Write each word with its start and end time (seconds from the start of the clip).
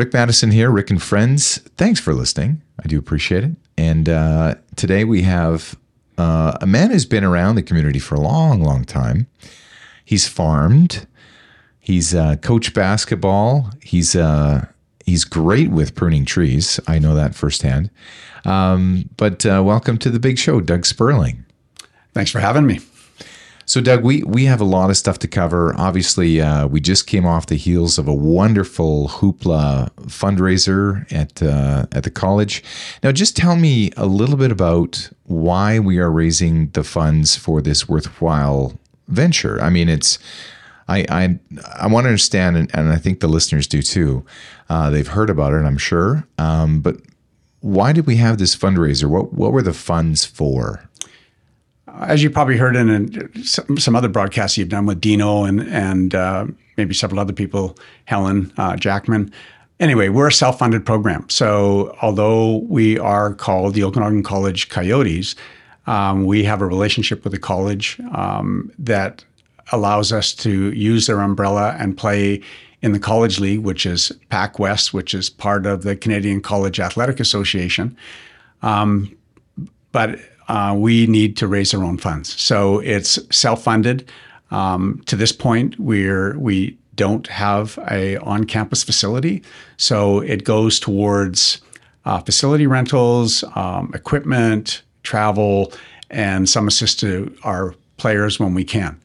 Rick 0.00 0.14
Maddison 0.14 0.50
here, 0.50 0.70
Rick 0.70 0.88
and 0.88 1.02
Friends. 1.02 1.58
Thanks 1.76 2.00
for 2.00 2.14
listening. 2.14 2.62
I 2.82 2.88
do 2.88 2.98
appreciate 2.98 3.44
it. 3.44 3.50
And 3.76 4.08
uh, 4.08 4.54
today 4.74 5.04
we 5.04 5.20
have 5.24 5.78
uh, 6.16 6.56
a 6.62 6.66
man 6.66 6.90
who's 6.90 7.04
been 7.04 7.22
around 7.22 7.56
the 7.56 7.62
community 7.62 7.98
for 7.98 8.14
a 8.14 8.20
long, 8.20 8.62
long 8.62 8.86
time. 8.86 9.26
He's 10.02 10.26
farmed. 10.26 11.06
He's 11.80 12.14
uh, 12.14 12.36
coached 12.36 12.72
basketball. 12.72 13.72
He's 13.82 14.16
uh, 14.16 14.68
he's 15.04 15.24
great 15.24 15.70
with 15.70 15.94
pruning 15.94 16.24
trees. 16.24 16.80
I 16.86 16.98
know 16.98 17.14
that 17.14 17.34
firsthand. 17.34 17.90
Um, 18.46 19.10
but 19.18 19.44
uh, 19.44 19.62
welcome 19.62 19.98
to 19.98 20.08
the 20.08 20.18
big 20.18 20.38
show, 20.38 20.62
Doug 20.62 20.86
Sperling. 20.86 21.44
Thanks 22.14 22.30
for 22.30 22.40
having 22.40 22.66
me. 22.66 22.80
So, 23.70 23.80
Doug, 23.80 24.02
we 24.02 24.24
we 24.24 24.46
have 24.46 24.60
a 24.60 24.64
lot 24.64 24.90
of 24.90 24.96
stuff 24.96 25.20
to 25.20 25.28
cover. 25.28 25.72
Obviously, 25.78 26.40
uh, 26.40 26.66
we 26.66 26.80
just 26.80 27.06
came 27.06 27.24
off 27.24 27.46
the 27.46 27.54
heels 27.54 27.98
of 27.98 28.08
a 28.08 28.12
wonderful 28.12 29.06
hoopla 29.06 29.90
fundraiser 30.08 31.06
at 31.12 31.40
uh, 31.40 31.86
at 31.92 32.02
the 32.02 32.10
college. 32.10 32.64
Now, 33.04 33.12
just 33.12 33.36
tell 33.36 33.54
me 33.54 33.92
a 33.96 34.06
little 34.06 34.36
bit 34.36 34.50
about 34.50 35.08
why 35.22 35.78
we 35.78 36.00
are 36.00 36.10
raising 36.10 36.70
the 36.70 36.82
funds 36.82 37.36
for 37.36 37.62
this 37.62 37.88
worthwhile 37.88 38.76
venture. 39.06 39.62
I 39.62 39.70
mean, 39.70 39.88
it's 39.88 40.18
I 40.88 41.06
I, 41.08 41.38
I 41.76 41.86
want 41.86 42.06
to 42.06 42.08
understand, 42.08 42.56
and, 42.56 42.68
and 42.74 42.88
I 42.88 42.96
think 42.96 43.20
the 43.20 43.28
listeners 43.28 43.68
do 43.68 43.82
too. 43.82 44.26
Uh, 44.68 44.90
they've 44.90 45.06
heard 45.06 45.30
about 45.30 45.52
it, 45.52 45.64
I'm 45.64 45.78
sure. 45.78 46.26
Um, 46.38 46.80
but 46.80 46.96
why 47.60 47.92
did 47.92 48.08
we 48.08 48.16
have 48.16 48.38
this 48.38 48.56
fundraiser? 48.56 49.08
What 49.08 49.32
what 49.32 49.52
were 49.52 49.62
the 49.62 49.72
funds 49.72 50.24
for? 50.24 50.89
As 52.00 52.22
you 52.22 52.30
probably 52.30 52.56
heard 52.56 52.76
in 52.76 53.44
some 53.44 53.96
other 53.96 54.08
broadcasts 54.08 54.56
you've 54.56 54.68
done 54.68 54.86
with 54.86 55.00
Dino 55.00 55.44
and 55.44 55.60
and 55.60 56.14
uh, 56.14 56.46
maybe 56.76 56.94
several 56.94 57.20
other 57.20 57.32
people, 57.32 57.76
Helen 58.06 58.52
uh, 58.56 58.76
Jackman. 58.76 59.32
Anyway, 59.78 60.08
we're 60.10 60.28
a 60.28 60.32
self-funded 60.32 60.84
program. 60.84 61.26
So 61.30 61.96
although 62.02 62.58
we 62.68 62.98
are 62.98 63.34
called 63.34 63.74
the 63.74 63.82
Okanagan 63.82 64.22
College 64.22 64.68
Coyotes, 64.68 65.34
um, 65.86 66.26
we 66.26 66.44
have 66.44 66.60
a 66.60 66.66
relationship 66.66 67.24
with 67.24 67.32
the 67.32 67.38
college 67.38 67.98
um, 68.12 68.70
that 68.78 69.24
allows 69.72 70.12
us 70.12 70.34
to 70.34 70.72
use 70.72 71.06
their 71.06 71.20
umbrella 71.20 71.76
and 71.78 71.96
play 71.96 72.42
in 72.82 72.92
the 72.92 72.98
college 72.98 73.40
league, 73.40 73.60
which 73.60 73.86
is 73.86 74.12
Pac 74.28 74.58
West, 74.58 74.92
which 74.92 75.14
is 75.14 75.30
part 75.30 75.66
of 75.66 75.82
the 75.82 75.96
Canadian 75.96 76.40
College 76.40 76.80
Athletic 76.80 77.20
Association. 77.20 77.96
Um, 78.62 79.16
but 79.92 80.18
uh, 80.50 80.74
we 80.74 81.06
need 81.06 81.36
to 81.36 81.46
raise 81.46 81.72
our 81.72 81.84
own 81.84 81.96
funds. 81.96 82.40
So 82.40 82.80
it's 82.80 83.18
self-funded. 83.30 84.08
Um, 84.50 85.00
to 85.06 85.14
this 85.14 85.30
point, 85.30 85.78
we're 85.78 86.36
we 86.38 86.76
don't 86.96 87.28
have 87.28 87.78
a 87.88 88.16
on-campus 88.16 88.82
facility, 88.82 89.44
so 89.76 90.18
it 90.20 90.42
goes 90.42 90.80
towards 90.80 91.60
uh, 92.04 92.18
facility 92.18 92.66
rentals, 92.66 93.44
um, 93.54 93.92
equipment, 93.94 94.82
travel, 95.04 95.72
and 96.10 96.48
some 96.48 96.66
assist 96.66 96.98
to 97.00 97.32
our 97.44 97.76
players 97.96 98.40
when 98.40 98.52
we 98.52 98.64
can. 98.64 99.00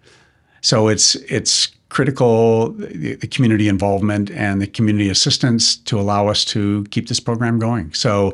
So 0.62 0.88
it's 0.88 1.14
it's 1.30 1.68
critical 1.90 2.72
the, 2.72 3.16
the, 3.16 3.28
community 3.28 3.70
involvement 3.70 4.32
and 4.32 4.62
the 4.62 4.68
community 4.68 5.10
assistance 5.10 5.78
to 5.78 6.00
allow 6.00 6.28
us 6.28 6.44
to 6.44 6.84
keep 6.90 7.08
this 7.08 7.20
program 7.20 7.60
going. 7.60 7.94
So 7.94 8.34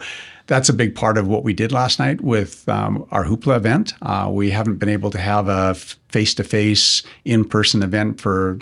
that's 0.52 0.68
a 0.68 0.74
big 0.74 0.94
part 0.94 1.18
of 1.18 1.30
what 1.30 1.46
we 1.46 1.54
did 1.54 1.72
last 1.72 1.98
night 1.98 2.20
with 2.20 2.68
um, 2.68 3.08
our 3.10 3.24
Hoopla 3.24 3.56
event. 3.56 3.94
Uh, 4.02 4.30
we 4.30 4.50
haven't 4.50 4.80
been 4.80 4.90
able 4.90 5.10
to 5.10 5.18
have 5.18 5.48
a 5.48 5.76
face 6.10 6.34
to 6.34 6.44
face, 6.44 7.04
in 7.24 7.46
person 7.46 7.82
event 7.82 8.20
for 8.20 8.60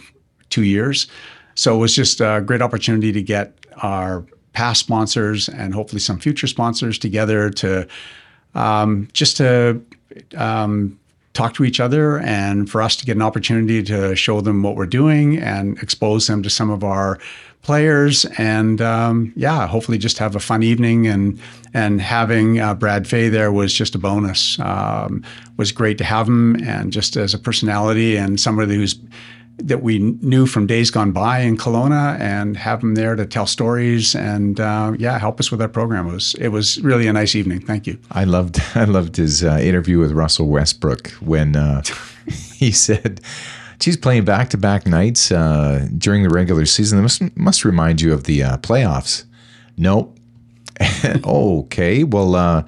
two 0.51 0.63
years. 0.63 1.07
So 1.55 1.73
it 1.73 1.79
was 1.79 1.95
just 1.95 2.21
a 2.21 2.43
great 2.45 2.61
opportunity 2.61 3.11
to 3.11 3.23
get 3.23 3.55
our 3.77 4.23
past 4.53 4.81
sponsors 4.81 5.49
and 5.49 5.73
hopefully 5.73 5.99
some 5.99 6.19
future 6.19 6.45
sponsors 6.45 6.99
together 6.99 7.49
to 7.49 7.87
um, 8.53 9.07
just 9.13 9.37
to 9.37 9.83
um, 10.37 10.99
talk 11.33 11.55
to 11.55 11.63
each 11.63 11.79
other 11.79 12.19
and 12.19 12.69
for 12.69 12.83
us 12.83 12.95
to 12.97 13.05
get 13.05 13.15
an 13.15 13.23
opportunity 13.23 13.81
to 13.81 14.15
show 14.15 14.41
them 14.41 14.61
what 14.61 14.75
we're 14.75 14.85
doing 14.85 15.39
and 15.39 15.81
expose 15.81 16.27
them 16.27 16.43
to 16.43 16.51
some 16.51 16.69
of 16.69 16.83
our 16.83 17.17
players 17.61 18.25
and 18.37 18.81
um, 18.81 19.33
yeah 19.35 19.67
hopefully 19.67 19.97
just 19.97 20.17
have 20.17 20.35
a 20.35 20.39
fun 20.39 20.63
evening 20.63 21.07
and 21.07 21.39
and 21.73 22.01
having 22.01 22.59
uh, 22.59 22.73
Brad 22.73 23.07
Fay 23.07 23.29
there 23.29 23.51
was 23.51 23.73
just 23.73 23.95
a 23.95 23.99
bonus 23.99 24.59
um, 24.59 25.23
was 25.57 25.71
great 25.71 25.97
to 25.97 26.03
have 26.03 26.27
him 26.27 26.55
and 26.63 26.91
just 26.91 27.15
as 27.17 27.33
a 27.33 27.39
personality 27.39 28.15
and 28.15 28.39
somebody 28.39 28.75
who's 28.75 28.97
that 29.63 29.81
we 29.83 29.99
knew 29.99 30.45
from 30.45 30.67
days 30.67 30.89
gone 30.89 31.11
by 31.11 31.39
in 31.39 31.57
Kelowna 31.57 32.19
and 32.19 32.55
have 32.57 32.81
him 32.81 32.95
there 32.95 33.15
to 33.15 33.25
tell 33.25 33.45
stories 33.45 34.15
and 34.15 34.59
uh, 34.59 34.93
yeah, 34.97 35.19
help 35.19 35.39
us 35.39 35.51
with 35.51 35.61
our 35.61 35.67
program. 35.67 36.07
It 36.07 36.13
was 36.13 36.35
it 36.35 36.49
was 36.49 36.79
really 36.81 37.07
a 37.07 37.13
nice 37.13 37.35
evening. 37.35 37.61
Thank 37.61 37.87
you. 37.87 37.97
I 38.11 38.23
loved 38.23 38.61
I 38.75 38.85
loved 38.85 39.17
his 39.17 39.43
uh, 39.43 39.59
interview 39.61 39.99
with 39.99 40.11
Russell 40.11 40.47
Westbrook 40.47 41.09
when 41.19 41.55
uh, 41.55 41.83
he 42.53 42.71
said. 42.71 43.21
She's 43.81 43.97
playing 43.97 44.25
back 44.25 44.49
to 44.49 44.57
back 44.57 44.85
nights 44.85 45.31
uh, 45.31 45.87
during 45.97 46.23
the 46.23 46.29
regular 46.29 46.65
season. 46.65 46.97
That 46.97 47.03
must, 47.03 47.37
must 47.37 47.65
remind 47.65 48.01
you 48.01 48.13
of 48.13 48.25
the 48.25 48.43
uh, 48.43 48.57
playoffs. 48.57 49.23
Nope. 49.77 50.17
okay. 51.25 52.03
Well, 52.03 52.35
uh, 52.35 52.63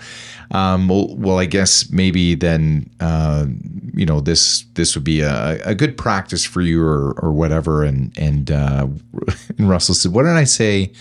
um, 0.51 0.87
well, 0.87 1.15
well, 1.15 1.39
I 1.39 1.45
guess 1.45 1.89
maybe 1.89 2.35
then 2.35 2.89
uh, 2.99 3.45
you 3.93 4.05
know 4.05 4.19
this 4.19 4.65
this 4.73 4.95
would 4.95 5.03
be 5.03 5.21
a, 5.21 5.61
a 5.63 5.73
good 5.73 5.97
practice 5.97 6.43
for 6.45 6.61
you 6.61 6.83
or 6.83 7.13
or 7.21 7.31
whatever. 7.31 7.83
And 7.83 8.17
and, 8.17 8.51
uh, 8.51 8.87
and 9.57 9.69
Russell 9.69 9.95
said, 9.95 10.11
"What 10.11 10.23
did 10.23 10.31
I 10.31 10.43
say?" 10.45 10.91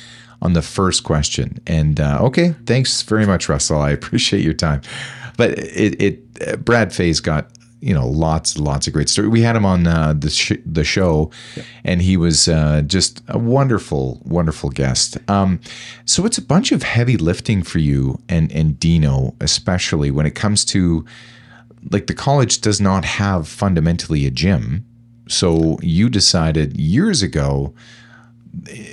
On 0.42 0.54
the 0.54 0.62
first 0.62 1.04
question, 1.04 1.60
and 1.66 2.00
uh, 2.00 2.18
okay, 2.22 2.54
thanks 2.64 3.02
very 3.02 3.26
much, 3.26 3.50
Russell. 3.50 3.78
I 3.78 3.90
appreciate 3.98 4.42
your 4.42 4.54
time. 4.54 4.80
But 5.36 5.50
it, 5.58 6.00
it 6.00 6.64
Brad 6.64 6.94
Fay's 6.94 7.20
got 7.20 7.50
you 7.80 7.94
know 7.94 8.06
lots 8.06 8.58
lots 8.58 8.86
of 8.86 8.92
great 8.92 9.08
stories. 9.08 9.30
We 9.30 9.42
had 9.42 9.56
him 9.56 9.64
on 9.64 9.86
uh, 9.86 10.14
the 10.16 10.30
sh- 10.30 10.52
the 10.64 10.84
show, 10.84 11.30
yeah. 11.56 11.62
and 11.84 12.02
he 12.02 12.16
was 12.16 12.48
uh, 12.48 12.82
just 12.82 13.22
a 13.28 13.38
wonderful 13.38 14.20
wonderful 14.24 14.70
guest. 14.70 15.18
Um, 15.28 15.60
so 16.04 16.26
it's 16.26 16.38
a 16.38 16.42
bunch 16.42 16.72
of 16.72 16.82
heavy 16.82 17.16
lifting 17.16 17.62
for 17.62 17.78
you 17.78 18.18
and 18.28 18.52
and 18.52 18.78
Dino, 18.78 19.34
especially 19.40 20.10
when 20.10 20.26
it 20.26 20.34
comes 20.34 20.64
to 20.66 21.04
like 21.90 22.06
the 22.06 22.14
college 22.14 22.60
does 22.60 22.80
not 22.80 23.04
have 23.04 23.48
fundamentally 23.48 24.26
a 24.26 24.30
gym. 24.30 24.84
So 25.28 25.78
you 25.80 26.08
decided 26.08 26.76
years 26.76 27.22
ago, 27.22 27.74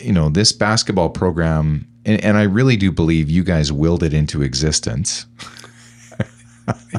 you 0.02 0.14
know, 0.14 0.30
this 0.30 0.52
basketball 0.52 1.10
program, 1.10 1.88
and, 2.06 2.24
and 2.24 2.38
I 2.38 2.44
really 2.44 2.78
do 2.78 2.92
believe 2.92 3.30
you 3.30 3.44
guys 3.44 3.72
willed 3.72 4.04
it 4.04 4.14
into 4.14 4.42
existence. 4.42 5.26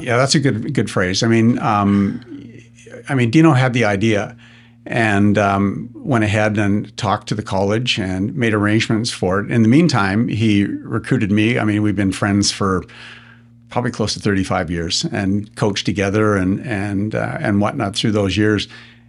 yeah, 0.01 0.17
that's 0.17 0.35
a 0.35 0.39
good 0.39 0.73
good 0.73 0.89
phrase. 0.89 1.23
I 1.23 1.27
mean, 1.27 1.59
um, 1.59 2.23
I 3.07 3.15
mean, 3.15 3.29
Dino 3.29 3.53
had 3.53 3.73
the 3.73 3.85
idea 3.85 4.35
and 4.85 5.37
um, 5.37 5.89
went 5.93 6.23
ahead 6.23 6.57
and 6.57 6.95
talked 6.97 7.27
to 7.27 7.35
the 7.35 7.43
college 7.43 7.99
and 7.99 8.35
made 8.35 8.53
arrangements 8.53 9.11
for 9.11 9.39
it. 9.39 9.51
In 9.51 9.61
the 9.61 9.67
meantime, 9.67 10.27
he 10.27 10.65
recruited 10.65 11.31
me. 11.31 11.59
I 11.59 11.63
mean, 11.63 11.83
we've 11.83 11.95
been 11.95 12.11
friends 12.11 12.51
for 12.51 12.83
probably 13.69 13.91
close 13.91 14.13
to 14.15 14.19
35 14.19 14.71
years 14.71 15.05
and 15.05 15.53
coached 15.55 15.85
together 15.85 16.35
and 16.35 16.59
and 16.65 17.15
uh, 17.15 17.37
and 17.39 17.61
whatnot 17.61 17.95
through 17.95 18.11
those 18.11 18.35
years. 18.35 18.67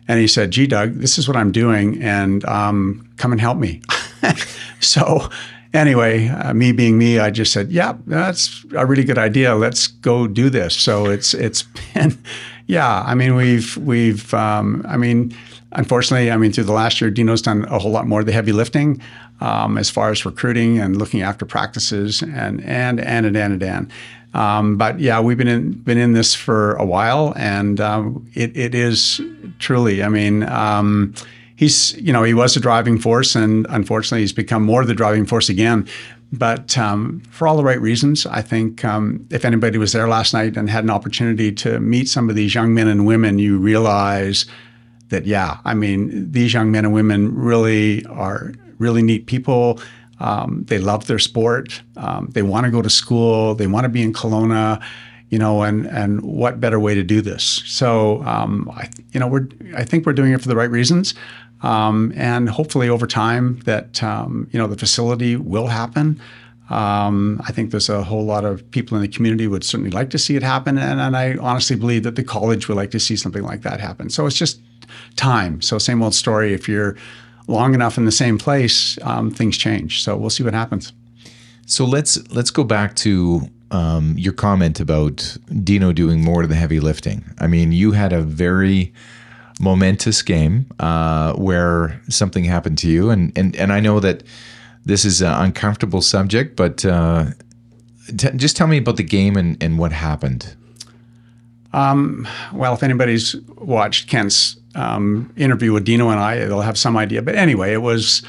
And 0.08 0.20
he 0.20 0.26
said, 0.26 0.50
"Gee, 0.50 0.66
Doug, 0.66 0.94
this 0.94 1.18
is 1.18 1.28
what 1.28 1.36
I'm 1.36 1.52
doing, 1.52 2.02
and 2.02 2.44
um, 2.44 3.08
come 3.16 3.32
and 3.32 3.40
help 3.40 3.58
me." 3.58 3.80
so 4.80 5.30
anyway, 5.72 6.28
uh, 6.28 6.52
me 6.54 6.72
being 6.72 6.98
me, 6.98 7.18
I 7.18 7.30
just 7.30 7.52
said, 7.52 7.70
"Yeah, 7.70 7.94
that's 8.06 8.64
a 8.74 8.86
really 8.86 9.04
good 9.04 9.18
idea. 9.18 9.54
Let's 9.54 9.86
go 9.86 10.26
do 10.26 10.50
this." 10.50 10.74
So 10.74 11.06
it's 11.06 11.34
it's 11.34 11.62
been, 11.94 12.18
yeah. 12.66 13.02
I 13.06 13.14
mean, 13.14 13.34
we've 13.34 13.76
we've, 13.76 14.32
um, 14.34 14.84
I 14.88 14.96
mean, 14.96 15.34
unfortunately, 15.72 16.30
I 16.30 16.36
mean, 16.36 16.52
through 16.52 16.64
the 16.64 16.72
last 16.72 17.00
year, 17.00 17.10
Dino's 17.10 17.42
done 17.42 17.64
a 17.66 17.78
whole 17.78 17.92
lot 17.92 18.06
more 18.06 18.20
of 18.20 18.26
the 18.26 18.32
heavy 18.32 18.52
lifting 18.52 19.00
um, 19.40 19.78
as 19.78 19.90
far 19.90 20.10
as 20.10 20.24
recruiting 20.24 20.78
and 20.78 20.96
looking 20.96 21.22
after 21.22 21.44
practices 21.44 22.22
and 22.22 22.62
and 22.64 23.00
and 23.00 23.26
and 23.26 23.36
and 23.36 23.62
and. 23.62 23.92
Um, 24.32 24.76
but 24.76 25.00
yeah, 25.00 25.20
we've 25.20 25.38
been 25.38 25.48
in 25.48 25.72
been 25.72 25.98
in 25.98 26.12
this 26.12 26.34
for 26.34 26.74
a 26.74 26.84
while, 26.84 27.32
and 27.36 27.80
um, 27.80 28.28
it 28.34 28.56
it 28.56 28.74
is 28.74 29.20
truly. 29.58 30.02
I 30.02 30.08
mean 30.08 30.44
um, 30.44 31.14
he's 31.60 31.92
you 31.98 32.10
know 32.10 32.22
he 32.22 32.32
was 32.32 32.56
a 32.56 32.60
driving 32.60 32.98
force, 32.98 33.36
and 33.36 33.66
unfortunately 33.68 34.22
he's 34.22 34.32
become 34.32 34.62
more 34.62 34.84
the 34.84 34.94
driving 34.94 35.26
force 35.26 35.50
again. 35.50 35.86
But 36.32 36.78
um, 36.78 37.20
for 37.30 37.46
all 37.46 37.56
the 37.56 37.64
right 37.64 37.80
reasons, 37.80 38.24
I 38.24 38.40
think 38.40 38.84
um, 38.84 39.26
if 39.30 39.44
anybody 39.44 39.76
was 39.76 39.92
there 39.92 40.08
last 40.08 40.32
night 40.32 40.56
and 40.56 40.70
had 40.70 40.84
an 40.84 40.90
opportunity 40.90 41.52
to 41.52 41.78
meet 41.78 42.08
some 42.08 42.30
of 42.30 42.36
these 42.36 42.54
young 42.54 42.72
men 42.72 42.88
and 42.88 43.04
women, 43.04 43.38
you 43.38 43.58
realize 43.58 44.46
that 45.10 45.26
yeah, 45.26 45.58
I 45.64 45.74
mean 45.74 46.32
these 46.32 46.54
young 46.54 46.70
men 46.70 46.86
and 46.86 46.94
women 46.94 47.34
really 47.34 48.06
are 48.06 48.54
really 48.78 49.02
neat 49.02 49.26
people. 49.26 49.80
Um, 50.18 50.64
they 50.66 50.78
love 50.78 51.06
their 51.08 51.18
sport. 51.18 51.82
Um, 51.96 52.30
they 52.32 52.42
want 52.42 52.64
to 52.64 52.70
go 52.70 52.80
to 52.80 52.90
school. 52.90 53.54
They 53.54 53.66
want 53.66 53.84
to 53.84 53.90
be 53.90 54.02
in 54.02 54.12
Kelowna 54.14 54.82
you 55.30 55.38
know, 55.38 55.62
and 55.62 55.86
and 55.86 56.20
what 56.22 56.58
better 56.58 56.80
way 56.80 56.92
to 56.96 57.04
do 57.04 57.20
this? 57.22 57.62
So, 57.64 58.20
um, 58.24 58.68
I, 58.74 58.88
you 59.12 59.20
know, 59.20 59.28
we're 59.28 59.46
I 59.76 59.84
think 59.84 60.04
we're 60.04 60.12
doing 60.12 60.32
it 60.32 60.42
for 60.42 60.48
the 60.48 60.56
right 60.56 60.68
reasons. 60.68 61.14
Um, 61.62 62.12
and 62.16 62.48
hopefully 62.48 62.88
over 62.88 63.06
time 63.06 63.60
that 63.60 64.02
um, 64.02 64.48
you 64.52 64.58
know 64.58 64.66
the 64.66 64.76
facility 64.76 65.36
will 65.36 65.66
happen. 65.66 66.20
Um, 66.70 67.42
I 67.44 67.52
think 67.52 67.72
there's 67.72 67.88
a 67.88 68.04
whole 68.04 68.24
lot 68.24 68.44
of 68.44 68.68
people 68.70 68.96
in 68.96 69.02
the 69.02 69.08
community 69.08 69.48
would 69.48 69.64
certainly 69.64 69.90
like 69.90 70.10
to 70.10 70.18
see 70.18 70.36
it 70.36 70.42
happen, 70.42 70.78
and, 70.78 71.00
and 71.00 71.16
I 71.16 71.36
honestly 71.36 71.76
believe 71.76 72.04
that 72.04 72.16
the 72.16 72.24
college 72.24 72.68
would 72.68 72.76
like 72.76 72.92
to 72.92 73.00
see 73.00 73.16
something 73.16 73.42
like 73.42 73.62
that 73.62 73.80
happen. 73.80 74.08
So 74.08 74.26
it's 74.26 74.36
just 74.36 74.60
time. 75.16 75.60
So 75.60 75.78
same 75.78 76.02
old 76.02 76.14
story. 76.14 76.54
If 76.54 76.68
you're 76.68 76.96
long 77.46 77.74
enough 77.74 77.98
in 77.98 78.04
the 78.04 78.12
same 78.12 78.38
place, 78.38 78.98
um, 79.02 79.30
things 79.30 79.58
change. 79.58 80.02
So 80.02 80.16
we'll 80.16 80.30
see 80.30 80.44
what 80.44 80.54
happens. 80.54 80.92
So 81.66 81.84
let's 81.84 82.18
let's 82.32 82.50
go 82.50 82.64
back 82.64 82.96
to 82.96 83.48
um, 83.70 84.14
your 84.18 84.32
comment 84.32 84.80
about 84.80 85.36
Dino 85.62 85.92
doing 85.92 86.22
more 86.22 86.42
of 86.42 86.48
the 86.48 86.56
heavy 86.56 86.80
lifting. 86.80 87.24
I 87.38 87.46
mean, 87.46 87.72
you 87.72 87.92
had 87.92 88.12
a 88.12 88.22
very 88.22 88.92
momentous 89.60 90.22
game 90.22 90.66
uh, 90.80 91.34
where 91.34 92.00
something 92.08 92.44
happened 92.44 92.78
to 92.78 92.88
you, 92.88 93.10
and 93.10 93.32
and 93.36 93.54
and 93.56 93.72
I 93.72 93.80
know 93.80 94.00
that 94.00 94.22
this 94.84 95.04
is 95.04 95.20
an 95.20 95.32
uncomfortable 95.32 96.02
subject, 96.02 96.56
but 96.56 96.84
uh, 96.84 97.26
t- 98.16 98.30
just 98.36 98.56
tell 98.56 98.66
me 98.66 98.78
about 98.78 98.96
the 98.96 99.04
game 99.04 99.36
and 99.36 99.62
and 99.62 99.78
what 99.78 99.92
happened. 99.92 100.56
Um, 101.72 102.26
well, 102.52 102.74
if 102.74 102.82
anybody's 102.82 103.36
watched 103.58 104.08
Kent's 104.08 104.56
um, 104.74 105.32
interview 105.36 105.72
with 105.72 105.84
Dino 105.84 106.08
and 106.08 106.18
I, 106.18 106.38
they'll 106.38 106.62
have 106.62 106.78
some 106.78 106.96
idea. 106.96 107.22
But 107.22 107.36
anyway, 107.36 107.72
it 107.72 107.82
was 107.82 108.22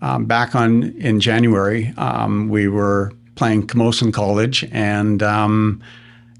um, 0.00 0.24
back 0.24 0.54
on 0.56 0.84
in 0.98 1.20
January. 1.20 1.92
Um, 1.96 2.48
we 2.48 2.66
were 2.66 3.12
playing 3.36 3.68
Camosun 3.68 4.12
College, 4.12 4.66
and 4.72 5.22
um, 5.22 5.80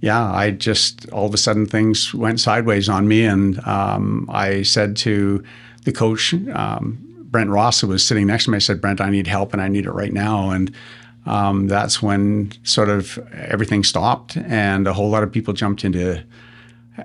yeah, 0.01 0.33
I 0.33 0.53
just 0.53 1.09
all 1.11 1.27
of 1.27 1.35
a 1.35 1.39
sudden 1.39 1.67
things 1.67 2.15
went 2.15 2.41
sideways 2.41 2.89
on 2.89 3.09
me, 3.09 3.25
and 3.25 3.59
um, 3.67 4.29
I 4.33 4.63
said 4.63 4.97
to 4.99 5.43
the 5.85 5.93
coach, 5.93 6.35
um, 6.55 6.99
Brent 7.31 7.51
Ross, 7.51 7.81
who 7.81 7.89
was 7.89 8.07
sitting 8.07 8.27
next 8.27 8.45
to 8.45 8.51
me, 8.51 8.57
I 8.57 8.61
said, 8.61 8.81
Brent, 8.81 9.01
I 9.01 9.11
need 9.11 9.27
help, 9.27 9.53
and 9.53 9.61
I 9.61 9.69
need 9.69 9.87
it 9.87 9.91
right 9.91 10.13
now, 10.13 10.51
and 10.51 10.73
um, 11.27 11.67
that's 11.67 12.01
when 12.01 12.53
sort 12.63 12.89
of 12.89 13.19
everything 13.33 13.83
stopped, 13.85 14.37
and 14.37 14.87
a 14.87 14.93
whole 14.93 15.11
lot 15.11 15.23
of 15.23 15.33
people 15.33 15.53
jumped 15.53 15.85
into 15.85 16.23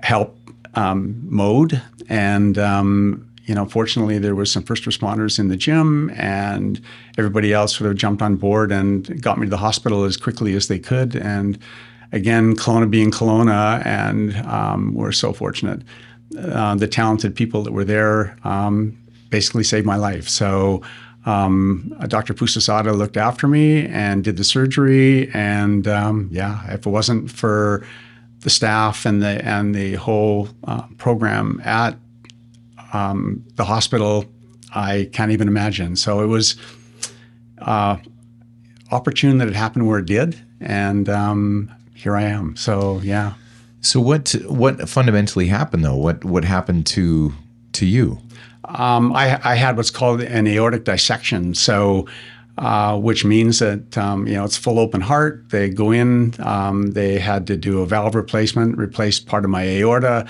help 0.02 0.38
um, 0.74 1.20
mode, 1.24 1.82
and 2.08 2.58
um, 2.58 3.28
you 3.46 3.54
know, 3.54 3.66
fortunately, 3.66 4.18
there 4.18 4.34
was 4.34 4.50
some 4.50 4.62
first 4.62 4.84
responders 4.84 5.38
in 5.38 5.48
the 5.48 5.56
gym, 5.56 6.10
and 6.10 6.80
everybody 7.18 7.52
else 7.52 7.76
sort 7.76 7.90
of 7.90 7.96
jumped 7.96 8.22
on 8.22 8.36
board 8.36 8.72
and 8.72 9.20
got 9.20 9.38
me 9.38 9.46
to 9.46 9.50
the 9.50 9.58
hospital 9.58 10.04
as 10.04 10.16
quickly 10.16 10.54
as 10.54 10.68
they 10.68 10.78
could, 10.78 11.16
and 11.16 11.58
again, 12.14 12.54
Kelowna 12.54 12.88
being 12.88 13.10
Kelowna, 13.10 13.84
and 13.84 14.36
um, 14.46 14.94
we're 14.94 15.12
so 15.12 15.32
fortunate. 15.32 15.82
Uh, 16.38 16.74
the 16.76 16.86
talented 16.86 17.34
people 17.34 17.62
that 17.64 17.72
were 17.72 17.84
there 17.84 18.36
um, 18.44 18.96
basically 19.30 19.64
saved 19.64 19.84
my 19.84 19.96
life. 19.96 20.28
So 20.28 20.82
um, 21.26 21.94
Dr. 22.08 22.34
Pusasada 22.34 22.92
looked 22.92 23.16
after 23.16 23.48
me 23.48 23.86
and 23.86 24.22
did 24.22 24.36
the 24.36 24.44
surgery. 24.44 25.30
And 25.32 25.88
um, 25.88 26.28
yeah, 26.30 26.72
if 26.72 26.86
it 26.86 26.90
wasn't 26.90 27.30
for 27.30 27.84
the 28.40 28.50
staff 28.50 29.06
and 29.06 29.22
the 29.22 29.44
and 29.44 29.74
the 29.74 29.94
whole 29.94 30.48
uh, 30.64 30.82
program 30.98 31.60
at 31.64 31.96
um, 32.92 33.44
the 33.56 33.64
hospital, 33.64 34.26
I 34.74 35.08
can't 35.12 35.32
even 35.32 35.48
imagine. 35.48 35.96
So 35.96 36.20
it 36.20 36.26
was 36.26 36.56
uh, 37.58 37.96
opportune 38.92 39.38
that 39.38 39.48
it 39.48 39.54
happened 39.54 39.88
where 39.88 39.98
it 39.98 40.06
did, 40.06 40.38
and 40.60 41.08
um, 41.08 41.74
here 42.04 42.16
I 42.16 42.24
am. 42.24 42.54
So 42.54 43.00
yeah. 43.02 43.32
So 43.80 43.98
what 43.98 44.32
what 44.46 44.88
fundamentally 44.88 45.48
happened 45.48 45.84
though? 45.84 45.96
What 45.96 46.24
what 46.24 46.44
happened 46.44 46.86
to 46.88 47.32
to 47.72 47.86
you? 47.86 48.18
Um, 48.66 49.12
I, 49.12 49.40
I, 49.44 49.56
had 49.56 49.76
what's 49.76 49.90
called 49.90 50.22
an 50.22 50.46
aortic 50.46 50.84
dissection. 50.84 51.54
So, 51.54 52.08
uh, 52.56 52.98
which 52.98 53.22
means 53.22 53.58
that 53.58 53.98
um, 53.98 54.26
you 54.26 54.34
know 54.34 54.44
it's 54.44 54.56
full 54.56 54.78
open 54.78 55.00
heart. 55.00 55.50
They 55.50 55.68
go 55.68 55.90
in. 55.90 56.34
Um, 56.38 56.92
they 56.92 57.18
had 57.18 57.46
to 57.48 57.56
do 57.56 57.80
a 57.80 57.86
valve 57.86 58.14
replacement, 58.14 58.78
replace 58.78 59.20
part 59.20 59.44
of 59.44 59.50
my 59.50 59.64
aorta, 59.64 60.26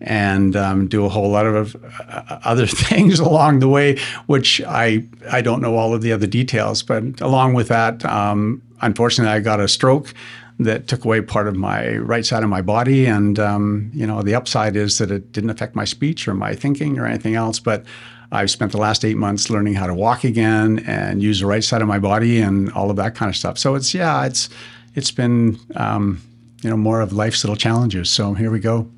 and 0.00 0.54
um, 0.56 0.86
do 0.86 1.06
a 1.06 1.08
whole 1.08 1.30
lot 1.30 1.46
of 1.46 1.76
uh, 2.08 2.40
other 2.44 2.66
things 2.88 3.20
along 3.20 3.60
the 3.60 3.68
way, 3.68 3.98
which 4.26 4.60
I 4.66 5.04
I 5.30 5.40
don't 5.40 5.62
know 5.62 5.76
all 5.76 5.94
of 5.94 6.02
the 6.02 6.12
other 6.12 6.26
details. 6.26 6.82
But 6.82 7.20
along 7.20 7.54
with 7.54 7.68
that, 7.68 8.04
um, 8.04 8.60
unfortunately, 8.82 9.32
I 9.32 9.40
got 9.40 9.60
a 9.60 9.68
stroke 9.68 10.12
that 10.58 10.88
took 10.88 11.04
away 11.04 11.20
part 11.20 11.46
of 11.46 11.56
my 11.56 11.96
right 11.98 12.26
side 12.26 12.42
of 12.42 12.48
my 12.48 12.62
body. 12.62 13.06
And, 13.06 13.38
um, 13.38 13.90
you 13.94 14.06
know, 14.06 14.22
the 14.22 14.34
upside 14.34 14.74
is 14.76 14.98
that 14.98 15.10
it 15.10 15.32
didn't 15.32 15.50
affect 15.50 15.76
my 15.76 15.84
speech 15.84 16.26
or 16.26 16.34
my 16.34 16.54
thinking 16.54 16.98
or 16.98 17.06
anything 17.06 17.34
else. 17.34 17.60
But 17.60 17.84
I've 18.32 18.50
spent 18.50 18.72
the 18.72 18.78
last 18.78 19.04
eight 19.04 19.16
months 19.16 19.50
learning 19.50 19.74
how 19.74 19.86
to 19.86 19.94
walk 19.94 20.24
again 20.24 20.80
and 20.80 21.22
use 21.22 21.40
the 21.40 21.46
right 21.46 21.62
side 21.62 21.80
of 21.80 21.88
my 21.88 21.98
body 21.98 22.40
and 22.40 22.72
all 22.72 22.90
of 22.90 22.96
that 22.96 23.14
kind 23.14 23.28
of 23.30 23.36
stuff. 23.36 23.56
So 23.56 23.74
it's, 23.76 23.94
yeah, 23.94 24.26
it's, 24.26 24.48
it's 24.94 25.12
been, 25.12 25.58
um, 25.76 26.20
you 26.62 26.70
know, 26.70 26.76
more 26.76 27.00
of 27.00 27.12
life's 27.12 27.44
little 27.44 27.56
challenges. 27.56 28.10
So 28.10 28.34
here 28.34 28.50
we 28.50 28.58
go. 28.58 28.90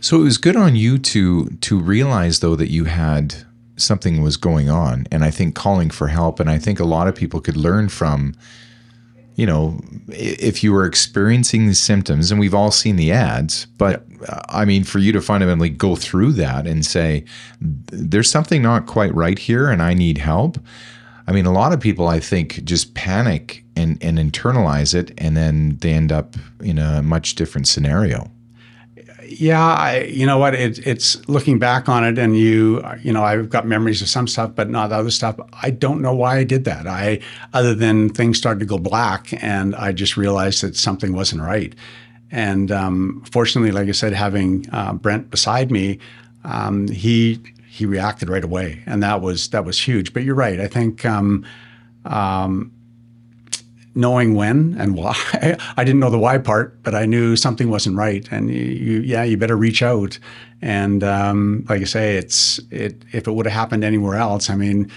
So 0.00 0.20
it 0.20 0.24
was 0.24 0.38
good 0.38 0.56
on 0.56 0.76
you 0.76 0.98
to 0.98 1.46
to 1.62 1.78
realize 1.80 2.40
though 2.40 2.54
that 2.56 2.70
you 2.70 2.84
had 2.84 3.34
something 3.76 4.22
was 4.22 4.36
going 4.36 4.70
on, 4.70 5.06
and 5.10 5.24
I 5.24 5.30
think 5.30 5.54
calling 5.54 5.90
for 5.90 6.08
help. 6.08 6.38
And 6.40 6.48
I 6.48 6.58
think 6.58 6.80
a 6.80 6.84
lot 6.84 7.08
of 7.08 7.14
people 7.14 7.40
could 7.40 7.56
learn 7.56 7.88
from 7.88 8.34
you 9.36 9.46
know, 9.46 9.78
if 10.08 10.64
you 10.64 10.72
were 10.72 10.84
experiencing 10.84 11.66
these 11.66 11.80
symptoms, 11.80 12.30
and 12.30 12.40
we've 12.40 12.54
all 12.54 12.70
seen 12.70 12.96
the 12.96 13.12
ads, 13.12 13.66
but. 13.78 14.04
I 14.48 14.64
mean, 14.64 14.82
for 14.82 14.98
you 14.98 15.12
to 15.12 15.20
fundamentally 15.20 15.68
go 15.68 15.94
through 15.94 16.32
that 16.32 16.66
and 16.66 16.84
say, 16.84 17.26
there's 17.60 18.30
something 18.30 18.62
not 18.62 18.86
quite 18.86 19.14
right 19.14 19.38
here 19.38 19.68
and 19.68 19.82
I 19.82 19.92
need 19.92 20.16
help. 20.16 20.58
I 21.26 21.32
mean, 21.32 21.44
a 21.44 21.52
lot 21.52 21.74
of 21.74 21.80
people, 21.80 22.08
I 22.08 22.18
think, 22.18 22.64
just 22.64 22.94
panic 22.94 23.62
and, 23.76 24.02
and 24.02 24.18
internalize 24.18 24.94
it, 24.94 25.12
and 25.18 25.36
then 25.36 25.76
they 25.80 25.92
end 25.92 26.12
up 26.12 26.34
in 26.60 26.78
a 26.78 27.02
much 27.02 27.34
different 27.34 27.68
scenario 27.68 28.30
yeah, 29.28 29.64
I, 29.64 30.00
you 30.02 30.26
know 30.26 30.38
what? 30.38 30.54
It, 30.54 30.86
it's 30.86 31.26
looking 31.28 31.58
back 31.58 31.88
on 31.88 32.04
it, 32.04 32.18
and 32.18 32.36
you, 32.36 32.82
you 33.02 33.12
know, 33.12 33.22
I've 33.22 33.50
got 33.50 33.66
memories 33.66 34.02
of 34.02 34.08
some 34.08 34.26
stuff, 34.26 34.54
but 34.54 34.70
not 34.70 34.92
other 34.92 35.10
stuff. 35.10 35.38
I 35.62 35.70
don't 35.70 36.00
know 36.00 36.14
why 36.14 36.38
I 36.38 36.44
did 36.44 36.64
that. 36.64 36.86
I, 36.86 37.20
other 37.52 37.74
than 37.74 38.08
things 38.10 38.38
started 38.38 38.60
to 38.60 38.66
go 38.66 38.78
black, 38.78 39.32
and 39.42 39.74
I 39.74 39.92
just 39.92 40.16
realized 40.16 40.62
that 40.62 40.76
something 40.76 41.12
wasn't 41.12 41.42
right. 41.42 41.74
And 42.30 42.70
um, 42.72 43.22
fortunately, 43.30 43.70
like 43.72 43.88
I 43.88 43.92
said, 43.92 44.12
having 44.12 44.66
uh, 44.72 44.94
Brent 44.94 45.30
beside 45.30 45.70
me, 45.70 45.98
um, 46.44 46.88
he 46.88 47.40
he 47.68 47.86
reacted 47.86 48.28
right 48.28 48.44
away, 48.44 48.82
and 48.86 49.02
that 49.02 49.20
was 49.20 49.48
that 49.50 49.64
was 49.64 49.80
huge. 49.80 50.12
But 50.12 50.24
you're 50.24 50.34
right. 50.34 50.60
I 50.60 50.68
think. 50.68 51.04
Um, 51.04 51.44
um 52.04 52.70
knowing 53.96 54.34
when 54.34 54.76
and 54.78 54.94
why. 54.94 55.16
I 55.76 55.82
didn't 55.84 56.00
know 56.00 56.10
the 56.10 56.18
why 56.18 56.38
part, 56.38 56.80
but 56.82 56.94
I 56.94 57.06
knew 57.06 57.34
something 57.34 57.70
wasn't 57.70 57.96
right. 57.96 58.28
And 58.30 58.50
you, 58.50 58.62
you 58.62 59.00
yeah, 59.00 59.24
you 59.24 59.36
better 59.36 59.56
reach 59.56 59.82
out. 59.82 60.18
And 60.62 61.02
um, 61.02 61.64
like 61.68 61.80
I 61.80 61.84
say, 61.84 62.16
it's 62.16 62.60
it. 62.70 63.02
If 63.12 63.26
it 63.26 63.32
would 63.32 63.46
have 63.46 63.54
happened 63.54 63.82
anywhere 63.82 64.16
else, 64.16 64.50
I 64.50 64.54
mean, 64.54 64.90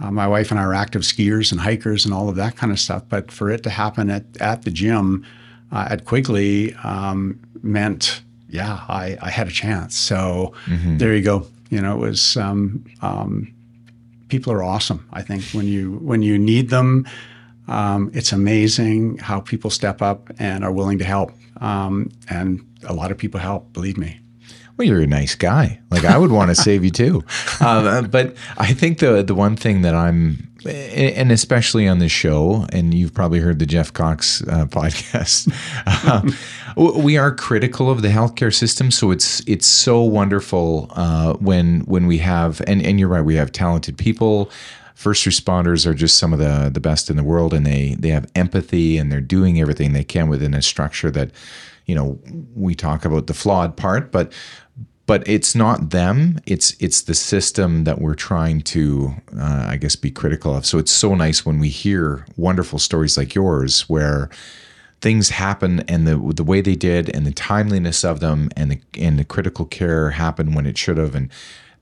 uh, 0.00 0.10
my 0.10 0.26
wife 0.26 0.50
and 0.50 0.58
I 0.58 0.64
are 0.64 0.74
active 0.74 1.02
skiers 1.02 1.52
and 1.52 1.60
hikers 1.60 2.04
and 2.04 2.12
all 2.12 2.28
of 2.28 2.36
that 2.36 2.56
kind 2.56 2.72
of 2.72 2.80
stuff. 2.80 3.04
But 3.08 3.30
for 3.30 3.50
it 3.50 3.62
to 3.62 3.70
happen 3.70 4.10
at 4.10 4.24
at 4.40 4.62
the 4.62 4.70
gym 4.70 5.24
uh, 5.72 5.86
at 5.88 6.04
Quigley 6.04 6.74
um, 6.82 7.38
meant, 7.62 8.22
yeah, 8.48 8.84
I, 8.88 9.16
I 9.22 9.30
had 9.30 9.46
a 9.46 9.52
chance. 9.52 9.96
So 9.96 10.52
mm-hmm. 10.66 10.98
there 10.98 11.14
you 11.14 11.22
go. 11.22 11.46
You 11.70 11.80
know, 11.80 11.94
it 11.94 12.00
was. 12.00 12.36
Um, 12.36 12.84
um 13.00 13.54
people 14.28 14.52
are 14.52 14.62
awesome. 14.62 15.04
I 15.12 15.22
think 15.22 15.42
when 15.52 15.66
you 15.66 15.98
when 16.02 16.22
you 16.22 16.38
need 16.38 16.70
them 16.70 17.04
um, 17.70 18.10
it's 18.12 18.32
amazing 18.32 19.18
how 19.18 19.40
people 19.40 19.70
step 19.70 20.02
up 20.02 20.28
and 20.38 20.64
are 20.64 20.72
willing 20.72 20.98
to 20.98 21.04
help. 21.04 21.32
Um, 21.60 22.10
and 22.28 22.60
a 22.84 22.92
lot 22.92 23.12
of 23.12 23.18
people 23.18 23.38
help, 23.38 23.72
believe 23.72 23.96
me. 23.96 24.20
Well, 24.76 24.88
you're 24.88 25.02
a 25.02 25.06
nice 25.06 25.34
guy. 25.34 25.78
Like 25.90 26.04
I 26.04 26.16
would 26.18 26.32
want 26.32 26.48
to 26.50 26.54
save 26.54 26.84
you 26.84 26.90
too. 26.90 27.22
Um, 27.62 28.06
but 28.06 28.34
I 28.56 28.72
think 28.72 29.00
the 29.00 29.22
the 29.22 29.34
one 29.34 29.54
thing 29.54 29.82
that 29.82 29.94
I'm, 29.94 30.48
and 30.64 31.30
especially 31.30 31.86
on 31.86 31.98
this 31.98 32.10
show, 32.10 32.66
and 32.72 32.94
you've 32.94 33.12
probably 33.12 33.38
heard 33.38 33.58
the 33.58 33.66
Jeff 33.66 33.92
Cox 33.92 34.40
uh, 34.48 34.64
podcast, 34.70 35.52
uh, 35.86 36.22
we 36.98 37.18
are 37.18 37.34
critical 37.34 37.90
of 37.90 38.00
the 38.00 38.08
healthcare 38.08 38.54
system. 38.54 38.90
So 38.90 39.10
it's 39.10 39.42
it's 39.46 39.66
so 39.66 40.00
wonderful 40.00 40.90
uh, 40.92 41.34
when 41.34 41.80
when 41.80 42.06
we 42.06 42.16
have, 42.16 42.62
and 42.66 42.82
and 42.82 42.98
you're 42.98 43.10
right, 43.10 43.20
we 43.20 43.34
have 43.34 43.52
talented 43.52 43.98
people 43.98 44.50
first 45.00 45.24
responders 45.24 45.86
are 45.86 45.94
just 45.94 46.18
some 46.18 46.34
of 46.34 46.38
the 46.38 46.70
the 46.72 46.80
best 46.80 47.08
in 47.08 47.16
the 47.16 47.24
world 47.24 47.54
and 47.54 47.66
they 47.66 47.96
they 47.98 48.10
have 48.10 48.30
empathy 48.34 48.98
and 48.98 49.10
they're 49.10 49.20
doing 49.20 49.58
everything 49.58 49.94
they 49.94 50.04
can 50.04 50.28
within 50.28 50.52
a 50.52 50.60
structure 50.60 51.10
that 51.10 51.30
you 51.86 51.94
know 51.94 52.20
we 52.54 52.74
talk 52.74 53.06
about 53.06 53.26
the 53.26 53.32
flawed 53.32 53.78
part 53.78 54.12
but 54.12 54.30
but 55.06 55.26
it's 55.26 55.56
not 55.56 55.90
them. 55.90 56.38
It's 56.46 56.76
it's 56.78 57.02
the 57.02 57.16
system 57.16 57.82
that 57.82 58.00
we're 58.00 58.14
trying 58.14 58.60
to 58.74 59.12
uh, 59.36 59.64
i 59.66 59.76
guess 59.76 59.96
be 59.96 60.12
critical 60.12 60.54
of. 60.54 60.64
So 60.64 60.78
it's 60.78 60.92
so 60.92 61.16
nice 61.16 61.44
when 61.44 61.58
we 61.58 61.68
hear 61.68 62.24
wonderful 62.36 62.78
stories 62.78 63.16
like 63.16 63.34
yours 63.34 63.88
where 63.88 64.30
things 65.00 65.30
happen 65.30 65.80
and 65.88 66.06
the 66.06 66.16
the 66.32 66.44
way 66.44 66.60
they 66.60 66.76
did 66.76 67.08
and 67.12 67.26
the 67.26 67.32
timeliness 67.32 68.04
of 68.04 68.20
them 68.20 68.50
and 68.56 68.70
the 68.70 68.80
and 69.00 69.18
the 69.18 69.24
critical 69.24 69.64
care 69.64 70.10
happened 70.10 70.54
when 70.54 70.64
it 70.64 70.78
should 70.78 70.98
have 70.98 71.16
and 71.16 71.28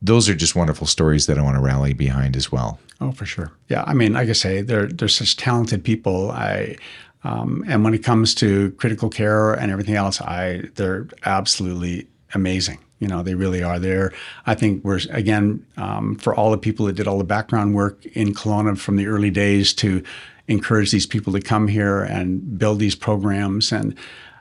those 0.00 0.28
are 0.28 0.34
just 0.34 0.54
wonderful 0.54 0.86
stories 0.86 1.26
that 1.26 1.38
I 1.38 1.42
want 1.42 1.56
to 1.56 1.60
rally 1.60 1.92
behind 1.92 2.36
as 2.36 2.52
well. 2.52 2.78
Oh, 3.00 3.12
for 3.12 3.26
sure. 3.26 3.52
Yeah, 3.68 3.84
I 3.86 3.94
mean, 3.94 4.12
like 4.12 4.28
I 4.28 4.32
say, 4.32 4.62
they're 4.62 4.86
they're 4.86 5.08
such 5.08 5.36
talented 5.36 5.84
people. 5.84 6.30
I 6.30 6.76
um, 7.24 7.64
and 7.68 7.84
when 7.84 7.94
it 7.94 8.04
comes 8.04 8.34
to 8.36 8.70
critical 8.72 9.08
care 9.08 9.52
and 9.52 9.70
everything 9.70 9.94
else, 9.94 10.20
I 10.20 10.62
they're 10.74 11.08
absolutely 11.24 12.08
amazing. 12.34 12.78
You 12.98 13.06
know, 13.06 13.22
they 13.22 13.34
really 13.34 13.62
are. 13.62 13.78
There, 13.78 14.12
I 14.46 14.54
think 14.54 14.84
we're 14.84 15.00
again 15.10 15.64
um, 15.76 16.16
for 16.16 16.34
all 16.34 16.50
the 16.50 16.58
people 16.58 16.86
that 16.86 16.96
did 16.96 17.06
all 17.06 17.18
the 17.18 17.24
background 17.24 17.74
work 17.74 18.04
in 18.06 18.34
Kelowna 18.34 18.76
from 18.76 18.96
the 18.96 19.06
early 19.06 19.30
days 19.30 19.72
to 19.74 20.02
encourage 20.48 20.90
these 20.90 21.06
people 21.06 21.32
to 21.34 21.40
come 21.40 21.68
here 21.68 22.02
and 22.02 22.58
build 22.58 22.80
these 22.80 22.94
programs. 22.96 23.70
And 23.70 23.94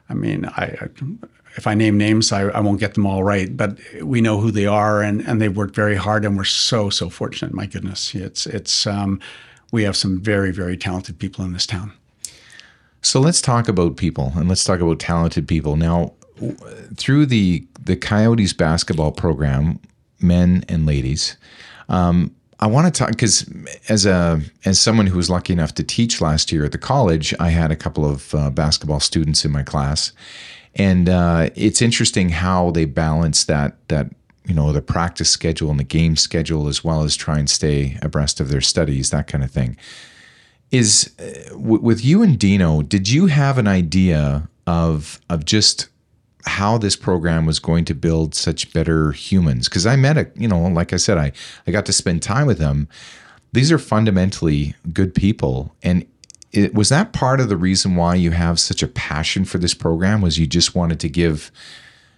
I 0.09 0.13
mean, 0.13 0.45
I, 0.45 0.87
if 1.57 1.65
I 1.65 1.73
name 1.73 1.97
names, 1.97 2.31
I, 2.31 2.43
I, 2.43 2.59
won't 2.59 2.79
get 2.79 2.93
them 2.93 3.07
all 3.07 3.23
right, 3.23 3.55
but 3.55 3.79
we 4.03 4.21
know 4.21 4.39
who 4.39 4.51
they 4.51 4.67
are, 4.67 5.01
and, 5.01 5.27
and 5.27 5.41
they've 5.41 5.55
worked 5.55 5.75
very 5.75 5.95
hard, 5.95 6.23
and 6.23 6.37
we're 6.37 6.43
so 6.43 6.89
so 6.89 7.09
fortunate. 7.09 7.53
My 7.53 7.65
goodness, 7.65 8.13
it's 8.13 8.45
it's 8.45 8.85
um, 8.85 9.19
we 9.71 9.83
have 9.83 9.97
some 9.97 10.21
very 10.21 10.51
very 10.51 10.77
talented 10.77 11.17
people 11.19 11.43
in 11.43 11.53
this 11.53 11.65
town. 11.65 11.91
So 13.01 13.19
let's 13.19 13.41
talk 13.41 13.67
about 13.67 13.97
people, 13.97 14.33
and 14.35 14.47
let's 14.47 14.63
talk 14.63 14.79
about 14.79 14.99
talented 14.99 15.47
people 15.47 15.75
now. 15.75 16.13
Through 16.95 17.25
the 17.25 17.65
the 17.83 17.95
Coyotes 17.95 18.53
basketball 18.53 19.11
program, 19.11 19.79
men 20.19 20.63
and 20.69 20.85
ladies, 20.85 21.37
um, 21.89 22.35
I 22.59 22.67
want 22.67 22.93
to 22.93 22.97
talk 22.97 23.09
because 23.09 23.51
as 23.89 24.05
a 24.05 24.41
as 24.65 24.79
someone 24.79 25.07
who 25.07 25.17
was 25.17 25.29
lucky 25.29 25.53
enough 25.53 25.73
to 25.75 25.83
teach 25.83 26.21
last 26.21 26.51
year 26.51 26.65
at 26.65 26.71
the 26.71 26.77
college, 26.77 27.33
I 27.39 27.49
had 27.49 27.71
a 27.71 27.75
couple 27.75 28.05
of 28.05 28.35
uh, 28.35 28.51
basketball 28.51 28.99
students 28.99 29.43
in 29.43 29.51
my 29.51 29.63
class, 29.63 30.11
and 30.77 31.09
uh, 31.09 31.49
it's 31.55 31.81
interesting 31.81 32.29
how 32.29 32.71
they 32.71 32.85
balance 32.85 33.43
that 33.45 33.75
that 33.89 34.11
you 34.45 34.53
know 34.53 34.71
the 34.71 34.81
practice 34.81 35.29
schedule 35.29 35.69
and 35.69 35.79
the 35.79 35.83
game 35.83 36.15
schedule 36.15 36.67
as 36.67 36.83
well 36.83 37.03
as 37.03 37.15
try 37.15 37.37
and 37.39 37.49
stay 37.49 37.97
abreast 38.01 38.39
of 38.39 38.49
their 38.49 38.61
studies 38.61 39.09
that 39.09 39.27
kind 39.27 39.43
of 39.43 39.51
thing. 39.51 39.75
Is 40.71 41.11
uh, 41.19 41.49
w- 41.49 41.81
with 41.81 42.05
you 42.05 42.21
and 42.21 42.37
Dino 42.37 42.81
did 42.83 43.09
you 43.09 43.25
have 43.25 43.57
an 43.57 43.67
idea 43.67 44.47
of 44.67 45.19
of 45.29 45.45
just 45.45 45.89
how 46.45 46.77
this 46.77 46.95
program 46.95 47.45
was 47.45 47.59
going 47.59 47.83
to 47.85 47.93
build 47.93 48.35
such 48.35 48.71
better 48.71 49.11
humans? 49.11 49.67
Because 49.67 49.85
I 49.85 49.95
met 49.95 50.17
a 50.17 50.29
you 50.35 50.47
know 50.47 50.61
like 50.67 50.93
I 50.93 50.97
said 50.97 51.17
I 51.17 51.31
I 51.65 51.71
got 51.71 51.85
to 51.87 51.93
spend 51.93 52.21
time 52.21 52.45
with 52.45 52.59
them. 52.59 52.87
These 53.53 53.71
are 53.71 53.79
fundamentally 53.79 54.75
good 54.93 55.15
people 55.15 55.73
and 55.81 56.05
it, 56.51 56.73
was 56.73 56.89
that 56.89 57.13
part 57.13 57.39
of 57.39 57.49
the 57.49 57.57
reason 57.57 57.95
why 57.95 58.15
you 58.15 58.31
have 58.31 58.59
such 58.59 58.81
a 58.81 58.87
passion 58.87 59.45
for 59.45 59.57
this 59.57 59.73
program? 59.73 60.21
Was 60.21 60.39
you 60.39 60.47
just 60.47 60.75
wanted 60.75 60.99
to 61.01 61.09
give 61.09 61.51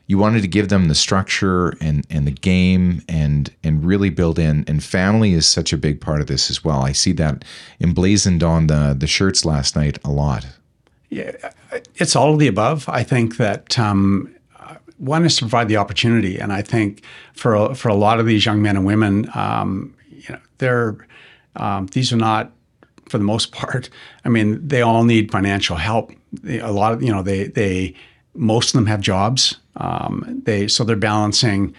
you 0.08 0.18
wanted 0.18 0.42
to 0.42 0.48
give 0.48 0.70
them 0.70 0.88
the 0.88 0.96
structure 0.96 1.70
and 1.82 2.06
and 2.10 2.28
the 2.28 2.32
game 2.32 3.04
and 3.08 3.54
and 3.64 3.86
really 3.86 4.10
build 4.10 4.40
in 4.40 4.66
and 4.68 4.84
family 4.84 5.34
is 5.34 5.48
such 5.48 5.72
a 5.74 5.78
big 5.78 6.02
part 6.02 6.22
of 6.22 6.28
this 6.28 6.50
as 6.50 6.64
well. 6.64 6.82
I 6.82 6.92
see 6.92 7.12
that 7.14 7.46
emblazoned 7.80 8.44
on 8.44 8.68
the 8.68 8.96
the 8.98 9.08
shirts 9.08 9.46
last 9.46 9.76
night 9.76 10.00
a 10.04 10.12
lot. 10.12 10.46
Yeah 11.10 11.52
it's 11.96 12.16
all 12.16 12.34
of 12.34 12.40
the 12.40 12.48
above. 12.48 12.90
I 12.90 13.04
think 13.04 13.38
that 13.38 13.78
um, 13.78 14.34
one 15.00 15.26
is 15.26 15.36
to 15.38 15.44
provide 15.44 15.68
the 15.70 15.78
opportunity 15.78 16.38
and 16.38 16.52
i 16.52 16.62
think 16.62 17.04
for 17.34 17.74
for 17.74 17.88
a 17.88 17.96
lot 17.96 18.20
of 18.20 18.26
these 18.26 18.46
young 18.46 18.62
men 18.62 18.76
and 18.76 18.86
women 18.86 19.30
um, 19.34 19.96
you 20.12 20.26
know 20.30 20.40
they're 20.58 20.98
um, 21.56 21.88
these 21.88 22.14
are 22.14 22.18
not 22.18 22.52
for 23.10 23.18
the 23.18 23.24
most 23.24 23.52
part. 23.52 23.90
I 24.26 24.30
mean, 24.30 24.66
they 24.66 24.82
all 24.82 25.04
need 25.04 25.32
financial 25.32 25.76
help. 25.76 26.12
A 26.48 26.72
lot 26.72 26.94
of 26.94 27.02
you 27.04 27.12
know 27.12 27.24
they 27.24 27.48
they 27.48 27.96
most 28.34 28.70
of 28.70 28.74
them 28.74 28.86
have 28.86 29.02
jobs. 29.02 29.58
Um, 29.78 30.42
they 30.46 30.68
so 30.68 30.84
they're 30.84 30.96
balancing 30.96 31.74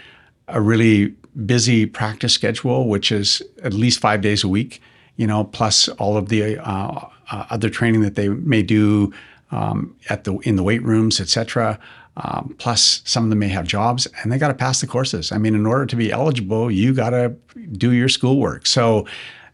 a 0.49 0.61
really 0.61 1.15
busy 1.47 1.87
practice 1.87 2.33
schedule, 2.33 2.89
which 2.89 3.13
is 3.13 3.43
at 3.63 3.73
least 3.73 4.01
five 4.01 4.21
days 4.21 4.45
a 4.45 4.49
week. 4.49 4.83
You 5.17 5.27
know, 5.27 5.45
plus 5.45 5.89
all 5.89 6.17
of 6.17 6.29
the 6.29 6.59
uh, 6.59 7.07
uh, 7.31 7.47
other 7.51 7.71
training 7.71 8.01
that 8.03 8.15
they 8.15 8.29
may 8.29 8.63
do 8.63 9.13
um, 9.51 9.95
at 10.09 10.25
the 10.25 10.37
in 10.39 10.57
the 10.57 10.63
weight 10.63 10.83
rooms, 10.83 11.21
etc. 11.21 11.79
Um, 12.17 12.55
plus, 12.59 13.03
some 13.05 13.25
of 13.25 13.31
them 13.31 13.39
may 13.39 13.49
have 13.49 13.67
jobs, 13.67 14.07
and 14.23 14.33
they 14.33 14.39
got 14.39 14.49
to 14.49 14.55
pass 14.55 14.81
the 14.81 14.87
courses. 14.87 15.33
I 15.33 15.39
mean, 15.39 15.55
in 15.55 15.67
order 15.67 15.87
to 15.87 15.97
be 15.97 16.11
eligible, 16.11 16.71
you 16.71 16.93
got 16.93 17.11
to 17.11 17.35
do 17.73 17.93
your 17.93 18.09
schoolwork. 18.09 18.67
So 18.67 19.07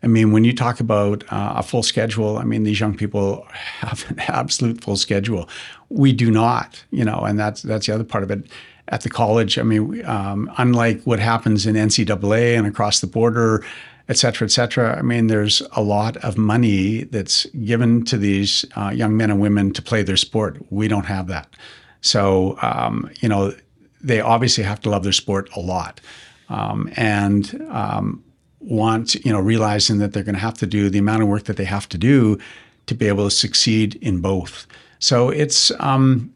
I 0.03 0.07
mean, 0.09 0.33
when 0.33 0.45
you 0.45 0.53
talk 0.53 0.81
about 0.81 1.25
uh, 1.33 1.55
a 1.57 1.63
full 1.63 1.83
schedule, 1.83 2.39
I 2.39 2.45
mean, 2.45 2.65
these 2.65 2.79
young 2.79 2.97
people 2.97 3.47
have 3.51 4.05
an 4.11 4.21
absolute 4.21 4.83
full 4.83 4.97
schedule. 4.97 5.49
We 5.89 6.13
do 6.13 6.31
not, 6.31 6.85
you 6.91 7.05
know, 7.05 7.21
and 7.21 7.39
that's 7.39 7.63
that's 7.63 7.87
the 7.87 7.95
other 7.95 8.05
part 8.05 8.25
of 8.25 8.31
it. 8.31 8.47
At 8.89 9.01
the 9.01 9.11
college, 9.11 9.59
I 9.59 9.63
mean, 9.65 10.05
um, 10.07 10.49
unlike 10.59 11.03
what 11.03 11.19
happens 11.19 11.67
in 11.67 11.75
NCAA 11.75 12.57
and 12.57 12.69
across 12.69 13.01
the 13.01 13.09
border, 13.09 13.65
et 14.09 14.17
cetera, 14.17 14.47
et 14.47 14.53
cetera, 14.53 14.97
I 14.97 15.03
mean, 15.03 15.27
there's 15.27 15.61
a 15.73 15.83
lot 15.83 16.17
of 16.19 16.39
money 16.39 17.03
that's 17.05 17.47
given 17.65 18.05
to 18.05 18.17
these 18.17 18.65
uh, 18.77 18.91
young 18.91 19.17
men 19.17 19.31
and 19.31 19.41
women 19.41 19.73
to 19.73 19.83
play 19.83 20.05
their 20.05 20.17
sport. 20.17 20.65
We 20.71 20.87
don't 20.87 21.07
have 21.07 21.27
that. 21.27 21.49
So, 22.01 22.57
um, 22.63 23.11
you 23.21 23.29
know, 23.29 23.53
they 24.01 24.21
obviously 24.21 24.63
have 24.63 24.81
to 24.83 24.91
love 24.91 25.03
their 25.03 25.13
sport 25.13 25.51
a 25.57 25.61
lot. 25.61 26.01
Um, 26.49 26.89
and 26.97 27.61
um, 27.71 28.23
want, 28.61 29.15
you 29.17 29.33
know, 29.33 29.41
realizing 29.41 29.99
that 29.99 30.13
they're 30.13 30.23
going 30.23 30.35
to 30.35 30.41
have 30.41 30.59
to 30.59 30.67
do 30.67 30.91
the 30.91 30.99
amount 30.99 31.23
of 31.23 31.29
work 31.29 31.45
that 31.45 31.57
they 31.57 31.65
have 31.65 31.89
to 31.91 31.99
do 31.99 32.39
to 32.87 32.95
be 32.95 33.09
able 33.09 33.25
to 33.25 33.31
succeed 33.31 33.97
in 33.97 34.21
both. 34.21 34.67
So 34.99 35.29
it's 35.29 35.71
um, 35.79 36.33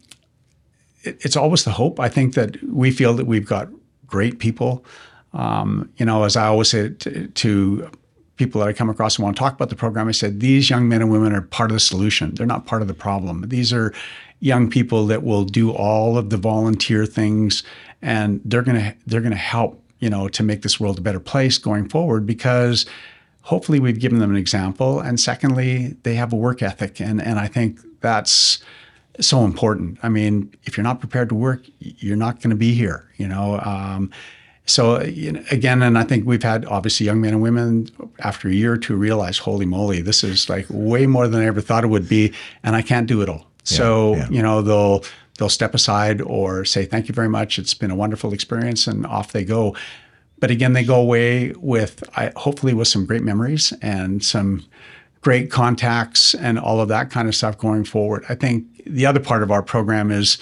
it, 1.03 1.25
it's 1.25 1.37
always 1.37 1.65
the 1.65 1.71
hope. 1.71 1.99
I 2.01 2.09
think 2.09 2.35
that 2.35 2.63
we 2.65 2.91
feel 2.91 3.15
that 3.15 3.27
we've 3.27 3.47
got 3.47 3.69
great 4.07 4.39
people. 4.39 4.85
Um, 5.33 5.91
you 5.97 6.05
know, 6.05 6.25
as 6.25 6.37
I 6.37 6.47
always 6.47 6.69
say 6.69 6.91
to, 6.91 7.29
to 7.29 7.91
people 8.37 8.61
that 8.61 8.69
I 8.69 8.73
come 8.73 8.91
across 8.91 9.17
and 9.17 9.25
want 9.25 9.37
to 9.37 9.41
talk 9.41 9.55
about 9.55 9.69
the 9.69 9.77
program, 9.77 10.09
I 10.09 10.13
said 10.13 10.41
these 10.41 10.69
young 10.69 10.89
men 10.89 11.03
and 11.03 11.11
women 11.11 11.33
are 11.33 11.43
part 11.43 11.71
of 11.71 11.77
the 11.77 11.81
solution. 11.81 12.35
They're 12.35 12.47
not 12.47 12.67
part 12.67 12.83
of 12.83 12.89
the 12.89 12.95
problem. 12.95 13.49
These 13.49 13.73
are 13.73 13.95
young 14.41 14.71
people 14.71 15.07
that 15.07 15.23
will 15.23 15.45
do 15.45 15.71
all 15.71 16.19
of 16.19 16.31
the 16.31 16.37
volunteer 16.37 17.07
things, 17.07 17.63
and 18.03 18.41
they're 18.45 18.63
gonna 18.63 18.95
they're 19.07 19.21
gonna 19.21 19.37
help 19.37 19.83
you 20.01 20.11
know, 20.11 20.29
to 20.29 20.43
make 20.43 20.63
this 20.63 20.81
world 20.81 20.99
a 20.99 21.03
better 21.03 21.21
place 21.21 21.59
going 21.59 21.89
forward 21.89 22.27
because 22.27 22.87
hopefully 23.43 23.81
we've 23.81 24.01
given 24.01 24.19
them 24.19 24.31
an 24.31 24.37
example. 24.37 25.01
And 25.01 25.19
secondly, 25.21 25.97
they 26.03 26.15
have 26.15 26.33
a 26.33 26.37
work 26.37 26.63
ethic. 26.63 27.01
And, 27.01 27.23
and 27.23 27.39
I 27.39 27.47
think 27.47 27.81
that's 28.01 28.63
so 29.21 29.45
important. 29.45 29.99
I 30.03 30.09
mean, 30.09 30.53
if 30.65 30.77
you're 30.77 30.85
not 30.85 31.01
prepared 31.01 31.29
to 31.31 31.35
work, 31.35 31.63
you're 31.79 32.17
not 32.17 32.41
going 32.41 32.51
to 32.51 32.57
be 32.57 32.75
here, 32.75 33.09
you 33.17 33.29
know. 33.29 33.61
Um, 33.61 34.11
so 34.67 35.03
you 35.03 35.33
know, 35.33 35.43
again, 35.51 35.83
and 35.83 35.99
I 35.99 36.05
think 36.05 36.27
we've 36.27 36.43
had 36.43 36.65
obviously 36.67 37.07
young 37.07 37.21
men 37.21 37.35
and 37.35 37.43
women 37.43 37.89
after 38.21 38.49
a 38.49 38.53
year 38.53 38.73
or 38.73 38.77
two 38.77 38.95
realize, 38.95 39.39
holy 39.39 39.67
moly, 39.67 40.01
this 40.01 40.23
is 40.23 40.49
like 40.49 40.67
way 40.69 41.07
more 41.07 41.27
than 41.27 41.41
I 41.41 41.47
ever 41.47 41.61
thought 41.61 41.83
it 41.83 41.89
would 41.89 42.09
be, 42.09 42.33
and 42.63 42.77
I 42.77 42.83
can't 42.83 43.07
do 43.07 43.21
it 43.21 43.29
all. 43.29 43.47
Yeah, 43.65 43.77
so 43.77 44.17
yeah. 44.17 44.29
you 44.31 44.43
know 44.43 44.63
they'll 44.63 45.05
they'll 45.41 45.49
step 45.49 45.75
aside 45.75 46.21
or 46.21 46.67
say, 46.67 46.85
thank 46.85 47.09
you 47.09 47.15
very 47.15 47.29
much. 47.29 47.59
It's 47.59 47.73
been 47.73 47.91
a 47.91 47.97
wonderful 47.97 48.35
experience, 48.35 48.87
and 48.87 49.07
off 49.07 49.33
they 49.33 49.43
go. 49.43 49.75
But 50.39 50.51
again, 50.51 50.75
they 50.75 50.85
go 50.85 51.01
away 51.01 51.53
with 51.57 52.05
I, 52.17 52.31
hopefully 52.37 52.75
with 52.75 52.89
some 52.89 53.07
great 53.07 53.23
memories 53.23 53.73
and 53.81 54.23
some 54.23 54.65
great 55.23 55.51
contacts 55.51 56.35
and 56.35 56.59
all 56.59 56.81
of 56.81 56.89
that 56.89 57.11
kind 57.11 57.27
of 57.27 57.35
stuff 57.35 57.57
going 57.59 57.85
forward. 57.85 58.25
I 58.29 58.35
think 58.35 58.67
the 58.85 59.07
other 59.07 59.21
part 59.21 59.43
of 59.43 59.51
our 59.51 59.63
program 59.63 60.11
is 60.11 60.39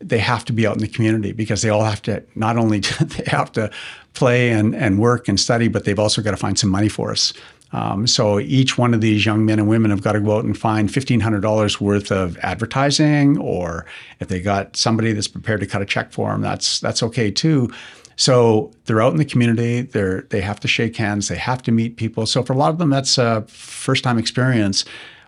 they 0.00 0.18
have 0.18 0.44
to 0.44 0.52
be 0.52 0.66
out 0.66 0.74
in 0.74 0.80
the 0.80 0.88
community 0.88 1.32
because 1.32 1.62
they 1.62 1.68
all 1.68 1.84
have 1.84 2.02
to 2.02 2.22
not 2.36 2.56
only 2.56 2.78
they 3.00 3.24
have 3.26 3.50
to 3.52 3.70
play 4.14 4.50
and, 4.50 4.74
and 4.74 5.00
work 5.00 5.28
and 5.28 5.38
study, 5.38 5.66
but 5.66 5.84
they've 5.84 5.98
also 5.98 6.22
got 6.22 6.30
to 6.30 6.36
find 6.36 6.58
some 6.58 6.70
money 6.70 6.88
for 6.88 7.10
us. 7.10 7.32
Um, 7.72 8.06
so 8.06 8.40
each 8.40 8.78
one 8.78 8.94
of 8.94 9.00
these 9.00 9.26
young 9.26 9.44
men 9.44 9.58
and 9.58 9.68
women 9.68 9.90
have 9.90 10.02
got 10.02 10.12
to 10.12 10.20
go 10.20 10.38
out 10.38 10.44
and 10.44 10.56
find 10.56 10.88
$1,500 10.88 11.80
worth 11.80 12.10
of 12.10 12.38
advertising, 12.38 13.36
or 13.38 13.84
if 14.20 14.28
they 14.28 14.40
got 14.40 14.76
somebody 14.76 15.12
that's 15.12 15.28
prepared 15.28 15.60
to 15.60 15.66
cut 15.66 15.82
a 15.82 15.86
check 15.86 16.12
for 16.12 16.30
them, 16.30 16.40
that's 16.40 16.80
that's 16.80 17.02
okay 17.02 17.30
too. 17.30 17.70
So 18.16 18.72
they're 18.84 19.00
out 19.00 19.12
in 19.12 19.18
the 19.18 19.24
community. 19.24 19.82
They're 19.82 20.22
they 20.30 20.40
have 20.40 20.60
to 20.60 20.68
shake 20.68 20.96
hands. 20.96 21.28
They 21.28 21.36
have 21.36 21.62
to 21.64 21.72
meet 21.72 21.96
people. 21.96 22.26
So 22.26 22.42
for 22.42 22.52
a 22.52 22.56
lot 22.56 22.70
of 22.70 22.78
them, 22.78 22.90
that's 22.90 23.18
a 23.18 23.42
first 23.48 24.02
time 24.02 24.18
experience, 24.18 24.84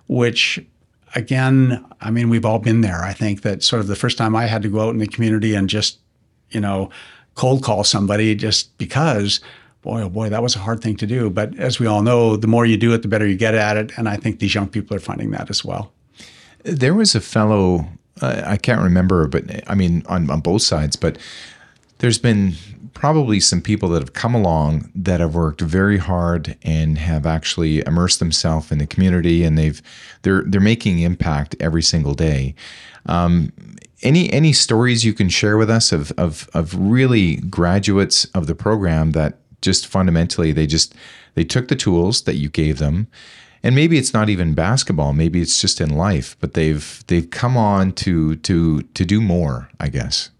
which 0.08 0.58
again, 1.14 1.84
I 2.00 2.10
mean, 2.10 2.28
we've 2.28 2.44
all 2.44 2.58
been 2.58 2.80
there. 2.80 3.02
I 3.02 3.12
think 3.12 3.42
that 3.42 3.62
sort 3.62 3.80
of 3.80 3.86
the 3.86 3.96
first 3.96 4.16
time 4.16 4.34
I 4.34 4.46
had 4.46 4.62
to 4.62 4.68
go 4.68 4.80
out 4.80 4.90
in 4.90 4.98
the 4.98 5.06
community 5.06 5.54
and 5.54 5.68
just, 5.68 5.98
you 6.50 6.60
know, 6.60 6.90
cold 7.34 7.62
call 7.62 7.84
somebody 7.84 8.34
just 8.34 8.76
because 8.78 9.40
boy, 9.82 10.02
oh 10.02 10.08
boy, 10.08 10.28
that 10.28 10.42
was 10.42 10.56
a 10.56 10.60
hard 10.60 10.80
thing 10.80 10.96
to 10.96 11.06
do. 11.06 11.30
But 11.30 11.58
as 11.58 11.78
we 11.78 11.86
all 11.86 12.02
know, 12.02 12.36
the 12.36 12.46
more 12.46 12.66
you 12.66 12.76
do 12.76 12.92
it, 12.92 13.02
the 13.02 13.08
better 13.08 13.26
you 13.26 13.36
get 13.36 13.54
at 13.54 13.76
it. 13.76 13.92
And 13.96 14.08
I 14.08 14.16
think 14.16 14.38
these 14.38 14.54
young 14.54 14.68
people 14.68 14.96
are 14.96 15.00
finding 15.00 15.30
that 15.30 15.50
as 15.50 15.64
well. 15.64 15.92
There 16.64 16.94
was 16.94 17.14
a 17.14 17.20
fellow, 17.20 17.86
uh, 18.20 18.42
I 18.44 18.56
can't 18.56 18.82
remember, 18.82 19.26
but 19.26 19.44
I 19.68 19.74
mean, 19.74 20.02
on, 20.06 20.30
on 20.30 20.40
both 20.40 20.62
sides, 20.62 20.96
but 20.96 21.16
there's 21.98 22.18
been 22.18 22.54
probably 22.92 23.40
some 23.40 23.62
people 23.62 23.88
that 23.88 24.02
have 24.02 24.12
come 24.12 24.34
along 24.34 24.90
that 24.94 25.20
have 25.20 25.34
worked 25.34 25.62
very 25.62 25.96
hard 25.96 26.56
and 26.62 26.98
have 26.98 27.24
actually 27.24 27.82
immersed 27.86 28.18
themselves 28.18 28.70
in 28.70 28.78
the 28.78 28.86
community 28.86 29.42
and 29.42 29.56
they've 29.56 29.80
they're 30.22 30.42
they're 30.42 30.60
making 30.60 30.98
impact 30.98 31.56
every 31.60 31.82
single 31.82 32.12
day. 32.12 32.54
Um, 33.06 33.52
any 34.02 34.30
any 34.32 34.52
stories 34.52 35.04
you 35.04 35.14
can 35.14 35.28
share 35.28 35.56
with 35.56 35.70
us 35.70 35.92
of 35.92 36.12
of 36.18 36.48
of 36.52 36.74
really 36.74 37.36
graduates 37.36 38.26
of 38.34 38.46
the 38.46 38.54
program 38.54 39.12
that 39.12 39.38
just 39.62 39.86
fundamentally 39.86 40.52
they 40.52 40.66
just 40.66 40.94
they 41.34 41.44
took 41.44 41.68
the 41.68 41.76
tools 41.76 42.22
that 42.22 42.36
you 42.36 42.48
gave 42.48 42.78
them 42.78 43.06
and 43.62 43.74
maybe 43.74 43.98
it's 43.98 44.14
not 44.14 44.28
even 44.28 44.54
basketball 44.54 45.12
maybe 45.12 45.40
it's 45.40 45.60
just 45.60 45.80
in 45.80 45.90
life 45.96 46.36
but 46.40 46.54
they've 46.54 47.04
they've 47.06 47.30
come 47.30 47.56
on 47.56 47.92
to 47.92 48.36
to 48.36 48.82
to 48.82 49.04
do 49.04 49.20
more 49.20 49.68
i 49.78 49.88
guess 49.88 50.30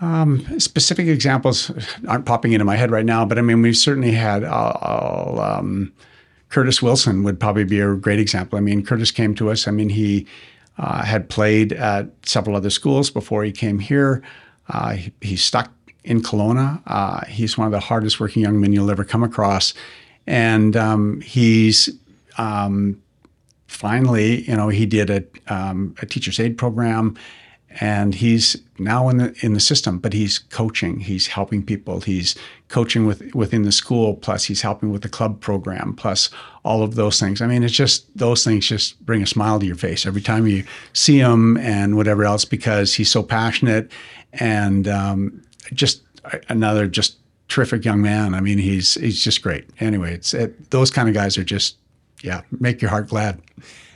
um, 0.00 0.60
specific 0.60 1.08
examples 1.08 1.72
aren't 2.06 2.24
popping 2.24 2.52
into 2.52 2.64
my 2.64 2.76
head 2.76 2.90
right 2.90 3.04
now, 3.04 3.24
but 3.24 3.38
I 3.38 3.42
mean, 3.42 3.62
we've 3.62 3.76
certainly 3.76 4.12
had. 4.12 4.44
I'll, 4.44 5.40
um, 5.40 5.92
Curtis 6.50 6.80
Wilson 6.80 7.24
would 7.24 7.38
probably 7.38 7.64
be 7.64 7.80
a 7.80 7.94
great 7.94 8.18
example. 8.18 8.58
I 8.58 8.62
mean, 8.62 8.84
Curtis 8.84 9.10
came 9.10 9.34
to 9.34 9.50
us. 9.50 9.68
I 9.68 9.70
mean, 9.70 9.90
he 9.90 10.26
uh, 10.78 11.04
had 11.04 11.28
played 11.28 11.72
at 11.72 12.08
several 12.24 12.56
other 12.56 12.70
schools 12.70 13.10
before 13.10 13.44
he 13.44 13.52
came 13.52 13.80
here. 13.80 14.22
Uh, 14.68 14.92
he, 14.92 15.12
he's 15.20 15.44
stuck 15.44 15.70
in 16.08 16.22
Kelowna. 16.22 16.80
Uh, 16.86 17.24
he's 17.26 17.58
one 17.58 17.66
of 17.66 17.72
the 17.72 17.80
hardest 17.80 18.18
working 18.18 18.42
young 18.42 18.60
men 18.60 18.72
you'll 18.72 18.90
ever 18.90 19.04
come 19.04 19.22
across, 19.22 19.74
and 20.26 20.76
um, 20.76 21.20
he's 21.20 21.90
um, 22.38 23.00
finally, 23.66 24.42
you 24.48 24.56
know, 24.56 24.68
he 24.68 24.86
did 24.86 25.10
a, 25.10 25.24
um, 25.52 25.94
a 26.00 26.06
teacher's 26.06 26.40
aid 26.40 26.56
program 26.56 27.16
and 27.80 28.14
he's 28.14 28.56
now 28.78 29.10
in 29.10 29.18
the 29.18 29.36
in 29.42 29.52
the 29.52 29.60
system 29.60 29.98
but 29.98 30.14
he's 30.14 30.38
coaching. 30.38 31.00
He's 31.00 31.26
helping 31.26 31.62
people. 31.62 32.00
He's 32.00 32.34
coaching 32.68 33.06
with 33.06 33.34
within 33.34 33.62
the 33.62 33.72
school 33.72 34.14
plus 34.14 34.44
he's 34.44 34.62
helping 34.62 34.90
with 34.90 35.02
the 35.02 35.08
club 35.08 35.40
program 35.40 35.94
plus 35.94 36.30
all 36.64 36.82
of 36.82 36.94
those 36.94 37.20
things. 37.20 37.42
I 37.42 37.46
mean 37.46 37.62
it's 37.62 37.74
just 37.74 38.06
those 38.16 38.42
things 38.42 38.66
just 38.66 38.98
bring 39.04 39.22
a 39.22 39.26
smile 39.26 39.60
to 39.60 39.66
your 39.66 39.76
face 39.76 40.06
every 40.06 40.22
time 40.22 40.46
you 40.46 40.64
see 40.94 41.18
him 41.18 41.58
and 41.58 41.96
whatever 41.96 42.24
else 42.24 42.46
because 42.46 42.94
he's 42.94 43.10
so 43.10 43.22
passionate 43.22 43.92
and 44.32 44.88
um, 44.88 45.42
just 45.72 46.02
uh, 46.24 46.38
another 46.48 46.86
just 46.86 47.16
terrific 47.48 47.84
young 47.84 48.02
man. 48.02 48.34
I 48.34 48.40
mean 48.40 48.58
he's 48.58 48.94
he's 48.94 49.22
just 49.22 49.42
great. 49.42 49.68
Anyway 49.80 50.14
it's 50.14 50.34
it, 50.34 50.70
those 50.70 50.90
kind 50.90 51.08
of 51.08 51.14
guys 51.14 51.38
are 51.38 51.44
just 51.44 51.76
yeah 52.22 52.42
make 52.60 52.82
your 52.82 52.90
heart 52.90 53.08
glad. 53.08 53.40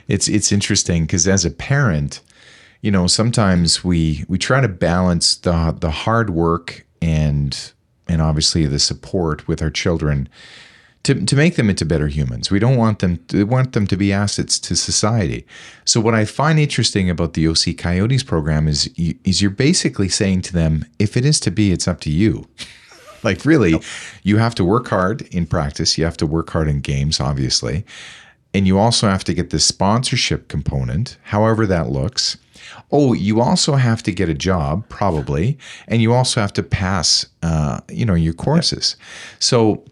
It's 0.07 0.27
it's 0.27 0.51
interesting 0.51 1.03
because 1.03 1.27
as 1.27 1.45
a 1.45 1.51
parent 1.51 2.21
you 2.83 2.91
know, 2.91 3.07
sometimes 3.07 3.83
we 3.83 4.25
we 4.27 4.37
try 4.37 4.59
to 4.61 4.67
balance 4.67 5.37
the 5.37 5.75
the 5.79 5.89
hard 5.89 6.29
work 6.29 6.85
and 7.01 7.71
and 8.09 8.21
obviously 8.21 8.67
the 8.67 8.77
support 8.77 9.47
with 9.47 9.61
our 9.61 9.69
children 9.69 10.27
to, 11.03 11.25
to 11.25 11.35
make 11.35 11.55
them 11.55 11.69
into 11.69 11.85
better 11.85 12.07
humans. 12.07 12.49
We 12.49 12.59
don't 12.59 12.77
want 12.77 12.99
them 12.99 13.17
to 13.27 13.45
want 13.45 13.73
them 13.73 13.87
to 13.87 13.97
be 13.97 14.13
assets 14.13 14.57
to 14.59 14.75
society. 14.75 15.45
So 15.85 15.99
what 15.99 16.15
I 16.15 16.25
find 16.25 16.57
interesting 16.57 17.09
about 17.09 17.33
the 17.33 17.47
OC 17.47 17.77
Coyotes 17.77 18.23
program 18.23 18.67
is 18.67 18.89
is 18.97 19.41
you're 19.41 19.51
basically 19.51 20.09
saying 20.09 20.41
to 20.43 20.53
them, 20.53 20.85
if 20.99 21.17
it 21.17 21.25
is 21.25 21.39
to 21.41 21.51
be, 21.51 21.71
it's 21.71 21.87
up 21.87 21.99
to 22.01 22.09
you. 22.09 22.47
like 23.23 23.45
really, 23.45 23.73
nope. 23.73 23.83
you 24.23 24.37
have 24.37 24.55
to 24.55 24.63
work 24.63 24.87
hard 24.87 25.23
in 25.33 25.45
practice. 25.45 25.97
You 25.97 26.05
have 26.05 26.17
to 26.17 26.25
work 26.25 26.49
hard 26.49 26.67
in 26.67 26.79
games, 26.79 27.19
obviously. 27.19 27.85
And 28.53 28.67
you 28.67 28.77
also 28.77 29.07
have 29.07 29.23
to 29.25 29.33
get 29.33 29.49
the 29.49 29.59
sponsorship 29.59 30.47
component, 30.47 31.17
however 31.23 31.65
that 31.65 31.89
looks. 31.89 32.37
Oh, 32.91 33.13
you 33.13 33.41
also 33.41 33.75
have 33.75 34.03
to 34.03 34.11
get 34.11 34.29
a 34.29 34.33
job, 34.33 34.87
probably, 34.87 35.57
and 35.87 36.01
you 36.01 36.13
also 36.13 36.39
have 36.39 36.53
to 36.53 36.63
pass, 36.63 37.25
uh, 37.41 37.79
you 37.89 38.05
know, 38.05 38.13
your 38.13 38.33
courses. 38.33 38.95
So, 39.39 39.83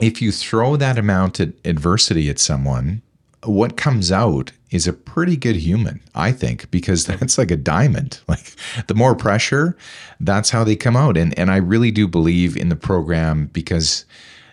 if 0.00 0.22
you 0.22 0.32
throw 0.32 0.76
that 0.76 0.98
amount 0.98 1.40
of 1.40 1.54
adversity 1.64 2.28
at 2.28 2.38
someone, 2.38 3.02
what 3.44 3.76
comes 3.76 4.12
out 4.12 4.52
is 4.70 4.86
a 4.86 4.92
pretty 4.92 5.36
good 5.36 5.56
human, 5.56 6.00
I 6.14 6.32
think, 6.32 6.70
because 6.70 7.04
that's 7.06 7.38
like 7.38 7.50
a 7.50 7.56
diamond. 7.56 8.20
Like 8.28 8.54
the 8.86 8.94
more 8.94 9.14
pressure, 9.14 9.76
that's 10.20 10.50
how 10.50 10.64
they 10.64 10.76
come 10.76 10.96
out. 10.96 11.16
And 11.16 11.36
and 11.38 11.50
I 11.50 11.56
really 11.56 11.90
do 11.90 12.06
believe 12.06 12.56
in 12.56 12.68
the 12.68 12.76
program 12.76 13.46
because 13.46 14.04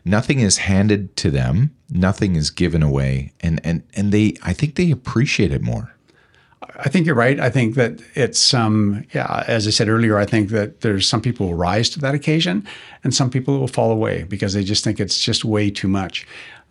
nothing 0.03 0.39
is 0.39 0.57
handed 0.57 1.15
to 1.17 1.31
them, 1.31 1.75
nothing 1.89 2.35
is 2.35 2.49
given 2.49 2.83
away, 2.83 3.33
and 3.41 3.61
and 3.63 3.83
and 3.95 4.11
they 4.11 4.35
I 4.43 4.53
think 4.53 4.75
they 4.75 4.91
appreciate 4.91 5.51
it 5.51 5.61
more. 5.61 5.93
I 6.79 6.89
think 6.89 7.05
you're 7.05 7.15
right. 7.15 7.39
I 7.39 7.49
think 7.49 7.75
that 7.75 8.01
it's, 8.13 8.53
um, 8.53 9.03
yeah, 9.13 9.43
as 9.47 9.67
I 9.67 9.71
said 9.71 9.89
earlier, 9.89 10.17
I 10.17 10.25
think 10.25 10.49
that 10.49 10.81
there's 10.81 11.07
some 11.07 11.21
people 11.21 11.47
will 11.47 11.55
rise 11.55 11.89
to 11.91 11.99
that 11.99 12.13
occasion 12.13 12.67
and 13.03 13.13
some 13.13 13.29
people 13.29 13.59
will 13.59 13.67
fall 13.67 13.91
away 13.91 14.23
because 14.23 14.53
they 14.53 14.63
just 14.63 14.83
think 14.83 14.99
it's 14.99 15.19
just 15.19 15.43
way 15.43 15.71
too 15.71 15.87
much. 15.87 16.27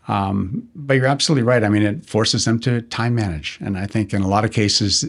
Um, 0.09 0.69
but 0.77 0.95
you're 0.95 1.07
absolutely 1.07 1.42
right. 1.42 1.64
I 1.64 1.69
mean, 1.69 1.83
it 1.83 2.07
forces 2.07 2.45
them 2.45 2.61
to 2.61 2.83
time 2.83 3.16
manage. 3.16 3.59
And 3.61 3.77
I 3.77 3.87
think 3.87 4.14
in 4.14 4.23
a 4.23 4.29
lot 4.29 4.45
of 4.45 4.53
cases, 4.53 5.05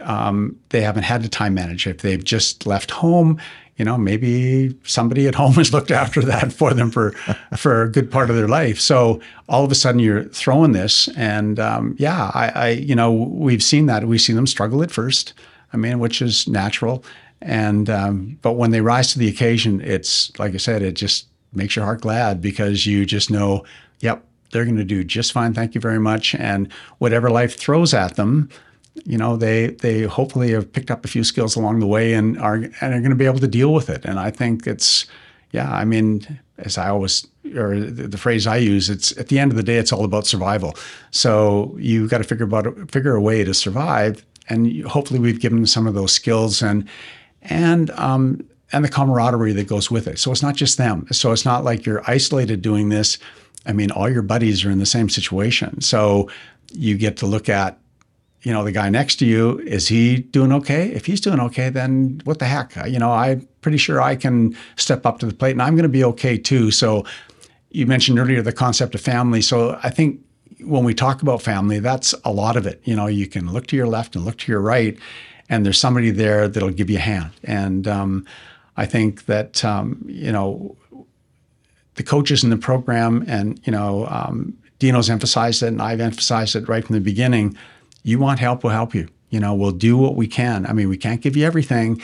um, 0.00 0.58
they 0.70 0.80
haven't 0.80 1.02
had 1.02 1.22
to 1.22 1.28
time 1.28 1.52
manage. 1.52 1.86
If 1.86 1.98
they've 1.98 2.24
just 2.24 2.66
left 2.66 2.90
home, 2.90 3.38
you 3.80 3.86
know, 3.86 3.96
maybe 3.96 4.76
somebody 4.84 5.26
at 5.26 5.34
home 5.42 5.54
has 5.54 5.72
looked 5.72 5.90
after 5.90 6.20
that 6.20 6.52
for 6.52 6.74
them 6.74 6.90
for 6.90 7.12
for 7.56 7.82
a 7.82 7.90
good 7.90 8.10
part 8.10 8.28
of 8.28 8.36
their 8.36 8.46
life. 8.46 8.78
So 8.78 9.20
all 9.48 9.64
of 9.64 9.72
a 9.72 9.74
sudden 9.74 10.00
you're 10.00 10.24
throwing 10.24 10.72
this, 10.72 11.08
and 11.16 11.58
um, 11.58 11.96
yeah, 11.98 12.30
I, 12.34 12.48
I, 12.48 12.68
you 12.68 12.94
know, 12.94 13.10
we've 13.10 13.62
seen 13.62 13.86
that. 13.86 14.04
We've 14.04 14.20
seen 14.20 14.36
them 14.36 14.46
struggle 14.46 14.82
at 14.82 14.90
first. 14.90 15.32
I 15.72 15.78
mean, 15.78 15.98
which 15.98 16.20
is 16.20 16.46
natural, 16.46 17.02
and 17.40 17.88
um, 17.88 18.38
but 18.42 18.52
when 18.52 18.70
they 18.70 18.82
rise 18.82 19.12
to 19.14 19.18
the 19.18 19.28
occasion, 19.28 19.80
it's 19.80 20.30
like 20.38 20.52
I 20.52 20.58
said, 20.58 20.82
it 20.82 20.92
just 20.92 21.26
makes 21.54 21.74
your 21.74 21.86
heart 21.86 22.02
glad 22.02 22.42
because 22.42 22.86
you 22.86 23.06
just 23.06 23.30
know, 23.30 23.64
yep, 24.00 24.22
they're 24.52 24.64
going 24.64 24.76
to 24.76 24.84
do 24.84 25.02
just 25.04 25.32
fine. 25.32 25.54
Thank 25.54 25.74
you 25.74 25.80
very 25.80 26.00
much, 26.00 26.34
and 26.34 26.70
whatever 26.98 27.30
life 27.30 27.56
throws 27.56 27.94
at 27.94 28.16
them 28.16 28.50
you 29.04 29.16
know 29.16 29.36
they 29.36 29.68
they 29.68 30.02
hopefully 30.02 30.52
have 30.52 30.72
picked 30.72 30.90
up 30.90 31.04
a 31.04 31.08
few 31.08 31.24
skills 31.24 31.56
along 31.56 31.80
the 31.80 31.86
way 31.86 32.14
and 32.14 32.38
are 32.38 32.56
and 32.56 32.94
are 32.94 33.00
going 33.00 33.10
to 33.10 33.16
be 33.16 33.26
able 33.26 33.38
to 33.38 33.48
deal 33.48 33.72
with 33.72 33.88
it. 33.88 34.04
And 34.04 34.18
i 34.18 34.30
think 34.30 34.66
it's 34.66 35.06
yeah 35.52 35.72
i 35.72 35.84
mean 35.84 36.40
as 36.58 36.78
i 36.78 36.88
always 36.88 37.26
or 37.56 37.80
the, 37.80 38.18
phrase 38.18 38.46
i 38.46 38.56
use 38.56 38.90
it's 38.90 39.16
at 39.18 39.28
the 39.28 39.38
end 39.38 39.50
of 39.50 39.56
the 39.56 39.62
day 39.62 39.76
it's 39.76 39.92
all 39.92 40.04
about 40.04 40.26
survival. 40.26 40.76
So 41.10 41.76
you've 41.78 42.10
got 42.10 42.18
to 42.18 42.24
figure 42.24 42.44
about 42.44 42.90
figure 42.90 43.14
a 43.14 43.20
way 43.20 43.44
to 43.44 43.54
survive 43.54 44.24
and 44.48 44.84
hopefully 44.84 45.20
we've 45.20 45.40
given 45.40 45.58
them 45.58 45.66
some 45.66 45.86
of 45.86 45.94
those 45.94 46.12
skills 46.12 46.62
and 46.62 46.88
and 47.42 47.90
um, 47.92 48.44
and 48.72 48.84
the 48.84 48.88
camaraderie 48.88 49.52
that 49.52 49.66
goes 49.66 49.90
with 49.90 50.06
it. 50.06 50.18
So 50.18 50.30
it's 50.30 50.42
not 50.42 50.54
just 50.54 50.78
them. 50.78 51.06
So 51.10 51.32
it's 51.32 51.44
not 51.44 51.64
like 51.64 51.84
you're 51.84 52.08
isolated 52.08 52.62
doing 52.62 52.88
this. 52.88 53.18
I 53.66 53.72
mean 53.72 53.90
all 53.90 54.10
your 54.10 54.22
buddies 54.22 54.64
are 54.64 54.70
in 54.70 54.78
the 54.78 54.86
same 54.86 55.08
situation. 55.08 55.80
So 55.80 56.28
you 56.72 56.96
get 56.96 57.16
to 57.18 57.26
look 57.26 57.48
at 57.48 57.79
you 58.42 58.52
know, 58.52 58.64
the 58.64 58.72
guy 58.72 58.88
next 58.88 59.16
to 59.16 59.26
you, 59.26 59.58
is 59.60 59.88
he 59.88 60.18
doing 60.18 60.52
okay? 60.52 60.88
If 60.88 61.06
he's 61.06 61.20
doing 61.20 61.40
okay, 61.40 61.68
then 61.68 62.22
what 62.24 62.38
the 62.38 62.46
heck? 62.46 62.74
You 62.86 62.98
know, 62.98 63.12
I'm 63.12 63.46
pretty 63.60 63.76
sure 63.76 64.00
I 64.00 64.16
can 64.16 64.56
step 64.76 65.04
up 65.04 65.18
to 65.18 65.26
the 65.26 65.34
plate 65.34 65.52
and 65.52 65.62
I'm 65.62 65.74
going 65.74 65.82
to 65.82 65.90
be 65.90 66.04
okay 66.04 66.38
too. 66.38 66.70
So 66.70 67.04
you 67.70 67.86
mentioned 67.86 68.18
earlier 68.18 68.40
the 68.40 68.52
concept 68.52 68.94
of 68.94 69.02
family. 69.02 69.42
So 69.42 69.78
I 69.82 69.90
think 69.90 70.20
when 70.60 70.84
we 70.84 70.94
talk 70.94 71.20
about 71.20 71.42
family, 71.42 71.80
that's 71.80 72.14
a 72.24 72.32
lot 72.32 72.56
of 72.56 72.66
it. 72.66 72.80
You 72.84 72.96
know, 72.96 73.06
you 73.06 73.26
can 73.26 73.52
look 73.52 73.66
to 73.68 73.76
your 73.76 73.86
left 73.86 74.16
and 74.16 74.24
look 74.24 74.38
to 74.38 74.52
your 74.52 74.60
right, 74.60 74.98
and 75.50 75.64
there's 75.64 75.78
somebody 75.78 76.10
there 76.10 76.48
that'll 76.48 76.70
give 76.70 76.88
you 76.88 76.96
a 76.96 77.00
hand. 77.00 77.30
And 77.44 77.86
um, 77.86 78.26
I 78.76 78.86
think 78.86 79.26
that, 79.26 79.62
um, 79.64 80.02
you 80.06 80.32
know, 80.32 80.76
the 81.96 82.02
coaches 82.02 82.42
in 82.42 82.48
the 82.48 82.56
program 82.56 83.24
and, 83.26 83.60
you 83.66 83.72
know, 83.72 84.06
um, 84.06 84.56
Dino's 84.78 85.10
emphasized 85.10 85.62
it 85.62 85.66
and 85.66 85.82
I've 85.82 86.00
emphasized 86.00 86.56
it 86.56 86.68
right 86.70 86.86
from 86.86 86.94
the 86.94 87.00
beginning– 87.00 87.54
you 88.02 88.18
want 88.18 88.40
help, 88.40 88.64
we'll 88.64 88.72
help 88.72 88.94
you. 88.94 89.08
You 89.30 89.40
know, 89.40 89.54
we'll 89.54 89.70
do 89.70 89.96
what 89.96 90.16
we 90.16 90.26
can. 90.26 90.66
I 90.66 90.72
mean, 90.72 90.88
we 90.88 90.96
can't 90.96 91.20
give 91.20 91.36
you 91.36 91.46
everything, 91.46 92.02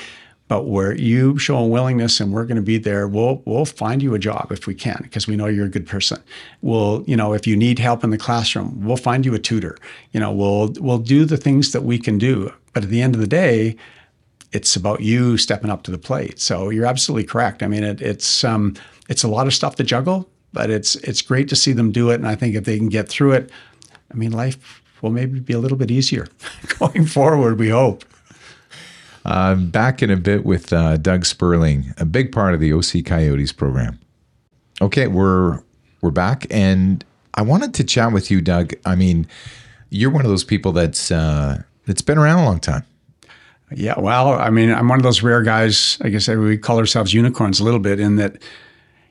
but 0.49 0.65
where 0.65 0.95
you 0.95 1.39
show 1.39 1.59
a 1.59 1.67
willingness 1.67 2.21
and 2.21 2.33
we're 2.33 2.45
going 2.45 2.57
to 2.57 2.63
be 2.63 2.79
there, 2.79 3.09
we'll 3.09 3.43
we'll 3.45 3.65
find 3.65 4.01
you 4.01 4.15
a 4.15 4.19
job 4.19 4.53
if 4.53 4.67
we 4.67 4.75
can 4.75 5.01
because 5.03 5.27
we 5.27 5.35
know 5.35 5.47
you're 5.47 5.67
a 5.67 5.71
good 5.71 5.87
person. 5.87 6.23
We'll, 6.63 7.03
you 7.07 7.17
know, 7.17 7.33
if 7.33 7.47
you 7.47 7.57
need 7.57 7.81
help 7.81 8.05
in 8.05 8.11
the 8.11 8.19
classroom, 8.19 8.85
we'll 8.85 8.97
find 8.97 9.27
you 9.27 9.35
a 9.35 9.41
tutor. 9.41 9.77
You 10.13 10.21
know, 10.21 10.33
we'll 10.33 10.73
we'll 10.79 10.99
do 10.99 11.25
the 11.25 11.37
things 11.37 11.73
that 11.73 11.83
we 11.83 11.99
can 11.99 12.17
do. 12.17 12.53
But 12.73 12.85
at 12.85 12.91
the 12.91 13.03
end 13.03 13.15
of 13.15 13.21
the 13.21 13.27
day, 13.27 13.77
it's 14.53 14.77
about 14.77 15.01
you 15.01 15.37
stepping 15.37 15.71
up 15.71 15.83
to 15.85 15.91
the 15.91 15.99
plate. 15.99 16.39
So 16.39 16.71
you're 16.71 16.87
absolutely 16.87 17.25
correct. 17.25 17.63
I 17.63 17.67
mean, 17.67 17.83
it, 17.83 18.01
it's 18.01 18.45
um, 18.45 18.75
it's 19.09 19.25
a 19.25 19.29
lot 19.29 19.49
of 19.49 19.55
stuff 19.55 19.75
to 19.77 19.85
juggle, 19.85 20.29
but 20.53 20.71
it's 20.71 20.95
it's 20.97 21.23
great 21.23 21.49
to 21.49 21.57
see 21.57 21.73
them 21.73 21.91
do 21.91 22.11
it. 22.11 22.17
And 22.17 22.29
I 22.29 22.37
think 22.37 22.55
if 22.55 22.65
they 22.65 22.79
can 22.79 22.89
get 22.89 23.09
through 23.09 23.33
it, 23.33 23.51
I 24.13 24.15
mean, 24.15 24.31
life 24.31 24.83
will 25.03 25.11
maybe 25.11 25.41
be 25.41 25.53
a 25.53 25.59
little 25.59 25.79
bit 25.79 25.91
easier 25.91 26.27
going 26.79 27.07
forward, 27.07 27.59
we 27.59 27.69
hope. 27.69 28.05
Uh, 29.25 29.57
back 29.57 30.03
in 30.03 30.11
a 30.11 30.17
bit 30.17 30.45
with 30.45 30.73
uh, 30.73 30.97
Doug 30.97 31.25
Sperling, 31.25 31.93
a 31.99 32.05
big 32.05 32.31
part 32.31 32.55
of 32.55 32.61
the 32.61 32.73
OC 32.73 33.05
Coyotes 33.05 33.53
program. 33.53 33.99
Okay, 34.81 35.09
we're 35.09 35.63
we're 36.01 36.13
back, 36.13 36.47
and 36.51 37.05
I 37.35 37.43
wanted 37.43 37.75
to 37.75 37.85
chat 37.85 38.13
with 38.13 38.31
you, 38.31 38.41
Doug. 38.41 38.75
I 38.85 38.95
mean, 38.95 39.27
you're 39.91 40.11
one 40.11 40.25
of 40.25 40.31
those 40.31 40.45
people 40.45 40.71
that's 40.71 41.11
uh, 41.11 41.63
that's 41.87 42.03
been 42.03 42.19
around 42.19 42.41
a 42.41 42.45
long 42.45 42.61
time. 42.61 42.85
Yeah, 43.73 43.99
well, 43.99 44.35
I 44.35 44.51
mean, 44.51 44.71
I'm 44.71 44.87
one 44.89 45.01
of 45.01 45.03
those 45.03 45.23
rare 45.23 45.43
guys. 45.43 45.99
I 46.03 46.09
guess 46.09 46.29
we 46.29 46.57
call 46.57 46.79
ourselves 46.79 47.13
unicorns 47.13 47.59
a 47.59 47.65
little 47.65 47.81
bit 47.81 47.99
in 47.99 48.17
that 48.17 48.41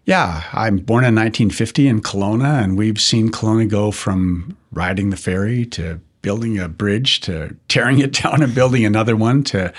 yeah, 0.05 0.43
I'm 0.53 0.77
born 0.77 1.03
in 1.03 1.15
1950 1.15 1.87
in 1.87 2.01
Kelowna, 2.01 2.63
and 2.63 2.77
we've 2.77 3.01
seen 3.01 3.29
Kelowna 3.29 3.67
go 3.67 3.89
from 3.91 4.55
riding 4.71 5.09
the 5.09 5.17
ferry 5.17 5.65
to 5.67 5.99
building 6.21 6.59
a 6.59 6.69
bridge 6.69 7.21
to 7.21 7.55
tearing 7.67 7.99
it 7.99 8.13
down 8.23 8.41
and 8.41 8.53
building 8.53 8.85
another 8.85 9.15
one 9.15 9.43
to, 9.43 9.73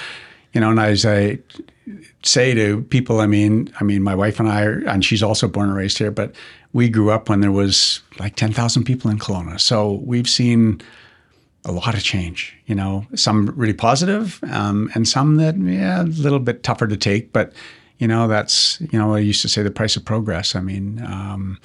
you 0.52 0.60
know, 0.60 0.70
and 0.70 0.80
as 0.80 1.06
I 1.06 1.38
say 2.24 2.54
to 2.54 2.82
people, 2.82 3.20
I 3.20 3.26
mean, 3.26 3.72
I 3.80 3.84
mean, 3.84 4.02
my 4.02 4.16
wife 4.16 4.40
and 4.40 4.48
I, 4.48 4.64
and 4.92 5.04
she's 5.04 5.22
also 5.22 5.46
born 5.46 5.68
and 5.68 5.76
raised 5.76 5.98
here, 5.98 6.10
but 6.10 6.34
we 6.72 6.88
grew 6.88 7.10
up 7.10 7.28
when 7.28 7.40
there 7.40 7.52
was 7.52 8.00
like 8.18 8.34
10,000 8.34 8.84
people 8.84 9.10
in 9.10 9.18
Kelowna. 9.18 9.60
So 9.60 10.02
we've 10.04 10.28
seen 10.28 10.80
a 11.64 11.72
lot 11.72 11.94
of 11.94 12.02
change, 12.02 12.56
you 12.66 12.74
know, 12.74 13.06
some 13.14 13.46
really 13.56 13.72
positive, 13.72 14.40
um, 14.50 14.90
and 14.94 15.06
some 15.08 15.36
that, 15.36 15.56
yeah, 15.56 16.02
a 16.02 16.04
little 16.04 16.40
bit 16.40 16.64
tougher 16.64 16.88
to 16.88 16.96
take, 16.96 17.32
but, 17.32 17.52
you 17.98 18.06
know, 18.06 18.28
that's, 18.28 18.80
you 18.80 18.98
know, 18.98 19.14
I 19.14 19.20
used 19.20 19.42
to 19.42 19.48
say 19.48 19.62
the 19.62 19.70
price 19.70 19.96
of 19.96 20.04
progress. 20.04 20.54
I 20.54 20.60
mean, 20.60 21.02
um, 21.02 21.58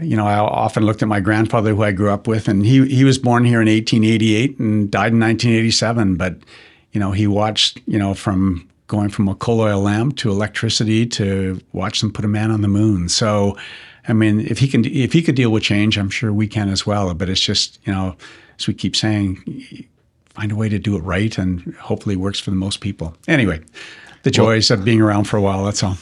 you 0.00 0.16
know, 0.16 0.26
I 0.26 0.38
often 0.38 0.84
looked 0.84 1.02
at 1.02 1.08
my 1.08 1.20
grandfather 1.20 1.74
who 1.74 1.82
I 1.82 1.92
grew 1.92 2.10
up 2.10 2.26
with, 2.26 2.48
and 2.48 2.64
he 2.64 2.86
he 2.86 3.04
was 3.04 3.18
born 3.18 3.44
here 3.44 3.60
in 3.60 3.68
1888 3.68 4.58
and 4.58 4.90
died 4.90 5.12
in 5.12 5.20
1987. 5.20 6.16
But 6.16 6.36
you 6.92 7.00
know, 7.00 7.12
he 7.12 7.26
watched 7.26 7.80
you 7.86 7.98
know 7.98 8.14
from 8.14 8.68
going 8.86 9.10
from 9.10 9.28
a 9.28 9.34
coal 9.34 9.60
oil 9.60 9.80
lamp 9.80 10.16
to 10.18 10.30
electricity 10.30 11.06
to 11.06 11.60
watch 11.72 12.00
them 12.00 12.12
put 12.12 12.24
a 12.24 12.28
man 12.28 12.50
on 12.50 12.62
the 12.62 12.68
moon. 12.68 13.08
So, 13.08 13.56
I 14.08 14.12
mean, 14.12 14.40
if 14.40 14.58
he 14.58 14.68
can 14.68 14.84
if 14.86 15.12
he 15.12 15.22
could 15.22 15.34
deal 15.34 15.50
with 15.50 15.62
change, 15.62 15.98
I'm 15.98 16.10
sure 16.10 16.32
we 16.32 16.48
can 16.48 16.70
as 16.70 16.86
well. 16.86 17.12
But 17.12 17.28
it's 17.28 17.40
just 17.40 17.78
you 17.84 17.92
know, 17.92 18.16
as 18.58 18.66
we 18.66 18.72
keep 18.72 18.96
saying, 18.96 19.86
find 20.30 20.52
a 20.52 20.56
way 20.56 20.70
to 20.70 20.78
do 20.78 20.96
it 20.96 21.00
right, 21.00 21.36
and 21.36 21.74
hopefully 21.76 22.14
it 22.14 22.18
works 22.18 22.40
for 22.40 22.48
the 22.48 22.56
most 22.56 22.80
people. 22.80 23.14
Anyway, 23.28 23.60
the 24.22 24.30
joys 24.30 24.70
well, 24.70 24.78
of 24.78 24.84
being 24.84 25.00
around 25.00 25.24
for 25.24 25.36
a 25.36 25.40
while. 25.40 25.64
That's 25.64 25.82
all. 25.82 25.96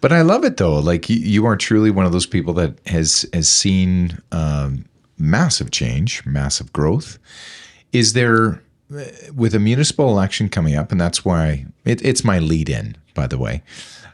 But 0.00 0.12
I 0.12 0.22
love 0.22 0.44
it 0.44 0.56
though. 0.56 0.78
Like 0.78 1.08
you, 1.08 1.46
are 1.46 1.56
truly 1.56 1.90
one 1.90 2.06
of 2.06 2.12
those 2.12 2.26
people 2.26 2.52
that 2.54 2.78
has 2.86 3.26
has 3.32 3.48
seen 3.48 4.18
um, 4.32 4.84
massive 5.18 5.70
change, 5.70 6.24
massive 6.26 6.72
growth. 6.72 7.18
Is 7.92 8.12
there 8.12 8.62
with 9.34 9.54
a 9.54 9.58
municipal 9.58 10.08
election 10.08 10.48
coming 10.48 10.76
up, 10.76 10.92
and 10.92 11.00
that's 11.00 11.24
why 11.24 11.66
it, 11.84 12.04
it's 12.04 12.24
my 12.24 12.38
lead 12.38 12.68
in, 12.68 12.96
by 13.14 13.26
the 13.26 13.38
way. 13.38 13.62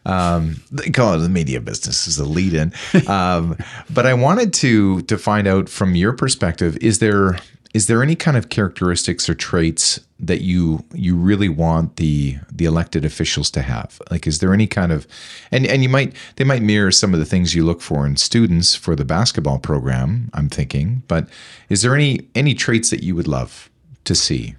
Um, 0.05 0.63
they 0.73 0.91
call 0.91 1.15
it 1.15 1.19
the 1.19 1.29
media 1.29 1.61
business 1.61 2.09
is 2.09 2.19
a 2.19 2.25
lead 2.25 2.55
in. 2.55 2.73
Um, 3.09 3.57
but 3.91 4.07
I 4.07 4.15
wanted 4.15 4.53
to 4.55 5.03
to 5.03 5.19
find 5.19 5.47
out 5.47 5.69
from 5.69 5.95
your 5.95 6.13
perspective: 6.13 6.77
is 6.81 6.99
there 6.99 7.39
is 7.75 7.87
there 7.87 8.03
any 8.03 8.15
kind 8.15 8.37
of 8.37 8.51
characteristics 8.51 9.29
or 9.29 9.35
traits 9.35 9.99
that 10.21 10.43
you 10.43 10.85
you 10.93 11.17
really 11.17 11.49
want 11.49 11.97
the 11.97 12.37
the 12.51 12.65
elected 12.65 13.05
officials 13.05 13.51
to 13.51 13.63
have? 13.63 14.01
Like 14.11 14.27
is 14.27 14.41
there 14.41 14.53
any 14.53 14.67
kind 14.67 14.93
of 14.93 15.07
and 15.51 15.67
and 15.67 15.83
you 15.83 15.89
might 15.89 16.15
they 16.37 16.45
might 16.45 16.63
mirror 16.63 16.91
some 16.91 17.15
of 17.15 17.21
the 17.21 17.27
things 17.27 17.55
you 17.55 17.65
look 17.65 17.81
for 17.81 18.07
in 18.07 18.17
students 18.17 18.75
for 18.75 18.95
the 18.95 19.05
basketball 19.05 19.59
program 19.59 20.31
i'm 20.35 20.49
thinking 20.49 21.03
but 21.09 21.29
is 21.69 21.83
there 21.83 21.95
any 21.95 22.21
any 22.35 22.55
traits 22.55 22.91
that 22.91 23.03
you 23.03 23.15
would 23.15 23.29
love 23.29 23.71
to 24.05 24.15
see? 24.15 24.55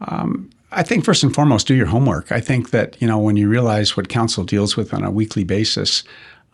Um, 0.00 0.50
I 0.72 0.82
think 0.82 1.04
first 1.04 1.22
and 1.22 1.34
foremost, 1.34 1.66
do 1.66 1.74
your 1.74 1.86
homework. 1.86 2.30
I 2.30 2.40
think 2.40 2.70
that 2.70 2.96
you 3.00 3.08
know 3.08 3.18
when 3.18 3.36
you 3.36 3.48
realize 3.48 3.96
what 3.96 4.08
council 4.08 4.44
deals 4.44 4.76
with 4.76 4.94
on 4.94 5.04
a 5.04 5.10
weekly 5.10 5.44
basis, 5.44 6.04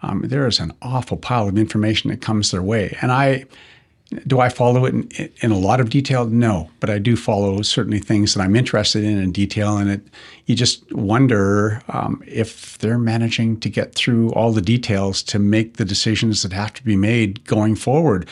um, 0.02 0.22
there 0.24 0.46
is 0.46 0.58
an 0.58 0.72
awful 0.82 1.16
pile 1.16 1.48
of 1.48 1.58
information 1.58 2.10
that 2.10 2.22
comes 2.22 2.50
their 2.50 2.62
way, 2.62 2.96
and 3.02 3.12
I 3.12 3.44
do 4.26 4.40
I 4.40 4.48
follow 4.48 4.84
it 4.84 4.94
in, 4.94 5.30
in, 5.40 5.50
a 5.50 5.58
lot 5.58 5.80
of 5.80 5.90
detail? 5.90 6.26
No, 6.26 6.70
but 6.78 6.90
I 6.90 6.98
do 6.98 7.16
follow 7.16 7.60
certainly 7.62 7.98
things 7.98 8.34
that 8.34 8.40
I'm 8.40 8.54
interested 8.54 9.02
in 9.02 9.18
in 9.18 9.32
detail, 9.32 9.76
and 9.76 9.90
it 9.90 10.02
you 10.46 10.54
just 10.54 10.90
wonder 10.92 11.82
um, 11.88 12.22
if 12.26 12.78
they're 12.78 12.98
managing 12.98 13.58
to 13.60 13.68
get 13.68 13.94
through 13.94 14.30
all 14.32 14.52
the 14.52 14.62
details 14.62 15.22
to 15.24 15.38
make 15.40 15.76
the 15.76 15.84
decisions 15.84 16.42
that 16.42 16.52
have 16.52 16.72
to 16.74 16.84
be 16.84 16.96
made 16.96 17.44
going 17.46 17.74
forward. 17.74 18.28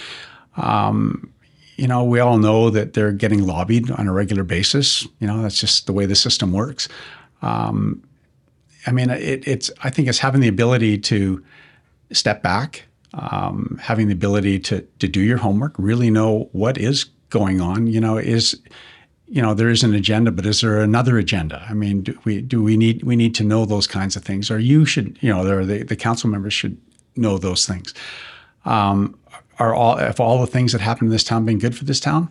Um, 0.57 1.33
you 1.77 1.89
know, 1.89 2.05
we 2.05 2.21
all 2.21 2.39
know 2.39 2.71
that 2.71 2.93
they're 2.93 3.11
getting 3.11 3.45
lobbied 3.45 3.91
on 3.91 4.07
a 4.07 4.13
regular 4.13 4.45
basis. 4.45 5.03
You 5.19 5.27
know, 5.27 5.43
that's 5.43 5.61
just 5.61 5.87
the 5.87 5.93
way 5.93 6.07
the 6.07 6.15
system 6.15 6.53
works. 6.53 6.89
Um, 7.43 8.01
I 8.87 8.93
mean, 8.93 9.11
it, 9.11 9.47
it's 9.49 9.73
I 9.83 9.91
think 9.91 10.07
it's 10.07 10.19
having 10.19 10.41
the 10.41 10.49
ability 10.49 10.99
to 10.99 11.45
step 12.13 12.43
back 12.43 12.85
um, 13.15 13.79
having 13.81 14.09
the 14.09 14.13
ability 14.13 14.59
to 14.61 14.81
to 14.99 15.09
do 15.09 15.21
your 15.21 15.39
homework, 15.39 15.75
really 15.79 16.11
know 16.11 16.49
what 16.53 16.79
is 16.79 17.05
going 17.31 17.61
on. 17.61 17.87
You 17.87 18.01
know, 18.01 18.17
is 18.19 18.61
you 19.27 19.41
know 19.41 19.55
there 19.55 19.71
is 19.71 19.83
an 19.83 19.95
agenda, 19.95 20.31
but 20.31 20.47
is 20.47 20.61
there 20.61 20.81
another 20.81 21.19
agenda? 21.19 21.65
I 21.69 21.75
mean, 21.75 22.03
do 22.03 22.19
we 22.25 22.41
do 22.41 22.63
we 22.63 22.77
need 22.77 23.03
we 23.03 23.17
need 23.17 23.35
to 23.37 23.45
know 23.45 23.65
those 23.65 23.87
kinds 23.87 24.17
of 24.17 24.25
things, 24.25 24.51
or 24.51 24.59
you 24.59 24.85
should 24.85 25.19
you 25.21 25.33
know 25.33 25.65
the 25.65 25.85
the 25.85 25.97
council 25.97 26.29
members 26.29 26.53
should 26.53 26.77
know 27.17 27.39
those 27.39 27.67
things. 27.67 27.95
Um, 28.65 29.19
are 29.59 29.75
all 29.75 29.99
if 29.99 30.21
all 30.21 30.41
the 30.41 30.47
things 30.47 30.73
that 30.73 30.81
happen 30.81 31.07
in 31.07 31.13
this 31.13 31.25
town 31.25 31.45
been 31.45 31.59
good 31.59 31.77
for 31.77 31.85
this 31.85 32.01
town? 32.01 32.31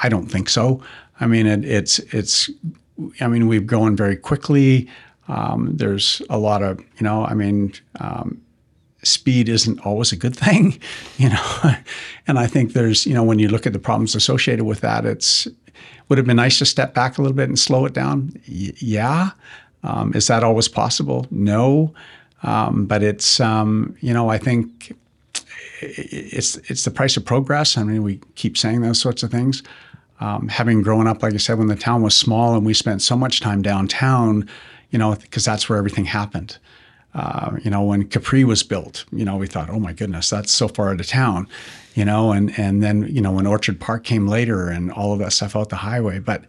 I 0.00 0.08
don't 0.08 0.30
think 0.30 0.48
so. 0.48 0.82
I 1.20 1.26
mean, 1.26 1.46
it, 1.46 1.64
it's 1.64 1.98
it's. 1.98 2.50
I 3.20 3.28
mean, 3.28 3.46
we've 3.46 3.66
grown 3.66 3.94
very 3.96 4.16
quickly. 4.16 4.88
Um, 5.28 5.76
there's 5.76 6.22
a 6.30 6.38
lot 6.38 6.62
of 6.62 6.80
you 6.80 7.02
know. 7.02 7.24
I 7.26 7.34
mean, 7.34 7.72
um, 8.00 8.40
speed 9.02 9.48
isn't 9.48 9.80
always 9.80 10.12
a 10.12 10.16
good 10.16 10.36
thing, 10.36 10.80
you 11.16 11.28
know. 11.28 11.74
and 12.26 12.38
I 12.38 12.46
think 12.46 12.72
there's, 12.72 13.06
you 13.06 13.14
know, 13.14 13.24
when 13.24 13.38
you 13.38 13.48
look 13.48 13.66
at 13.66 13.72
the 13.72 13.78
problems 13.78 14.14
associated 14.14 14.64
with 14.64 14.80
that, 14.80 15.04
it's 15.04 15.48
would 16.08 16.18
have 16.18 16.26
been 16.26 16.36
nice 16.36 16.58
to 16.58 16.66
step 16.66 16.94
back 16.94 17.18
a 17.18 17.22
little 17.22 17.36
bit 17.36 17.48
and 17.48 17.58
slow 17.58 17.84
it 17.84 17.92
down. 17.92 18.32
Y- 18.48 18.72
yeah. 18.78 19.30
Um, 19.82 20.12
is 20.14 20.26
that 20.26 20.42
always 20.42 20.66
possible? 20.66 21.26
No. 21.30 21.92
Um, 22.42 22.86
but 22.86 23.02
it's, 23.02 23.40
um, 23.40 23.96
you 24.00 24.14
know, 24.14 24.30
I 24.30 24.38
think 24.38 24.96
it's 25.80 26.56
it's 26.56 26.84
the 26.84 26.90
price 26.90 27.16
of 27.16 27.24
progress. 27.24 27.76
I 27.76 27.82
mean, 27.84 28.02
we 28.02 28.20
keep 28.34 28.56
saying 28.56 28.80
those 28.80 29.00
sorts 29.00 29.22
of 29.22 29.30
things. 29.30 29.62
Um, 30.20 30.48
having 30.48 30.82
grown 30.82 31.06
up, 31.06 31.22
like 31.22 31.34
I 31.34 31.36
said, 31.36 31.58
when 31.58 31.68
the 31.68 31.76
town 31.76 32.02
was 32.02 32.16
small 32.16 32.56
and 32.56 32.66
we 32.66 32.74
spent 32.74 33.02
so 33.02 33.16
much 33.16 33.40
time 33.40 33.62
downtown, 33.62 34.48
you 34.90 34.98
know, 34.98 35.14
because 35.14 35.44
that's 35.44 35.68
where 35.68 35.78
everything 35.78 36.06
happened. 36.06 36.58
Uh, 37.14 37.56
you 37.62 37.70
know, 37.70 37.82
when 37.82 38.06
Capri 38.06 38.44
was 38.44 38.62
built, 38.62 39.04
you 39.10 39.24
know, 39.24 39.36
we 39.36 39.46
thought, 39.46 39.70
oh 39.70 39.80
my 39.80 39.92
goodness, 39.92 40.28
that's 40.30 40.52
so 40.52 40.68
far 40.68 40.90
out 40.90 41.00
of 41.00 41.06
town, 41.06 41.48
you 41.94 42.04
know, 42.04 42.32
and 42.32 42.56
and 42.58 42.82
then 42.82 43.06
you 43.08 43.20
know 43.20 43.32
when 43.32 43.46
Orchard 43.46 43.80
Park 43.80 44.04
came 44.04 44.26
later 44.28 44.68
and 44.68 44.92
all 44.92 45.12
of 45.12 45.18
that 45.20 45.32
stuff 45.32 45.56
out 45.56 45.70
the 45.70 45.76
highway. 45.76 46.18
But 46.18 46.44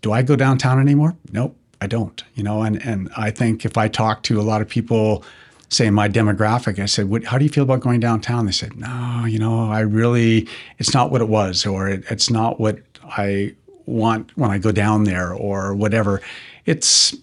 do 0.00 0.12
I 0.12 0.22
go 0.22 0.36
downtown 0.36 0.80
anymore? 0.80 1.16
Nope, 1.32 1.56
I 1.80 1.86
don't. 1.86 2.22
You 2.34 2.42
know, 2.42 2.62
and 2.62 2.84
and 2.86 3.10
I 3.16 3.30
think 3.30 3.64
if 3.64 3.76
I 3.76 3.88
talk 3.88 4.22
to 4.24 4.40
a 4.40 4.42
lot 4.42 4.62
of 4.62 4.68
people, 4.68 5.24
say 5.68 5.90
my 5.90 6.08
demographic, 6.08 6.78
I 6.78 6.86
said, 6.86 7.24
how 7.24 7.36
do 7.36 7.44
you 7.44 7.50
feel 7.50 7.64
about 7.64 7.80
going 7.80 8.00
downtown? 8.00 8.46
They 8.46 8.52
said, 8.52 8.76
no, 8.76 9.24
you 9.26 9.38
know, 9.38 9.70
I 9.70 9.80
really, 9.80 10.48
it's 10.78 10.94
not 10.94 11.10
what 11.10 11.20
it 11.20 11.28
was, 11.28 11.66
or 11.66 11.88
it, 11.88 12.04
it's 12.10 12.30
not 12.30 12.60
what 12.60 12.78
I 13.04 13.54
want 13.86 14.36
when 14.36 14.50
I 14.50 14.58
go 14.58 14.72
down 14.72 15.04
there, 15.04 15.32
or 15.32 15.74
whatever. 15.74 16.22
It's 16.64 17.14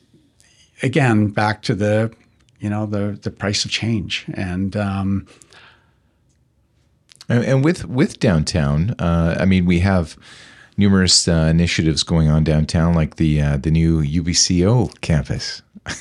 again 0.83 1.27
back 1.27 1.61
to 1.63 1.75
the 1.75 2.11
you 2.61 2.69
know 2.69 2.85
the 2.85 3.19
the 3.21 3.31
price 3.31 3.65
of 3.65 3.71
change 3.71 4.25
and. 4.33 4.77
Um, 4.77 5.27
and, 7.29 7.45
and 7.45 7.63
with 7.63 7.85
with 7.85 8.19
downtown, 8.19 8.93
uh, 8.99 9.37
I 9.39 9.45
mean, 9.45 9.65
we 9.65 9.79
have 9.79 10.17
numerous 10.77 11.27
uh, 11.27 11.47
initiatives 11.49 12.03
going 12.03 12.27
on 12.27 12.43
downtown, 12.43 12.93
like 12.93 13.15
the 13.15 13.41
uh, 13.41 13.57
the 13.57 13.71
new 13.71 14.01
UBCO 14.01 14.99
campus. 14.99 15.61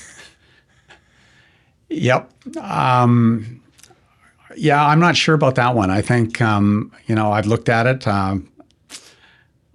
yep. 1.89 2.33
Um, 2.57 3.63
yeah, 4.57 4.85
I'm 4.85 4.99
not 4.99 5.17
sure 5.17 5.35
about 5.35 5.55
that 5.55 5.77
one. 5.77 5.91
I 5.91 6.03
think 6.03 6.41
um, 6.41 6.91
you 7.07 7.15
know 7.15 7.31
I've 7.31 7.47
looked 7.47 7.69
at 7.69 7.87
it. 7.87 8.09
Um, 8.09 8.51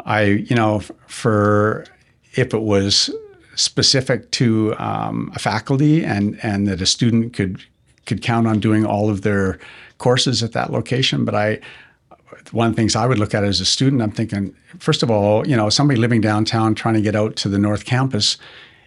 I 0.04 0.24
you 0.24 0.56
know 0.56 0.80
for 1.08 1.86
if 2.34 2.54
it 2.54 2.62
was 2.62 3.10
specific 3.56 4.32
to 4.32 4.76
um, 4.78 5.32
a 5.36 5.40
faculty 5.40 6.04
and 6.04 6.40
and 6.44 6.68
that 6.68 6.82
a 6.82 6.86
student 6.86 7.34
could 7.34 7.64
could 8.06 8.22
count 8.22 8.48
on 8.48 8.60
doing 8.60 8.86
all 8.86 9.10
of 9.10 9.22
their 9.22 9.60
courses 9.98 10.44
at 10.44 10.52
that 10.52 10.72
location. 10.72 11.26
But 11.26 11.36
I 11.36 11.60
one 12.52 12.68
of 12.68 12.74
the 12.74 12.82
things 12.82 12.96
I 12.96 13.06
would 13.06 13.20
look 13.20 13.34
at 13.34 13.44
as 13.44 13.60
a 13.60 13.66
student, 13.66 14.02
I'm 14.02 14.12
thinking, 14.12 14.56
first 14.80 15.04
of 15.04 15.10
all, 15.10 15.48
you 15.48 15.56
know, 15.56 15.70
somebody 15.70 16.00
living 16.00 16.22
downtown 16.22 16.76
trying 16.76 16.96
to 16.96 17.02
get 17.02 17.16
out 17.16 17.36
to 17.38 17.50
the 17.50 17.58
North 17.58 17.86
Campus 17.86 18.38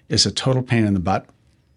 is 0.09 0.27
a 0.27 0.31
total 0.31 0.63
pain 0.63 0.85
in 0.85 0.95
the 0.95 1.01
butt 1.01 1.27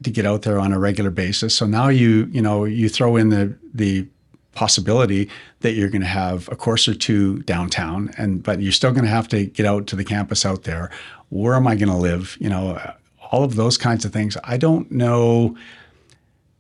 to 0.03 0.11
get 0.11 0.25
out 0.25 0.41
there 0.43 0.59
on 0.59 0.73
a 0.73 0.79
regular 0.79 1.11
basis. 1.11 1.55
So 1.55 1.65
now 1.65 1.89
you, 1.89 2.27
you 2.31 2.41
know, 2.41 2.65
you 2.65 2.89
throw 2.89 3.15
in 3.15 3.29
the 3.29 3.55
the 3.73 4.07
possibility 4.53 5.29
that 5.61 5.73
you're 5.73 5.89
going 5.89 6.01
to 6.01 6.07
have 6.07 6.49
a 6.49 6.55
course 6.55 6.87
or 6.87 6.93
two 6.93 7.41
downtown 7.43 8.11
and 8.17 8.43
but 8.43 8.61
you're 8.61 8.71
still 8.71 8.91
going 8.91 9.05
to 9.05 9.09
have 9.09 9.27
to 9.29 9.45
get 9.45 9.65
out 9.65 9.87
to 9.87 9.95
the 9.95 10.03
campus 10.03 10.45
out 10.45 10.63
there. 10.63 10.91
Where 11.29 11.55
am 11.55 11.67
i 11.67 11.75
going 11.75 11.89
to 11.89 11.95
live? 11.95 12.37
You 12.39 12.49
know 12.49 12.93
all 13.31 13.43
of 13.43 13.55
those 13.55 13.77
kinds 13.77 14.03
of 14.03 14.11
things. 14.11 14.37
I 14.43 14.57
don't 14.57 14.91
know 14.91 15.55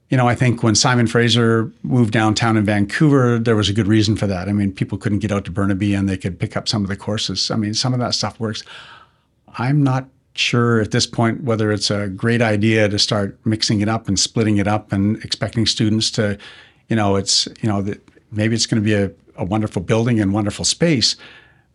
you 0.09 0.17
know 0.17 0.27
i 0.27 0.35
think 0.35 0.61
when 0.61 0.75
simon 0.75 1.07
fraser 1.07 1.71
moved 1.83 2.11
downtown 2.11 2.57
in 2.57 2.65
vancouver 2.65 3.39
there 3.39 3.55
was 3.55 3.69
a 3.69 3.73
good 3.73 3.87
reason 3.87 4.15
for 4.15 4.27
that. 4.27 4.47
I 4.49 4.53
mean 4.53 4.71
people 4.71 4.97
couldn't 4.97 5.19
get 5.19 5.31
out 5.31 5.45
to 5.45 5.51
burnaby 5.51 5.93
and 5.93 6.07
they 6.07 6.17
could 6.17 6.39
pick 6.39 6.55
up 6.55 6.67
some 6.67 6.83
of 6.83 6.89
the 6.89 6.97
courses. 6.97 7.49
I 7.51 7.55
mean 7.55 7.73
some 7.73 7.93
of 7.93 7.99
that 7.99 8.13
stuff 8.13 8.39
works. 8.39 8.63
I'm 9.57 9.83
not 9.83 10.07
sure 10.33 10.79
at 10.79 10.91
this 10.91 11.05
point 11.05 11.43
whether 11.43 11.71
it's 11.71 11.91
a 11.91 12.07
great 12.07 12.41
idea 12.41 12.87
to 12.87 12.97
start 12.97 13.37
mixing 13.45 13.81
it 13.81 13.89
up 13.89 14.07
and 14.07 14.17
splitting 14.17 14.57
it 14.57 14.67
up 14.67 14.91
and 14.91 15.23
expecting 15.25 15.65
students 15.65 16.09
to 16.11 16.37
you 16.91 16.97
know, 16.97 17.15
it's 17.15 17.47
you 17.61 17.69
know 17.69 17.81
that 17.83 18.01
maybe 18.31 18.53
it's 18.53 18.65
going 18.65 18.83
to 18.83 18.85
be 18.85 18.93
a, 18.93 19.09
a 19.37 19.45
wonderful 19.45 19.81
building 19.81 20.19
and 20.19 20.33
wonderful 20.33 20.65
space, 20.65 21.15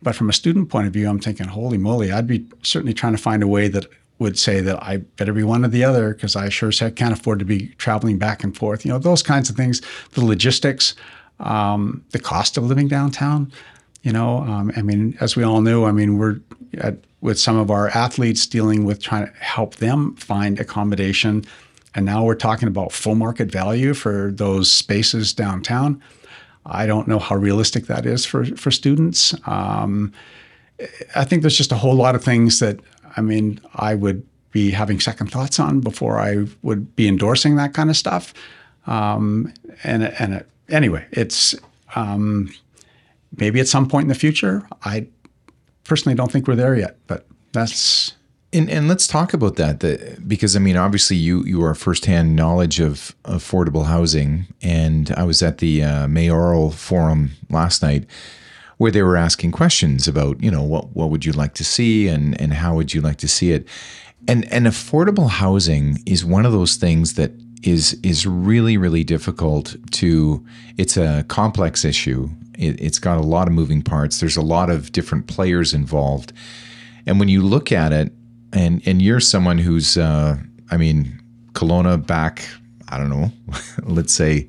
But 0.02 0.14
from 0.14 0.28
a 0.28 0.32
student 0.32 0.68
point 0.68 0.86
of 0.86 0.92
view, 0.92 1.08
I'm 1.08 1.20
thinking, 1.20 1.48
holy 1.48 1.78
moly, 1.78 2.12
I'd 2.12 2.26
be 2.26 2.44
certainly 2.62 2.92
trying 2.92 3.16
to 3.16 3.22
find 3.22 3.42
a 3.42 3.48
way 3.48 3.68
that 3.68 3.86
would 4.18 4.38
say 4.38 4.60
that 4.60 4.82
I 4.82 4.98
better 4.98 5.32
be 5.32 5.42
one 5.42 5.64
or 5.64 5.68
the 5.68 5.84
other 5.84 6.12
because 6.12 6.36
I 6.36 6.50
sure 6.50 6.68
as 6.68 6.78
heck 6.80 6.96
can't 6.96 7.14
afford 7.14 7.38
to 7.38 7.46
be 7.46 7.68
traveling 7.78 8.18
back 8.18 8.44
and 8.44 8.54
forth. 8.54 8.84
You 8.84 8.92
know, 8.92 8.98
those 8.98 9.22
kinds 9.22 9.48
of 9.48 9.56
things, 9.56 9.80
the 10.12 10.24
logistics, 10.24 10.94
um, 11.40 12.04
the 12.10 12.18
cost 12.18 12.58
of 12.58 12.64
living 12.64 12.88
downtown. 12.88 13.50
You 14.02 14.12
know, 14.12 14.40
um, 14.40 14.70
I 14.76 14.82
mean, 14.82 15.16
as 15.20 15.34
we 15.34 15.44
all 15.44 15.62
know, 15.62 15.86
I 15.86 15.92
mean, 15.92 16.18
we're 16.18 16.40
at, 16.78 16.98
with 17.22 17.38
some 17.38 17.56
of 17.56 17.70
our 17.70 17.88
athletes 17.88 18.46
dealing 18.46 18.84
with 18.84 19.02
trying 19.02 19.26
to 19.26 19.32
help 19.40 19.76
them 19.76 20.14
find 20.16 20.60
accommodation. 20.60 21.44
And 21.96 22.04
now 22.04 22.22
we're 22.22 22.34
talking 22.34 22.68
about 22.68 22.92
full 22.92 23.14
market 23.14 23.50
value 23.50 23.94
for 23.94 24.30
those 24.30 24.70
spaces 24.70 25.32
downtown. 25.32 26.02
I 26.66 26.84
don't 26.84 27.08
know 27.08 27.18
how 27.18 27.36
realistic 27.36 27.86
that 27.86 28.04
is 28.04 28.26
for, 28.26 28.44
for 28.44 28.70
students. 28.70 29.34
Um, 29.46 30.12
I 31.14 31.24
think 31.24 31.40
there's 31.42 31.56
just 31.56 31.72
a 31.72 31.76
whole 31.76 31.94
lot 31.94 32.14
of 32.14 32.22
things 32.22 32.60
that, 32.60 32.80
I 33.16 33.22
mean, 33.22 33.60
I 33.74 33.94
would 33.94 34.26
be 34.50 34.70
having 34.72 35.00
second 35.00 35.32
thoughts 35.32 35.58
on 35.58 35.80
before 35.80 36.20
I 36.20 36.44
would 36.62 36.94
be 36.96 37.08
endorsing 37.08 37.56
that 37.56 37.72
kind 37.72 37.88
of 37.88 37.96
stuff. 37.96 38.34
Um, 38.86 39.52
and 39.82 40.04
and 40.04 40.34
it, 40.34 40.48
anyway, 40.68 41.06
it's 41.12 41.54
um, 41.94 42.52
maybe 43.36 43.58
at 43.58 43.68
some 43.68 43.88
point 43.88 44.04
in 44.04 44.08
the 44.08 44.14
future. 44.14 44.66
I 44.84 45.06
personally 45.84 46.14
don't 46.14 46.30
think 46.30 46.46
we're 46.46 46.56
there 46.56 46.76
yet, 46.76 46.98
but 47.06 47.26
that's 47.52 48.14
and, 48.56 48.70
and 48.70 48.88
let's 48.88 49.06
talk 49.06 49.34
about 49.34 49.56
that, 49.56 49.80
the, 49.80 50.18
because 50.26 50.56
I 50.56 50.60
mean, 50.60 50.76
obviously, 50.76 51.16
you 51.16 51.44
you 51.44 51.62
are 51.62 51.74
firsthand 51.74 52.34
knowledge 52.34 52.80
of 52.80 53.14
affordable 53.24 53.84
housing, 53.84 54.46
and 54.62 55.10
I 55.12 55.24
was 55.24 55.42
at 55.42 55.58
the 55.58 55.82
uh, 55.82 56.08
mayoral 56.08 56.70
forum 56.70 57.32
last 57.50 57.82
night 57.82 58.06
where 58.78 58.90
they 58.90 59.02
were 59.02 59.16
asking 59.16 59.52
questions 59.52 60.08
about, 60.08 60.42
you 60.42 60.50
know, 60.50 60.62
what 60.62 60.96
what 60.96 61.10
would 61.10 61.24
you 61.24 61.32
like 61.32 61.52
to 61.54 61.64
see, 61.64 62.08
and 62.08 62.40
and 62.40 62.54
how 62.54 62.74
would 62.74 62.94
you 62.94 63.02
like 63.02 63.18
to 63.18 63.28
see 63.28 63.52
it, 63.52 63.68
and 64.26 64.50
and 64.50 64.66
affordable 64.66 65.28
housing 65.28 66.02
is 66.06 66.24
one 66.24 66.46
of 66.46 66.52
those 66.52 66.76
things 66.76 67.14
that 67.14 67.32
is 67.62 67.98
is 68.02 68.26
really 68.26 68.78
really 68.78 69.04
difficult 69.04 69.76
to. 69.90 70.44
It's 70.78 70.96
a 70.96 71.24
complex 71.28 71.84
issue. 71.84 72.30
It, 72.58 72.80
it's 72.80 72.98
got 72.98 73.18
a 73.18 73.22
lot 73.22 73.48
of 73.48 73.52
moving 73.52 73.82
parts. 73.82 74.18
There's 74.18 74.38
a 74.38 74.42
lot 74.42 74.70
of 74.70 74.92
different 74.92 75.26
players 75.26 75.74
involved, 75.74 76.32
and 77.06 77.20
when 77.20 77.28
you 77.28 77.42
look 77.42 77.70
at 77.70 77.92
it 77.92 78.12
and 78.52 78.82
and 78.86 79.02
you're 79.02 79.20
someone 79.20 79.58
who's 79.58 79.96
uh, 79.96 80.36
I 80.70 80.76
mean 80.76 81.20
Kelowna 81.52 82.04
back 82.04 82.48
I 82.88 82.98
don't 82.98 83.10
know 83.10 83.32
let's 83.82 84.12
say 84.12 84.48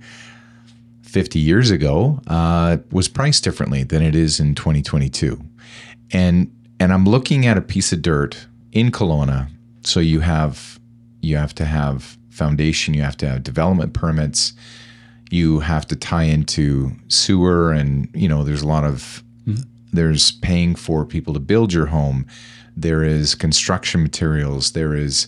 50 1.04 1.40
years 1.40 1.72
ago 1.72 2.20
uh, 2.28 2.78
was 2.92 3.08
priced 3.08 3.44
differently 3.44 3.84
than 3.84 4.02
it 4.02 4.16
is 4.16 4.40
in 4.40 4.56
2022 4.56 5.42
and 6.12 6.52
and 6.80 6.94
I'm 6.94 7.06
looking 7.06 7.46
at 7.46 7.58
a 7.58 7.62
piece 7.62 7.92
of 7.92 8.02
dirt 8.02 8.48
in 8.72 8.92
Kelowna 8.92 9.50
so 9.84 10.00
you 10.00 10.20
have 10.20 10.80
you 11.22 11.38
have 11.38 11.56
to 11.56 11.66
have 11.66 12.18
foundation 12.30 12.94
you 12.94 13.02
have 13.02 13.18
to 13.18 13.28
have 13.28 13.44
development 13.44 13.94
permits 13.94 14.54
you 15.30 15.60
have 15.60 15.86
to 15.88 15.96
tie 15.96 16.24
into 16.24 16.92
sewer 17.08 17.72
and 17.74 18.10
you 18.14 18.28
know 18.28 18.44
there's 18.44 18.62
a 18.62 18.68
lot 18.68 18.84
of 18.84 19.24
mm-hmm. 19.46 19.62
There's 19.92 20.32
paying 20.32 20.76
for 20.76 21.06
people 21.06 21.34
to 21.34 21.40
build 21.40 21.74
your 21.74 21.88
home 21.88 22.26
there 22.78 23.04
is 23.04 23.34
construction 23.34 24.04
materials, 24.04 24.72
there 24.74 24.94
is, 24.94 25.28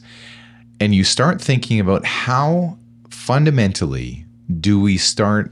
and 0.79 0.93
you 0.93 1.03
start 1.03 1.41
thinking 1.41 1.79
about 1.79 2.05
how 2.05 2.77
fundamentally 3.09 4.25
do 4.59 4.79
we 4.79 4.97
start 4.97 5.51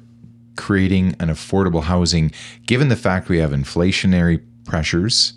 creating 0.55 1.15
an 1.19 1.29
affordable 1.29 1.83
housing 1.83 2.31
given 2.65 2.89
the 2.89 2.95
fact 2.95 3.29
we 3.29 3.39
have 3.39 3.49
inflationary 3.49 4.41
pressures, 4.63 5.33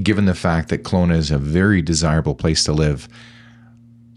given 0.00 0.26
the 0.26 0.34
fact 0.34 0.68
that 0.68 0.84
Kelowna 0.84 1.16
is 1.16 1.30
a 1.30 1.38
very 1.38 1.82
desirable 1.82 2.36
place 2.36 2.62
to 2.64 2.72
live. 2.72 3.08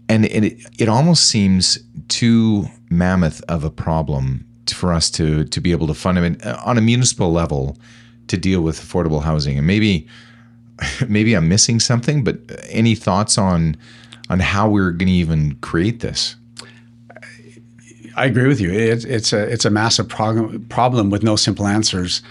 And 0.08 0.26
it, 0.26 0.60
it 0.78 0.88
almost 0.88 1.26
seems 1.26 1.78
too 2.08 2.66
mammoth 2.88 3.42
of 3.48 3.64
a 3.64 3.70
problem 3.70 4.46
for 4.68 4.92
us 4.92 5.10
to, 5.10 5.44
to 5.44 5.60
be 5.60 5.72
able 5.72 5.88
to 5.88 5.94
fund 5.94 6.18
fundament 6.18 6.46
uh, 6.46 6.60
on 6.64 6.78
a 6.78 6.80
municipal 6.80 7.32
level 7.32 7.76
to 8.28 8.36
deal 8.36 8.62
with 8.62 8.80
affordable 8.80 9.22
housing. 9.22 9.58
And 9.58 9.66
maybe 9.66 10.06
maybe 11.08 11.34
I'm 11.34 11.48
missing 11.48 11.80
something, 11.80 12.24
but 12.24 12.38
any 12.68 12.94
thoughts 12.94 13.38
on 13.38 13.76
on 14.30 14.40
how 14.40 14.68
we're 14.68 14.90
going 14.90 15.08
to 15.08 15.12
even 15.12 15.54
create 15.56 16.00
this? 16.00 16.36
I 18.16 18.26
agree 18.26 18.46
with 18.46 18.60
you. 18.60 18.72
It's 18.72 19.04
it's 19.04 19.32
a 19.32 19.42
it's 19.42 19.64
a 19.64 19.70
massive 19.70 20.08
problem 20.08 20.66
problem 20.68 21.10
with 21.10 21.22
no 21.22 21.36
simple 21.36 21.66
answers. 21.66 22.22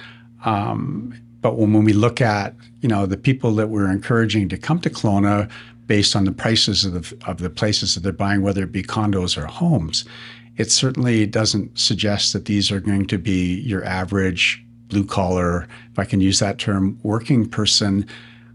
Um, 0.46 1.14
but 1.42 1.58
when, 1.58 1.74
when 1.74 1.84
we 1.84 1.94
look 1.94 2.22
at 2.22 2.56
you 2.82 2.90
know 2.90 3.06
the 3.06 3.18
people 3.18 3.54
that 3.56 3.68
we're 3.68 3.92
encouraging 3.92 4.50
to 4.50 4.58
come 4.58 4.80
to 4.80 4.90
Kelowna 4.90 5.50
based 5.88 6.16
on 6.16 6.24
the 6.24 6.32
prices 6.32 6.86
of 6.86 6.94
the 6.94 7.30
of 7.30 7.40
the 7.40 7.50
places 7.50 7.96
that 7.96 8.02
they're 8.02 8.14
buying, 8.14 8.42
whether 8.42 8.64
it 8.64 8.72
be 8.72 8.84
condos 8.84 9.38
or 9.38 9.46
homes, 9.46 10.06
it 10.56 10.72
certainly 10.72 11.26
doesn't 11.26 11.78
suggest 11.78 12.32
that 12.32 12.46
these 12.46 12.72
are 12.72 12.80
going 12.80 13.06
to 13.08 13.18
be 13.18 13.60
your 13.60 13.84
average 13.84 14.63
blue 14.94 15.06
collar, 15.06 15.68
if 15.92 16.00
I 16.00 16.06
can 16.06 16.22
use 16.22 16.40
that 16.40 16.60
term, 16.60 17.00
working 17.04 17.50
person 17.50 18.06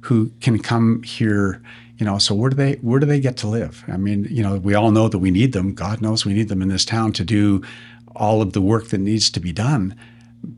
who 0.02 0.30
can 0.40 0.58
come 0.58 1.02
here 1.02 1.60
you 1.98 2.06
know 2.06 2.16
so 2.18 2.32
where 2.32 2.48
do 2.48 2.56
they 2.56 2.74
where 2.74 3.00
do 3.00 3.06
they 3.06 3.20
get 3.20 3.36
to 3.38 3.48
live? 3.48 3.84
I 3.88 3.96
mean 3.96 4.26
you 4.30 4.42
know 4.42 4.56
we 4.56 4.74
all 4.74 4.92
know 4.92 5.08
that 5.08 5.18
we 5.18 5.32
need 5.32 5.52
them. 5.52 5.74
God 5.74 6.00
knows 6.00 6.24
we 6.24 6.32
need 6.32 6.48
them 6.48 6.62
in 6.62 6.68
this 6.68 6.84
town 6.84 7.12
to 7.14 7.24
do 7.24 7.62
all 8.14 8.40
of 8.40 8.52
the 8.52 8.60
work 8.60 8.88
that 8.88 8.98
needs 8.98 9.30
to 9.30 9.40
be 9.40 9.52
done. 9.52 9.96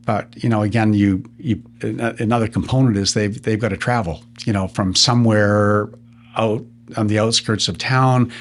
But 0.05 0.43
you 0.43 0.49
know 0.49 0.61
again 0.61 0.93
you, 0.93 1.23
you 1.39 1.61
another 1.81 2.47
component 2.47 2.95
is 2.95 3.15
they've 3.15 3.41
they've 3.41 3.59
got 3.59 3.69
to 3.69 3.77
travel 3.77 4.23
you 4.45 4.53
know 4.53 4.67
from 4.67 4.93
somewhere 4.93 5.89
out 6.37 6.63
on 6.95 7.07
the 7.07 7.17
outskirts 7.17 7.67
of 7.67 7.79
town. 7.79 8.31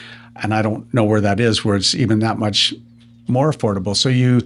And 0.42 0.54
i 0.54 0.62
don't 0.62 0.92
know 0.92 1.04
where 1.04 1.22
that 1.22 1.40
is 1.40 1.64
where 1.64 1.76
it's 1.76 1.94
even 1.94 2.18
that 2.18 2.38
much 2.38 2.74
more 3.28 3.50
affordable. 3.50 3.96
So 3.96 4.10
you 4.10 4.42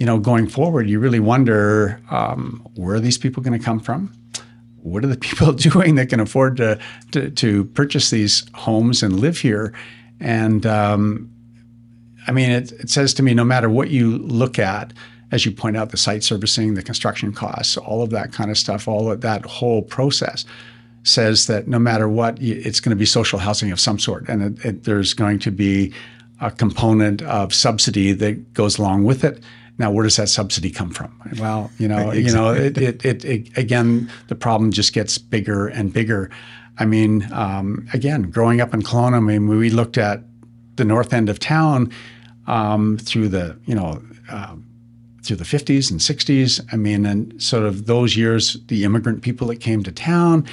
you 0.00 0.06
know 0.06 0.18
going 0.18 0.48
forward 0.48 0.88
you 0.88 0.98
really 0.98 1.20
wonder 1.20 2.00
um, 2.10 2.66
where 2.74 2.96
are 2.96 3.00
these 3.00 3.18
people 3.18 3.40
going 3.42 3.56
to 3.56 3.64
come 3.64 3.78
from 3.78 4.12
what 4.82 5.04
are 5.04 5.08
the 5.08 5.16
people 5.28 5.52
doing 5.52 5.94
that 5.96 6.08
can 6.08 6.20
afford 6.20 6.56
to, 6.58 6.78
to, 7.12 7.30
to 7.30 7.64
purchase 7.66 8.10
these 8.10 8.46
homes 8.54 9.02
and 9.02 9.20
live 9.20 9.38
here? 9.38 9.72
And 10.18 10.66
um, 10.66 11.30
I 12.26 12.32
mean, 12.32 12.50
it, 12.50 12.72
it 12.72 12.90
says 12.90 13.14
to 13.14 13.22
me, 13.22 13.34
no 13.34 13.44
matter 13.44 13.68
what 13.68 13.90
you 13.90 14.18
look 14.18 14.58
at, 14.58 14.92
as 15.32 15.46
you 15.46 15.52
point 15.52 15.76
out, 15.76 15.90
the 15.90 15.96
site 15.96 16.24
servicing, 16.24 16.74
the 16.74 16.82
construction 16.82 17.32
costs, 17.32 17.76
all 17.76 18.02
of 18.02 18.10
that 18.10 18.32
kind 18.32 18.50
of 18.50 18.58
stuff, 18.58 18.88
all 18.88 19.10
of 19.10 19.20
that 19.20 19.44
whole 19.46 19.82
process 19.82 20.44
says 21.04 21.46
that 21.46 21.66
no 21.66 21.78
matter 21.78 22.08
what, 22.08 22.36
it's 22.42 22.80
going 22.80 22.90
to 22.90 22.96
be 22.96 23.06
social 23.06 23.38
housing 23.38 23.70
of 23.70 23.80
some 23.80 23.98
sort, 23.98 24.28
and 24.28 24.42
it, 24.42 24.64
it, 24.64 24.84
there's 24.84 25.14
going 25.14 25.38
to 25.38 25.50
be 25.50 25.94
a 26.40 26.50
component 26.50 27.22
of 27.22 27.54
subsidy 27.54 28.12
that 28.12 28.52
goes 28.54 28.78
along 28.78 29.04
with 29.04 29.24
it. 29.24 29.42
Now, 29.80 29.90
where 29.90 30.04
does 30.04 30.16
that 30.16 30.28
subsidy 30.28 30.70
come 30.70 30.90
from? 30.90 31.10
Well, 31.38 31.70
you 31.78 31.88
know, 31.88 32.10
exactly. 32.10 32.22
you 32.22 32.32
know, 32.34 32.52
it, 32.52 32.76
it, 32.76 33.02
it, 33.02 33.24
it, 33.24 33.58
again, 33.58 34.10
the 34.28 34.34
problem 34.34 34.72
just 34.72 34.92
gets 34.92 35.16
bigger 35.16 35.68
and 35.68 35.90
bigger. 35.90 36.30
I 36.76 36.84
mean, 36.84 37.26
um, 37.32 37.88
again, 37.94 38.30
growing 38.30 38.60
up 38.60 38.74
in 38.74 38.82
Kelowna, 38.82 39.14
I 39.14 39.20
mean, 39.20 39.48
we 39.48 39.70
looked 39.70 39.96
at 39.96 40.20
the 40.76 40.84
north 40.84 41.14
end 41.14 41.30
of 41.30 41.38
town 41.38 41.90
um, 42.46 42.98
through 42.98 43.28
the, 43.28 43.58
you 43.64 43.74
know, 43.74 44.02
uh, 44.30 44.54
through 45.22 45.36
the 45.36 45.44
50s 45.44 45.90
and 45.90 45.98
60s. 45.98 46.60
I 46.70 46.76
mean, 46.76 47.06
and 47.06 47.42
sort 47.42 47.62
of 47.62 47.86
those 47.86 48.18
years, 48.18 48.58
the 48.66 48.84
immigrant 48.84 49.22
people 49.22 49.46
that 49.46 49.60
came 49.60 49.82
to 49.84 49.92
town, 49.92 50.46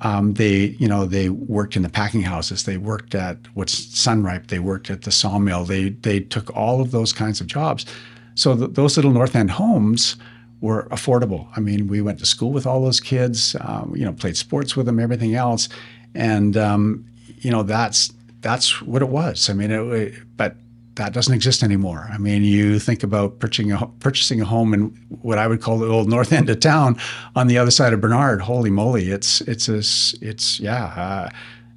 um, 0.00 0.32
they, 0.32 0.76
you 0.78 0.88
know, 0.88 1.04
they 1.04 1.28
worked 1.28 1.76
in 1.76 1.82
the 1.82 1.90
packing 1.90 2.22
houses. 2.22 2.64
They 2.64 2.78
worked 2.78 3.14
at 3.14 3.36
what's 3.52 3.74
Sun-Rype. 3.98 4.46
They 4.46 4.60
worked 4.60 4.88
at 4.88 5.02
the 5.02 5.12
sawmill. 5.12 5.66
They 5.66 5.90
they 5.90 6.20
took 6.20 6.56
all 6.56 6.80
of 6.80 6.90
those 6.90 7.12
kinds 7.12 7.42
of 7.42 7.46
jobs. 7.46 7.84
So 8.34 8.56
th- 8.56 8.70
those 8.72 8.96
little 8.96 9.12
North 9.12 9.36
End 9.36 9.50
homes 9.50 10.16
were 10.60 10.84
affordable. 10.90 11.48
I 11.56 11.60
mean, 11.60 11.88
we 11.88 12.00
went 12.00 12.18
to 12.20 12.26
school 12.26 12.52
with 12.52 12.66
all 12.66 12.82
those 12.82 13.00
kids, 13.00 13.56
um, 13.60 13.92
you 13.96 14.04
know, 14.04 14.12
played 14.12 14.36
sports 14.36 14.76
with 14.76 14.86
them, 14.86 15.00
everything 15.00 15.34
else, 15.34 15.68
and 16.14 16.56
um, 16.56 17.04
you 17.40 17.50
know 17.50 17.62
that's 17.62 18.12
that's 18.40 18.80
what 18.82 19.02
it 19.02 19.08
was. 19.08 19.50
I 19.50 19.52
mean, 19.52 19.70
it, 19.70 19.80
it, 19.92 20.14
but 20.36 20.56
that 20.94 21.12
doesn't 21.12 21.34
exist 21.34 21.62
anymore. 21.62 22.08
I 22.12 22.18
mean, 22.18 22.44
you 22.44 22.78
think 22.78 23.02
about 23.02 23.38
purchasing 23.38 23.72
a, 23.72 23.86
purchasing 24.00 24.40
a 24.40 24.44
home 24.44 24.74
in 24.74 24.82
what 25.22 25.38
I 25.38 25.46
would 25.46 25.62
call 25.62 25.78
the 25.78 25.88
old 25.88 26.08
north 26.08 26.32
end 26.32 26.50
of 26.50 26.60
town, 26.60 26.98
on 27.34 27.46
the 27.46 27.58
other 27.58 27.70
side 27.70 27.92
of 27.92 28.00
Bernard. 28.00 28.40
Holy 28.40 28.70
moly, 28.70 29.10
it's 29.10 29.40
it's 29.42 29.68
as 29.68 30.14
it's 30.20 30.60
yeah, 30.60 30.84
uh, 30.84 31.28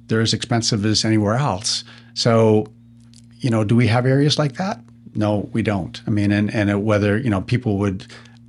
they're 0.06 0.20
as 0.20 0.32
expensive 0.32 0.84
as 0.84 1.04
anywhere 1.04 1.34
else. 1.34 1.84
So, 2.14 2.66
you 3.38 3.50
know, 3.50 3.64
do 3.64 3.74
we 3.74 3.86
have 3.88 4.06
areas 4.06 4.38
like 4.38 4.54
that? 4.54 4.80
No, 5.16 5.48
we 5.52 5.62
don't. 5.62 6.00
I 6.06 6.10
mean, 6.10 6.32
and, 6.32 6.52
and 6.52 6.84
whether, 6.84 7.16
you 7.18 7.30
know, 7.30 7.40
people 7.40 7.78
would 7.78 8.06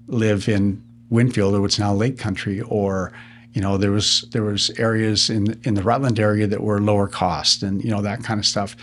live 0.08 0.50
in 0.50 0.82
Winfield 1.10 1.56
or 1.56 1.62
what's 1.62 1.80
now 1.80 1.94
Lake 1.94 2.18
Country 2.18 2.62
or, 2.62 3.12
you 3.54 3.62
know, 3.62 3.78
there 3.78 3.92
was 3.92 4.26
there 4.32 4.44
was 4.44 4.70
areas 4.78 5.30
in 5.30 5.60
in 5.64 5.74
the 5.74 5.82
Rutland 5.82 6.20
area 6.20 6.48
that 6.48 6.62
were 6.62 6.80
lower 6.80 7.08
cost 7.08 7.64
and, 7.64 7.84
you 7.84 7.90
know, 7.90 8.02
that 8.02 8.24
kind 8.24 8.40
of 8.40 8.46
stuff. 8.46 8.76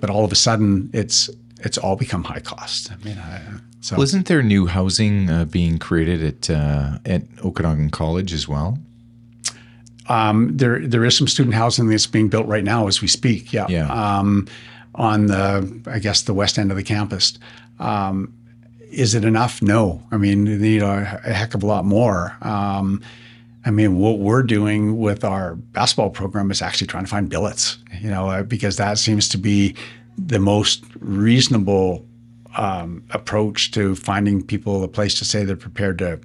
But 0.00 0.10
all 0.10 0.24
of 0.24 0.32
a 0.32 0.36
sudden 0.36 0.90
it's 0.92 1.28
it's 1.60 1.78
all 1.78 1.96
become 1.96 2.24
high 2.24 2.40
cost. 2.40 2.90
I 2.92 2.96
mean, 3.04 3.18
I, 3.18 3.40
so. 3.80 3.96
Well, 3.96 4.04
isn't 4.04 4.26
there 4.26 4.42
new 4.42 4.66
housing 4.66 5.28
uh, 5.28 5.44
being 5.44 5.78
created 5.78 6.22
at 6.22 6.50
uh, 6.50 6.98
at 7.04 7.22
Okanagan 7.44 7.90
College 7.90 8.32
as 8.32 8.46
well? 8.48 8.78
Um, 10.08 10.56
there 10.56 10.86
there 10.86 11.04
is 11.04 11.16
some 11.16 11.28
student 11.28 11.54
housing 11.54 11.88
that's 11.88 12.06
being 12.06 12.28
built 12.28 12.46
right 12.46 12.64
now 12.64 12.86
as 12.86 13.02
we 13.02 13.08
speak. 13.08 13.52
Yeah. 13.52 13.66
Yeah. 13.68 13.88
Um, 13.92 14.46
on 14.94 15.26
the 15.26 15.82
I 15.86 15.98
guess 15.98 16.22
the 16.22 16.34
west 16.34 16.58
end 16.58 16.70
of 16.70 16.76
the 16.76 16.82
campus. 16.82 17.38
Um, 17.78 18.34
is 18.90 19.14
it 19.14 19.24
enough? 19.24 19.62
No. 19.62 20.02
I 20.10 20.18
mean, 20.18 20.44
they 20.44 20.56
need 20.56 20.82
a, 20.82 21.20
a 21.24 21.32
heck 21.32 21.54
of 21.54 21.62
a 21.62 21.66
lot 21.66 21.84
more. 21.84 22.36
Um, 22.42 23.02
I 23.64 23.70
mean, 23.70 23.98
what 23.98 24.18
we're 24.18 24.42
doing 24.42 24.98
with 24.98 25.24
our 25.24 25.54
basketball 25.54 26.10
program 26.10 26.50
is 26.50 26.60
actually 26.60 26.88
trying 26.88 27.04
to 27.04 27.10
find 27.10 27.28
billets, 27.28 27.78
you 28.00 28.10
know, 28.10 28.28
uh, 28.28 28.42
because 28.42 28.76
that 28.76 28.98
seems 28.98 29.28
to 29.30 29.38
be 29.38 29.74
the 30.18 30.38
most 30.38 30.84
reasonable 30.98 32.04
um, 32.56 33.02
approach 33.10 33.70
to 33.72 33.94
finding 33.94 34.42
people 34.42 34.82
a 34.84 34.88
place 34.88 35.14
to 35.18 35.24
say 35.24 35.44
they're 35.44 35.56
prepared 35.56 35.98
to, 35.98 36.20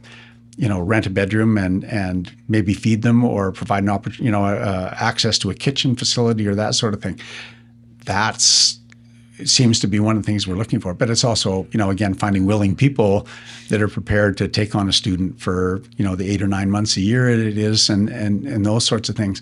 you 0.58 0.68
know, 0.68 0.82
rent 0.82 1.06
a 1.06 1.10
bedroom 1.10 1.58
and 1.58 1.86
and 1.86 2.36
maybe 2.50 2.74
feed 2.74 3.04
them 3.04 3.24
or 3.24 3.52
provide 3.52 3.84
an 3.84 3.90
opportunity, 3.90 4.26
you 4.26 4.32
know, 4.32 4.44
uh, 4.44 4.94
access 5.00 5.38
to 5.38 5.50
a 5.50 5.54
kitchen 5.54 5.96
facility 5.96 6.48
or 6.48 6.56
that 6.56 6.76
sort 6.76 6.94
of 6.94 7.02
thing. 7.02 7.20
That's 8.08 8.80
seems 9.46 9.80
to 9.82 9.88
be 9.88 10.00
one 10.00 10.18
of 10.18 10.24
the 10.24 10.26
things 10.26 10.48
we're 10.48 10.56
looking 10.56 10.80
for. 10.80 10.94
But 10.94 11.10
it's 11.10 11.24
also, 11.24 11.68
you 11.72 11.78
know, 11.78 11.90
again, 11.92 12.14
finding 12.14 12.46
willing 12.46 12.76
people 12.76 13.28
that 13.70 13.82
are 13.82 13.88
prepared 13.88 14.38
to 14.38 14.48
take 14.48 14.74
on 14.74 14.90
a 14.90 14.94
student 14.94 15.40
for, 15.40 15.84
you 15.98 16.04
know, 16.04 16.16
the 16.16 16.28
eight 16.30 16.42
or 16.42 16.48
nine 16.48 16.72
months 16.72 16.98
a 16.98 17.02
year 17.02 17.30
it 17.30 17.58
is 17.58 17.90
and 17.90 18.10
and 18.10 18.48
and 18.48 18.66
those 18.66 18.86
sorts 18.86 19.10
of 19.10 19.16
things. 19.16 19.42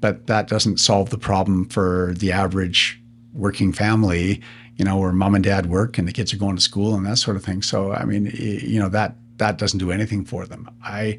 But 0.00 0.26
that 0.26 0.48
doesn't 0.48 0.78
solve 0.78 1.10
the 1.10 1.18
problem 1.18 1.66
for 1.66 2.14
the 2.16 2.32
average 2.32 3.00
working 3.32 3.72
family, 3.72 4.42
you 4.76 4.84
know, 4.84 4.98
where 4.98 5.12
mom 5.12 5.34
and 5.34 5.44
dad 5.44 5.66
work 5.66 5.98
and 5.98 6.08
the 6.08 6.12
kids 6.12 6.34
are 6.34 6.38
going 6.38 6.56
to 6.56 6.62
school 6.62 6.94
and 6.94 7.06
that 7.06 7.16
sort 7.16 7.36
of 7.36 7.44
thing. 7.44 7.62
So 7.62 7.92
I 7.92 8.04
mean, 8.04 8.30
you 8.34 8.80
know, 8.80 8.88
that 8.88 9.14
that 9.36 9.56
doesn't 9.56 9.78
do 9.78 9.92
anything 9.92 10.24
for 10.24 10.46
them. 10.46 10.68
I 10.82 11.18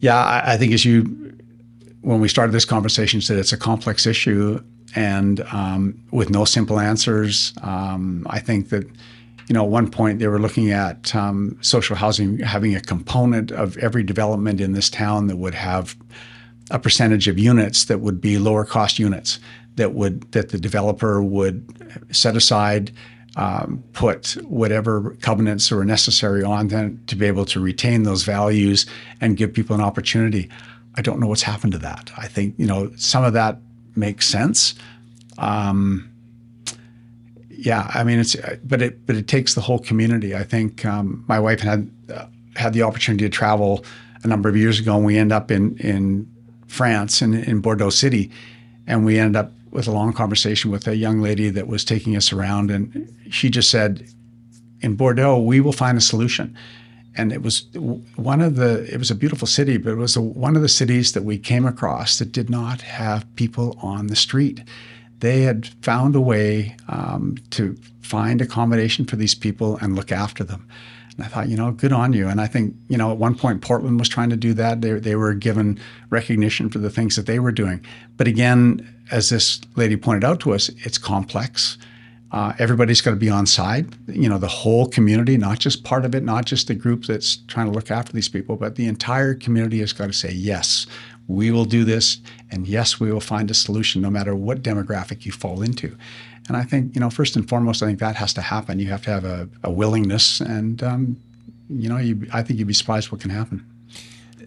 yeah, 0.00 0.16
I, 0.16 0.54
I 0.54 0.56
think 0.56 0.72
as 0.72 0.84
you 0.84 1.36
when 2.00 2.20
we 2.20 2.28
started 2.28 2.52
this 2.52 2.64
conversation 2.64 3.20
said 3.20 3.38
it's 3.38 3.52
a 3.52 3.56
complex 3.56 4.06
issue 4.06 4.60
and 4.94 5.40
um, 5.52 6.00
with 6.10 6.30
no 6.30 6.44
simple 6.44 6.78
answers. 6.78 7.52
Um, 7.62 8.26
I 8.30 8.40
think 8.40 8.68
that 8.70 8.84
you 9.48 9.52
know, 9.52 9.64
at 9.64 9.70
one 9.70 9.90
point 9.90 10.20
they 10.20 10.28
were 10.28 10.38
looking 10.38 10.70
at 10.70 11.14
um, 11.14 11.58
social 11.60 11.96
housing 11.96 12.38
having 12.38 12.74
a 12.74 12.80
component 12.80 13.50
of 13.50 13.76
every 13.78 14.02
development 14.02 14.60
in 14.60 14.72
this 14.72 14.88
town 14.88 15.26
that 15.26 15.36
would 15.36 15.54
have 15.54 15.96
a 16.70 16.78
percentage 16.78 17.28
of 17.28 17.38
units 17.38 17.84
that 17.86 18.00
would 18.00 18.20
be 18.20 18.38
lower 18.38 18.64
cost 18.64 18.98
units 18.98 19.38
that 19.76 19.92
would 19.92 20.30
that 20.32 20.50
the 20.50 20.58
developer 20.58 21.22
would 21.22 21.64
set 22.14 22.36
aside, 22.36 22.92
um, 23.36 23.82
put 23.92 24.36
whatever 24.44 25.16
covenants 25.20 25.70
were 25.70 25.84
necessary 25.84 26.42
on 26.42 26.68
them 26.68 27.02
to 27.08 27.16
be 27.16 27.26
able 27.26 27.44
to 27.46 27.60
retain 27.60 28.04
those 28.04 28.22
values 28.22 28.86
and 29.20 29.36
give 29.36 29.52
people 29.52 29.74
an 29.74 29.82
opportunity. 29.82 30.48
I 30.96 31.02
don't 31.02 31.18
know 31.18 31.26
what's 31.26 31.42
happened 31.42 31.72
to 31.72 31.78
that. 31.78 32.12
I 32.16 32.28
think 32.28 32.54
you 32.56 32.66
know 32.66 32.92
some 32.96 33.24
of 33.24 33.32
that 33.32 33.58
makes 33.96 34.26
sense. 34.26 34.74
Um, 35.38 36.10
yeah, 37.64 37.90
I 37.94 38.04
mean 38.04 38.18
it's 38.20 38.36
but 38.62 38.82
it 38.82 39.06
but 39.06 39.16
it 39.16 39.26
takes 39.26 39.54
the 39.54 39.60
whole 39.60 39.78
community. 39.78 40.34
I 40.34 40.44
think 40.44 40.84
um, 40.84 41.24
my 41.26 41.40
wife 41.40 41.60
had 41.60 41.90
uh, 42.12 42.26
had 42.56 42.72
the 42.72 42.82
opportunity 42.82 43.24
to 43.24 43.30
travel 43.30 43.84
a 44.22 44.26
number 44.26 44.48
of 44.48 44.56
years 44.56 44.78
ago, 44.78 44.96
and 44.96 45.04
we 45.04 45.16
end 45.16 45.32
up 45.32 45.50
in 45.50 45.76
in 45.78 46.30
France 46.66 47.22
in, 47.22 47.34
in 47.34 47.60
Bordeaux 47.60 47.90
City, 47.90 48.30
and 48.86 49.04
we 49.04 49.18
ended 49.18 49.36
up 49.36 49.52
with 49.70 49.88
a 49.88 49.92
long 49.92 50.12
conversation 50.12 50.70
with 50.70 50.86
a 50.86 50.96
young 50.96 51.20
lady 51.20 51.48
that 51.50 51.66
was 51.66 51.84
taking 51.84 52.16
us 52.16 52.32
around, 52.32 52.70
and 52.70 53.14
she 53.30 53.48
just 53.48 53.70
said, 53.70 54.06
"In 54.80 54.94
Bordeaux, 54.94 55.38
we 55.38 55.60
will 55.60 55.72
find 55.72 55.96
a 55.96 56.02
solution." 56.02 56.56
And 57.16 57.32
it 57.32 57.42
was 57.42 57.66
one 58.16 58.40
of 58.40 58.56
the 58.56 58.84
it 58.92 58.98
was 58.98 59.10
a 59.10 59.14
beautiful 59.14 59.46
city 59.46 59.76
but 59.76 59.92
it 59.92 59.96
was 59.96 60.16
a, 60.16 60.20
one 60.20 60.56
of 60.56 60.62
the 60.62 60.68
cities 60.68 61.12
that 61.12 61.24
we 61.24 61.38
came 61.38 61.66
across 61.66 62.18
that 62.18 62.32
did 62.32 62.50
not 62.50 62.80
have 62.82 63.26
people 63.36 63.78
on 63.82 64.08
the 64.08 64.16
street 64.16 64.62
they 65.20 65.42
had 65.42 65.66
found 65.82 66.14
a 66.14 66.20
way 66.20 66.76
um, 66.88 67.36
to 67.50 67.76
find 68.02 68.40
accommodation 68.40 69.04
for 69.04 69.16
these 69.16 69.34
people 69.34 69.76
and 69.78 69.96
look 69.96 70.12
after 70.12 70.44
them 70.44 70.68
and 71.16 71.24
I 71.24 71.28
thought, 71.28 71.48
you 71.48 71.56
know, 71.56 71.70
good 71.70 71.92
on 71.92 72.12
you. 72.12 72.28
And 72.28 72.40
I 72.40 72.46
think, 72.46 72.74
you 72.88 72.96
know, 72.96 73.12
at 73.12 73.18
one 73.18 73.36
point 73.36 73.62
Portland 73.62 73.98
was 73.98 74.08
trying 74.08 74.30
to 74.30 74.36
do 74.36 74.52
that. 74.54 74.80
They, 74.80 74.92
they 74.94 75.14
were 75.14 75.32
given 75.34 75.78
recognition 76.10 76.70
for 76.70 76.78
the 76.78 76.90
things 76.90 77.14
that 77.16 77.26
they 77.26 77.38
were 77.38 77.52
doing. 77.52 77.84
But 78.16 78.26
again, 78.26 78.88
as 79.10 79.28
this 79.28 79.60
lady 79.76 79.96
pointed 79.96 80.24
out 80.24 80.40
to 80.40 80.52
us, 80.54 80.70
it's 80.84 80.98
complex. 80.98 81.78
Uh, 82.34 82.52
everybody's 82.58 83.00
got 83.00 83.10
to 83.10 83.16
be 83.16 83.30
on 83.30 83.46
side. 83.46 83.94
You 84.08 84.28
know, 84.28 84.38
the 84.38 84.48
whole 84.48 84.88
community, 84.88 85.36
not 85.36 85.60
just 85.60 85.84
part 85.84 86.04
of 86.04 86.16
it, 86.16 86.24
not 86.24 86.46
just 86.46 86.66
the 86.66 86.74
group 86.74 87.04
that's 87.04 87.36
trying 87.46 87.66
to 87.66 87.72
look 87.72 87.92
after 87.92 88.12
these 88.12 88.28
people, 88.28 88.56
but 88.56 88.74
the 88.74 88.88
entire 88.88 89.34
community 89.34 89.78
has 89.78 89.92
got 89.92 90.08
to 90.08 90.12
say, 90.12 90.32
yes, 90.32 90.88
we 91.28 91.52
will 91.52 91.64
do 91.64 91.84
this, 91.84 92.18
and 92.50 92.66
yes, 92.66 92.98
we 92.98 93.12
will 93.12 93.20
find 93.20 93.52
a 93.52 93.54
solution, 93.54 94.02
no 94.02 94.10
matter 94.10 94.34
what 94.34 94.62
demographic 94.62 95.24
you 95.24 95.30
fall 95.30 95.62
into. 95.62 95.96
And 96.48 96.56
I 96.56 96.64
think, 96.64 96.96
you 96.96 97.00
know, 97.00 97.08
first 97.08 97.36
and 97.36 97.48
foremost, 97.48 97.84
I 97.84 97.86
think 97.86 98.00
that 98.00 98.16
has 98.16 98.34
to 98.34 98.40
happen. 98.40 98.80
You 98.80 98.88
have 98.88 99.02
to 99.02 99.10
have 99.10 99.24
a, 99.24 99.48
a 99.62 99.70
willingness, 99.70 100.40
and 100.40 100.82
um, 100.82 101.16
you 101.70 101.88
know, 101.88 101.98
you, 101.98 102.26
I 102.32 102.42
think 102.42 102.58
you'd 102.58 102.66
be 102.66 102.74
surprised 102.74 103.12
what 103.12 103.20
can 103.20 103.30
happen. 103.30 103.64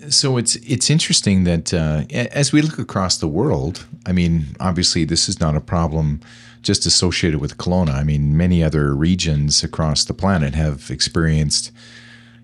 So 0.10 0.36
it's 0.36 0.58
it's 0.58 0.90
interesting 0.90 1.46
that 1.46 1.74
uh, 1.74 2.04
as 2.12 2.52
we 2.52 2.62
look 2.62 2.80
across 2.80 3.18
the 3.18 3.30
world, 3.30 3.86
I 4.06 4.12
mean, 4.12 4.48
obviously 4.60 5.06
this 5.06 5.30
is 5.30 5.40
not 5.40 5.56
a 5.56 5.62
problem 5.62 6.20
just 6.62 6.86
associated 6.86 7.40
with 7.40 7.58
Kelowna. 7.58 7.94
I 7.94 8.04
mean, 8.04 8.36
many 8.38 8.64
other 8.64 8.96
regions 8.96 9.64
across 9.64 10.06
the 10.06 10.14
planet 10.14 10.56
have 10.56 10.90
experienced, 10.92 11.72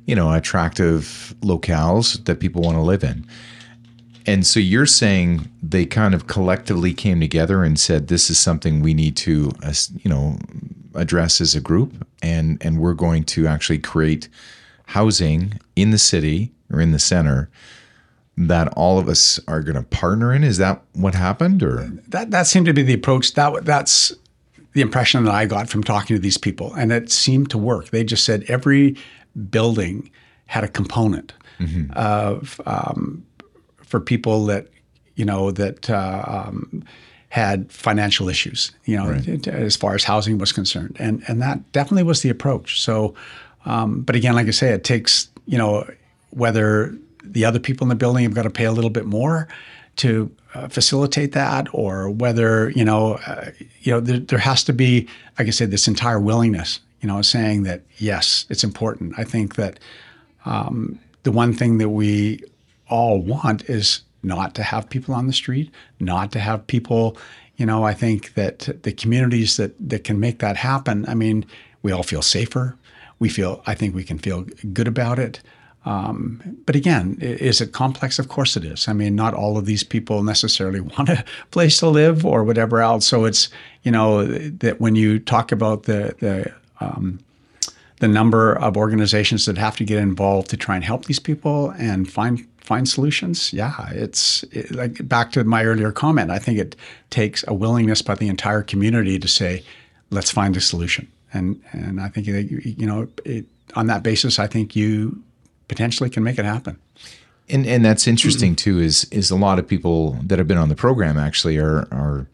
you 0.06 0.16
know, 0.16 0.32
attractive 0.34 1.34
locales 1.42 2.24
that 2.26 2.40
people 2.40 2.62
want 2.62 2.78
to 2.78 2.82
live 2.82 3.04
in. 3.04 3.26
And 4.26 4.46
so 4.46 4.60
you're 4.60 4.86
saying 4.86 5.50
they 5.62 5.86
kind 5.86 6.14
of 6.14 6.28
collectively 6.28 6.94
came 6.94 7.20
together 7.20 7.64
and 7.64 7.78
said, 7.78 8.08
"This 8.08 8.30
is 8.30 8.40
something 8.40 8.82
we 8.82 8.94
need 8.94 9.18
to, 9.18 9.52
you 10.02 10.10
know, 10.10 10.38
address 10.96 11.42
as 11.42 11.56
a 11.56 11.60
group, 11.60 12.08
and 12.22 12.58
and 12.62 12.80
we're 12.80 12.94
going 12.94 13.26
to 13.26 13.48
actually 13.48 13.80
create 13.80 14.30
housing 14.88 15.60
in 15.76 15.92
the 15.92 15.98
city 15.98 16.54
or 16.72 16.80
in 16.80 16.92
the 16.92 17.00
center." 17.00 17.50
That 18.38 18.68
all 18.70 18.98
of 18.98 19.08
us 19.08 19.40
are 19.48 19.62
going 19.62 19.76
to 19.76 19.84
partner 19.84 20.34
in? 20.34 20.44
Is 20.44 20.58
that 20.58 20.82
what 20.94 21.16
happened, 21.16 21.62
or 21.64 21.88
that 22.08 22.32
that 22.32 22.48
seemed 22.48 22.66
to 22.66 22.74
be 22.74 22.84
the 22.84 22.94
approach? 22.94 23.34
That 23.34 23.66
that's 23.66 24.14
the 24.74 24.82
impression 24.82 25.24
that 25.26 25.34
I 25.34 25.46
got 25.46 25.70
from 25.70 25.84
talking 25.84 26.16
to 26.16 26.20
these 26.22 26.38
people, 26.38 26.74
and 26.74 26.92
it 26.92 27.12
seemed 27.12 27.50
to 27.52 27.58
work. 27.58 27.90
They 27.90 28.04
just 28.04 28.26
said 28.26 28.44
every 28.48 28.96
building 29.50 30.10
had 30.48 30.64
a 30.64 30.68
component 30.68 31.34
mm-hmm. 31.60 31.92
of 31.94 32.60
um, 32.66 33.26
for 33.84 34.00
people 34.00 34.46
that 34.46 34.68
you 35.16 35.26
know 35.26 35.52
that 35.52 35.90
uh, 35.90 36.24
um, 36.28 36.84
had 37.30 37.72
financial 37.72 38.30
issues, 38.30 38.72
you 38.86 38.96
know, 38.98 39.10
right. 39.10 39.48
as 39.48 39.76
far 39.76 39.96
as 39.96 40.04
housing 40.04 40.38
was 40.38 40.52
concerned, 40.52 40.98
and 41.00 41.24
and 41.28 41.42
that 41.42 41.72
definitely 41.72 42.04
was 42.04 42.22
the 42.22 42.30
approach. 42.30 42.82
So, 42.82 43.14
um, 43.66 44.02
but 44.02 44.16
again, 44.16 44.34
like 44.34 44.48
I 44.48 44.52
say, 44.52 44.70
it 44.70 44.84
takes 44.84 45.30
you 45.46 45.58
know 45.58 45.88
whether 46.32 46.98
the 47.24 47.46
other 47.46 47.60
people 47.60 47.86
in 47.86 47.90
the 47.90 47.96
building 47.96 48.24
have 48.24 48.34
got 48.34 48.44
to 48.44 48.50
pay 48.50 48.66
a 48.66 48.72
little 48.72 48.90
bit 48.90 49.06
more 49.06 49.48
to 49.96 50.32
uh, 50.54 50.68
facilitate 50.68 51.32
that, 51.34 51.68
or 51.72 52.10
whether 52.10 52.70
you 52.72 52.84
know, 52.84 53.16
uh, 53.28 53.52
you 53.82 53.92
know, 53.92 54.00
there, 54.00 54.20
there, 54.20 54.40
has 54.40 54.64
to 54.64 54.74
be, 54.74 55.08
like 55.38 55.48
I 55.48 55.52
said, 55.52 55.72
this 55.72 55.88
entire 55.88 56.20
willingness. 56.20 56.80
You 57.02 57.08
know, 57.08 57.22
saying 57.22 57.64
that 57.64 57.82
yes, 57.98 58.46
it's 58.50 58.64
important. 58.64 59.16
I 59.18 59.26
think 59.26 59.56
that 59.56 59.80
um, 60.46 61.00
the 61.24 61.32
one 61.32 61.54
thing 61.54 61.78
that 61.80 61.90
we 61.90 62.42
all 62.88 63.22
want 63.22 63.70
is 63.70 64.02
not 64.24 64.56
to 64.56 64.64
have 64.64 64.90
people 64.90 65.14
on 65.14 65.28
the 65.28 65.34
street, 65.34 65.70
not 66.00 66.32
to 66.32 66.40
have 66.40 66.66
people. 66.68 67.18
You 67.58 67.66
know, 67.66 67.84
I 67.84 67.94
think 67.94 68.34
that 68.36 68.70
the 68.84 68.94
communities 68.94 69.58
that 69.58 69.76
that 69.90 70.04
can 70.06 70.20
make 70.20 70.40
that 70.40 70.58
happen. 70.58 71.06
I 71.08 71.14
mean, 71.14 71.46
we 71.82 71.92
all 71.92 72.04
feel 72.04 72.22
safer. 72.22 72.78
We 73.20 73.30
feel. 73.30 73.62
I 73.68 73.76
think 73.76 73.94
we 73.94 74.04
can 74.04 74.18
feel 74.18 74.46
good 74.72 74.88
about 74.88 75.20
it. 75.20 75.42
Um, 75.86 76.42
but 76.66 76.76
again, 76.76 77.18
is 77.20 77.60
it 77.60 77.74
complex? 77.74 78.18
Of 78.18 78.30
course 78.30 78.56
it 78.56 78.64
is. 78.64 78.88
I 78.88 78.94
mean, 78.94 79.16
not 79.16 79.34
all 79.34 79.58
of 79.58 79.66
these 79.66 79.84
people 79.84 80.24
necessarily 80.24 80.80
want 80.96 81.10
a 81.10 81.26
place 81.52 81.80
to 81.80 81.90
live 81.90 82.26
or 82.26 82.44
whatever 82.44 82.82
else. 82.82 83.06
So 83.06 83.26
it's 83.26 83.50
you 83.84 83.92
know 83.92 84.26
that 84.26 84.80
when 84.80 84.96
you 84.96 85.20
talk 85.20 85.52
about 85.52 85.84
the 85.84 86.16
the 86.20 86.54
um, 86.80 87.20
the 88.00 88.08
number 88.08 88.54
of 88.60 88.76
organizations 88.76 89.46
that 89.46 89.58
have 89.58 89.78
to 89.78 89.86
get 89.86 90.00
involved 90.00 90.50
to 90.50 90.58
try 90.58 90.76
and 90.76 90.84
help 90.84 91.06
these 91.06 91.20
people 91.20 91.70
and 91.78 92.12
find 92.12 92.46
find 92.60 92.88
solutions. 92.88 93.54
Yeah, 93.54 93.74
it's 93.92 94.44
it, 94.52 94.72
like 94.72 95.08
back 95.08 95.32
to 95.34 95.44
my 95.44 95.64
earlier 95.66 95.92
comment. 95.92 96.32
I 96.32 96.40
think 96.40 96.58
it 96.60 96.76
takes 97.10 97.44
a 97.48 97.54
willingness 97.54 98.02
by 98.02 98.16
the 98.16 98.28
entire 98.28 98.64
community 98.64 99.20
to 99.20 99.28
say, 99.28 99.64
let's 100.10 100.32
find 100.32 100.56
a 100.58 100.62
solution. 100.62 101.12
And 101.34 101.62
and 101.72 102.00
I 102.00 102.08
think 102.10 102.28
you 102.28 102.86
know 102.86 103.08
it, 103.26 103.46
on 103.76 103.88
that 103.88 104.04
basis, 104.04 104.40
I 104.40 104.48
think 104.48 104.76
you 104.76 105.22
potentially 105.68 106.10
can 106.10 106.24
make 106.24 106.40
it 106.40 106.46
happen. 106.46 106.78
And 107.50 107.66
and 107.66 107.84
that's 107.84 108.08
interesting 108.08 108.56
too. 108.56 108.80
Is 108.80 109.06
is 109.12 109.30
a 109.30 109.36
lot 109.36 109.60
of 109.60 109.68
people 109.68 110.14
that 110.24 110.40
have 110.40 110.48
been 110.48 110.58
on 110.58 110.70
the 110.70 110.76
program 110.76 111.18
actually 111.18 111.58
are 111.58 111.88
are 111.92 112.28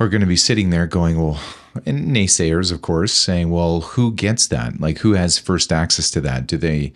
are 0.00 0.08
going 0.08 0.20
to 0.20 0.26
be 0.26 0.36
sitting 0.36 0.70
there 0.70 0.86
going, 0.86 1.20
well, 1.20 1.40
and 1.84 2.14
naysayers, 2.14 2.72
of 2.72 2.82
course, 2.82 3.12
saying, 3.12 3.50
well, 3.50 3.80
who 3.80 4.12
gets 4.12 4.46
that? 4.46 4.80
Like, 4.80 4.98
who 4.98 5.12
has 5.12 5.38
first 5.38 5.72
access 5.72 6.10
to 6.10 6.20
that? 6.22 6.46
Do 6.46 6.56
they? 6.56 6.92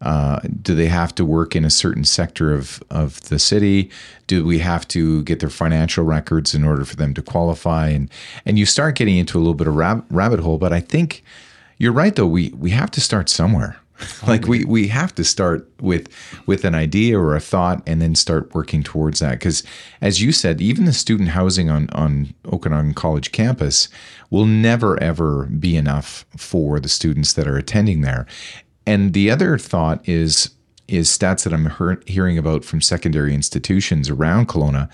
Uh, 0.00 0.40
do 0.60 0.74
they 0.74 0.88
have 0.88 1.14
to 1.14 1.24
work 1.24 1.54
in 1.54 1.64
a 1.64 1.70
certain 1.70 2.02
sector 2.02 2.52
of, 2.52 2.82
of 2.90 3.20
the 3.28 3.38
city? 3.38 3.88
Do 4.26 4.44
we 4.44 4.58
have 4.58 4.88
to 4.88 5.22
get 5.22 5.38
their 5.38 5.48
financial 5.48 6.04
records 6.04 6.56
in 6.56 6.64
order 6.64 6.84
for 6.84 6.96
them 6.96 7.14
to 7.14 7.22
qualify? 7.22 7.90
And 7.90 8.10
and 8.44 8.58
you 8.58 8.66
start 8.66 8.96
getting 8.96 9.16
into 9.16 9.38
a 9.38 9.40
little 9.40 9.54
bit 9.54 9.68
of 9.68 9.76
rab- 9.76 10.04
rabbit 10.10 10.40
hole. 10.40 10.58
But 10.58 10.72
I 10.72 10.80
think 10.80 11.22
you're 11.78 11.92
right, 11.92 12.16
though. 12.16 12.26
We 12.26 12.50
we 12.50 12.70
have 12.70 12.90
to 12.92 13.00
start 13.00 13.28
somewhere. 13.28 13.76
like 14.26 14.46
we 14.46 14.64
we 14.64 14.88
have 14.88 15.14
to 15.14 15.24
start 15.24 15.68
with 15.80 16.08
with 16.46 16.64
an 16.64 16.74
idea 16.74 17.18
or 17.18 17.34
a 17.34 17.40
thought 17.40 17.82
and 17.86 18.00
then 18.00 18.14
start 18.14 18.54
working 18.54 18.82
towards 18.82 19.20
that. 19.20 19.32
Because 19.32 19.62
as 20.00 20.20
you 20.20 20.32
said 20.32 20.60
even 20.60 20.84
the 20.84 20.92
student 20.92 21.30
housing 21.30 21.70
on 21.70 21.88
on 21.90 22.34
Okanagan 22.52 22.94
College 22.94 23.32
campus 23.32 23.88
will 24.30 24.46
never 24.46 25.00
ever 25.02 25.46
be 25.46 25.76
enough 25.76 26.24
for 26.36 26.80
the 26.80 26.88
students 26.88 27.32
that 27.34 27.46
are 27.46 27.56
attending 27.56 28.00
there. 28.00 28.26
And 28.86 29.12
the 29.12 29.30
other 29.30 29.58
thought 29.58 30.06
is 30.08 30.50
is 30.88 31.08
stats 31.08 31.44
that 31.44 31.54
I'm 31.54 31.70
hear, 31.70 32.02
hearing 32.06 32.36
about 32.36 32.64
from 32.64 32.80
secondary 32.80 33.34
institutions 33.34 34.10
around 34.10 34.48
Kelowna 34.48 34.90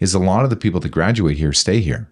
is 0.00 0.14
a 0.14 0.18
lot 0.18 0.44
of 0.44 0.50
the 0.50 0.56
people 0.56 0.80
that 0.80 0.88
graduate 0.88 1.36
here 1.36 1.52
stay 1.52 1.80
here 1.80 2.08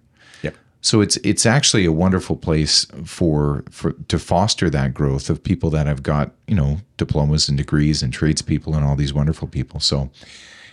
so 0.83 1.01
it's 1.01 1.17
it's 1.19 1.45
actually 1.45 1.85
a 1.85 1.93
wonderful 1.93 2.37
place 2.37 2.87
for 3.05 3.65
for 3.71 3.93
to 4.09 4.19
foster 4.19 4.71
that 4.71 4.95
growth 4.95 5.29
of 5.29 5.43
people 5.43 5.71
that 5.71 5.87
have 5.87 6.03
got 6.03 6.33
you 6.47 6.55
know 6.55 6.79
diplomas 6.97 7.49
and 7.49 7.59
degrees 7.59 8.03
and 8.03 8.13
tradespeople 8.13 8.75
and 8.75 8.85
all 8.85 8.97
these 8.97 9.13
wonderful 9.13 9.47
people. 9.47 9.81
So 9.81 10.11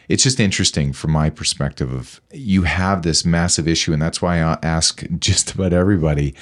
it's 0.07 0.23
just 0.23 0.39
interesting 0.39 0.93
from 0.93 1.11
my 1.11 1.29
perspective 1.29 1.91
of 1.93 2.21
you 2.31 2.63
have 2.63 3.01
this 3.01 3.25
massive 3.25 3.67
issue, 3.67 3.91
and 3.91 4.01
that's 4.01 4.21
why 4.21 4.41
I 4.41 4.57
ask 4.63 5.03
just 5.19 5.53
about 5.53 5.73
everybody, 5.73 6.33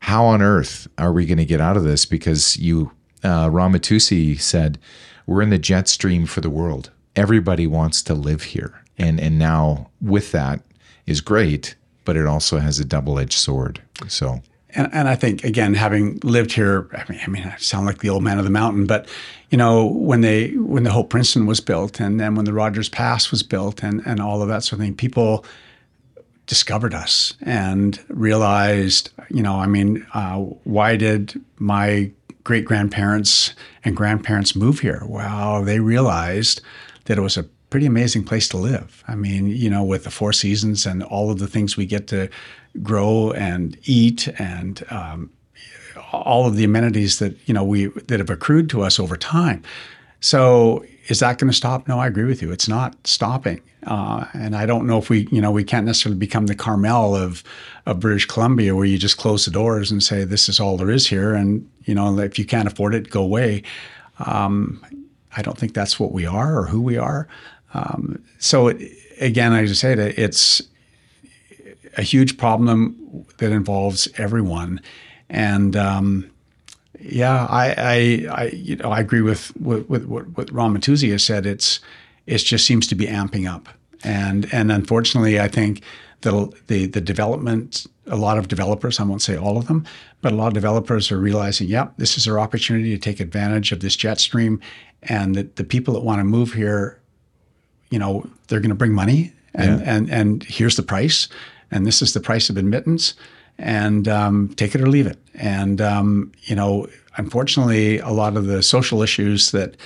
how 0.00 0.26
on 0.26 0.42
earth 0.42 0.86
are 0.98 1.12
we 1.12 1.24
going 1.24 1.38
to 1.38 1.46
get 1.46 1.60
out 1.60 1.78
of 1.78 1.84
this? 1.84 2.04
Because 2.04 2.58
you, 2.58 2.92
uh, 3.24 3.48
Ron 3.50 3.72
Mattiussi 3.72 4.38
said, 4.38 4.78
we're 5.26 5.40
in 5.40 5.50
the 5.50 5.58
jet 5.58 5.88
stream 5.88 6.26
for 6.26 6.42
the 6.42 6.50
world. 6.50 6.90
Everybody 7.16 7.66
wants 7.66 8.02
to 8.02 8.14
live 8.14 8.42
here, 8.42 8.82
and 8.98 9.18
and 9.18 9.38
now 9.38 9.90
with 10.02 10.32
that 10.32 10.60
is 11.06 11.22
great 11.22 11.76
but 12.06 12.16
it 12.16 12.24
also 12.24 12.58
has 12.58 12.78
a 12.78 12.84
double-edged 12.84 13.34
sword. 13.34 13.82
So, 14.08 14.40
and, 14.70 14.88
and 14.92 15.08
I 15.08 15.14
think 15.14 15.44
again, 15.44 15.74
having 15.74 16.18
lived 16.22 16.52
here, 16.52 16.88
I 16.94 17.04
mean, 17.12 17.20
I 17.22 17.28
mean, 17.28 17.44
I 17.44 17.56
sound 17.58 17.84
like 17.84 17.98
the 17.98 18.08
old 18.08 18.22
man 18.22 18.38
of 18.38 18.44
the 18.44 18.50
mountain, 18.50 18.86
but 18.86 19.06
you 19.50 19.58
know, 19.58 19.84
when 19.84 20.22
they 20.22 20.52
when 20.56 20.84
the 20.84 20.92
Hope 20.92 21.10
Princeton 21.10 21.44
was 21.44 21.60
built, 21.60 22.00
and 22.00 22.18
then 22.18 22.34
when 22.34 22.46
the 22.46 22.54
Rogers 22.54 22.88
Pass 22.88 23.30
was 23.30 23.42
built, 23.42 23.82
and 23.82 24.02
and 24.06 24.20
all 24.20 24.40
of 24.40 24.48
that 24.48 24.64
sort 24.64 24.80
of 24.80 24.86
thing, 24.86 24.94
people 24.94 25.44
discovered 26.46 26.94
us 26.94 27.34
and 27.42 27.98
realized, 28.08 29.10
you 29.30 29.42
know, 29.42 29.56
I 29.56 29.66
mean, 29.66 30.06
uh, 30.14 30.36
why 30.64 30.96
did 30.96 31.40
my 31.58 32.12
great 32.44 32.64
grandparents 32.64 33.52
and 33.84 33.96
grandparents 33.96 34.54
move 34.54 34.78
here? 34.78 35.02
Well, 35.04 35.64
they 35.64 35.80
realized 35.80 36.60
that 37.06 37.18
it 37.18 37.20
was 37.20 37.36
a 37.36 37.46
pretty 37.70 37.86
amazing 37.86 38.24
place 38.24 38.48
to 38.48 38.56
live. 38.56 39.02
I 39.08 39.14
mean, 39.14 39.48
you 39.48 39.68
know, 39.68 39.84
with 39.84 40.04
the 40.04 40.10
four 40.10 40.32
seasons 40.32 40.86
and 40.86 41.02
all 41.02 41.30
of 41.30 41.38
the 41.38 41.48
things 41.48 41.76
we 41.76 41.86
get 41.86 42.06
to 42.08 42.28
grow 42.82 43.32
and 43.32 43.76
eat 43.84 44.28
and 44.38 44.84
um, 44.90 45.30
all 46.12 46.46
of 46.46 46.56
the 46.56 46.64
amenities 46.64 47.18
that 47.18 47.36
you 47.48 47.54
know 47.54 47.64
we 47.64 47.86
that 47.86 48.20
have 48.20 48.30
accrued 48.30 48.70
to 48.70 48.82
us 48.82 48.98
over 48.98 49.16
time. 49.16 49.62
So 50.20 50.84
is 51.08 51.20
that 51.20 51.38
going 51.38 51.50
to 51.50 51.56
stop? 51.56 51.86
No, 51.86 51.98
I 51.98 52.06
agree 52.06 52.24
with 52.24 52.42
you. 52.42 52.50
It's 52.50 52.68
not 52.68 52.94
stopping, 53.06 53.60
uh, 53.86 54.24
and 54.32 54.56
I 54.56 54.66
don't 54.66 54.86
know 54.86 54.98
if 54.98 55.10
we, 55.10 55.28
you 55.30 55.40
know, 55.40 55.50
we 55.50 55.62
can't 55.62 55.86
necessarily 55.86 56.18
become 56.18 56.46
the 56.46 56.54
Carmel 56.54 57.14
of 57.14 57.44
of 57.84 58.00
British 58.00 58.26
Columbia, 58.26 58.74
where 58.74 58.84
you 58.84 58.98
just 58.98 59.18
close 59.18 59.44
the 59.44 59.50
doors 59.50 59.90
and 59.90 60.02
say 60.02 60.24
this 60.24 60.48
is 60.48 60.58
all 60.60 60.76
there 60.76 60.90
is 60.90 61.06
here, 61.06 61.34
and 61.34 61.68
you 61.84 61.94
know, 61.94 62.18
if 62.18 62.38
you 62.38 62.44
can't 62.44 62.66
afford 62.66 62.94
it, 62.94 63.10
go 63.10 63.22
away. 63.22 63.62
Um, 64.18 64.84
I 65.36 65.42
don't 65.42 65.58
think 65.58 65.74
that's 65.74 66.00
what 66.00 66.12
we 66.12 66.24
are 66.24 66.58
or 66.58 66.66
who 66.66 66.80
we 66.80 66.96
are. 66.96 67.28
Um, 67.76 68.24
so 68.38 68.68
it, 68.68 68.92
again, 69.20 69.52
I 69.52 69.66
just 69.66 69.80
say 69.80 69.94
that 69.94 70.18
it's 70.18 70.62
a 71.96 72.02
huge 72.02 72.38
problem 72.38 73.24
that 73.38 73.52
involves 73.52 74.08
everyone, 74.16 74.80
and 75.28 75.76
um, 75.76 76.30
yeah, 77.00 77.46
I, 77.48 77.74
I, 77.76 78.42
I, 78.42 78.44
you 78.54 78.76
know 78.76 78.90
I 78.90 79.00
agree 79.00 79.20
with 79.20 79.54
with, 79.56 80.06
what, 80.06 80.26
what 80.36 80.50
Ron 80.52 80.76
Mattiussi 80.76 81.10
has 81.12 81.24
said. 81.24 81.44
It's 81.46 81.80
it 82.26 82.38
just 82.38 82.66
seems 82.66 82.86
to 82.88 82.94
be 82.94 83.06
amping 83.06 83.50
up, 83.50 83.68
and 84.02 84.48
and 84.52 84.72
unfortunately, 84.72 85.38
I 85.38 85.48
think 85.48 85.82
the 86.22 86.50
the 86.66 86.86
the 86.86 87.00
development. 87.00 87.86
A 88.08 88.14
lot 88.14 88.38
of 88.38 88.46
developers, 88.46 89.00
I 89.00 89.02
won't 89.02 89.20
say 89.20 89.36
all 89.36 89.58
of 89.58 89.66
them, 89.66 89.84
but 90.20 90.30
a 90.30 90.36
lot 90.36 90.46
of 90.46 90.54
developers 90.54 91.10
are 91.10 91.18
realizing, 91.18 91.66
yep, 91.66 91.92
this 91.96 92.16
is 92.16 92.28
our 92.28 92.38
opportunity 92.38 92.90
to 92.90 92.98
take 92.98 93.18
advantage 93.18 93.72
of 93.72 93.80
this 93.80 93.96
jet 93.96 94.20
stream, 94.20 94.60
and 95.02 95.34
that 95.34 95.56
the 95.56 95.64
people 95.64 95.92
that 95.94 96.04
want 96.04 96.20
to 96.20 96.24
move 96.24 96.52
here 96.52 97.00
you 97.90 97.98
know, 97.98 98.28
they're 98.48 98.60
going 98.60 98.70
to 98.70 98.76
bring 98.76 98.92
money 98.92 99.32
and, 99.54 99.80
yeah. 99.80 99.94
and, 99.94 100.10
and 100.10 100.42
here's 100.44 100.76
the 100.76 100.82
price. 100.82 101.28
And 101.70 101.86
this 101.86 102.00
is 102.02 102.12
the 102.12 102.20
price 102.20 102.48
of 102.48 102.56
admittance 102.56 103.14
and 103.58 104.06
um, 104.06 104.48
take 104.56 104.74
it 104.74 104.80
or 104.80 104.88
leave 104.88 105.06
it. 105.06 105.18
And, 105.34 105.80
um, 105.80 106.32
you 106.42 106.54
know, 106.54 106.86
unfortunately, 107.16 107.98
a 107.98 108.10
lot 108.10 108.36
of 108.36 108.46
the 108.46 108.62
social 108.62 109.02
issues 109.02 109.50
that, 109.50 109.76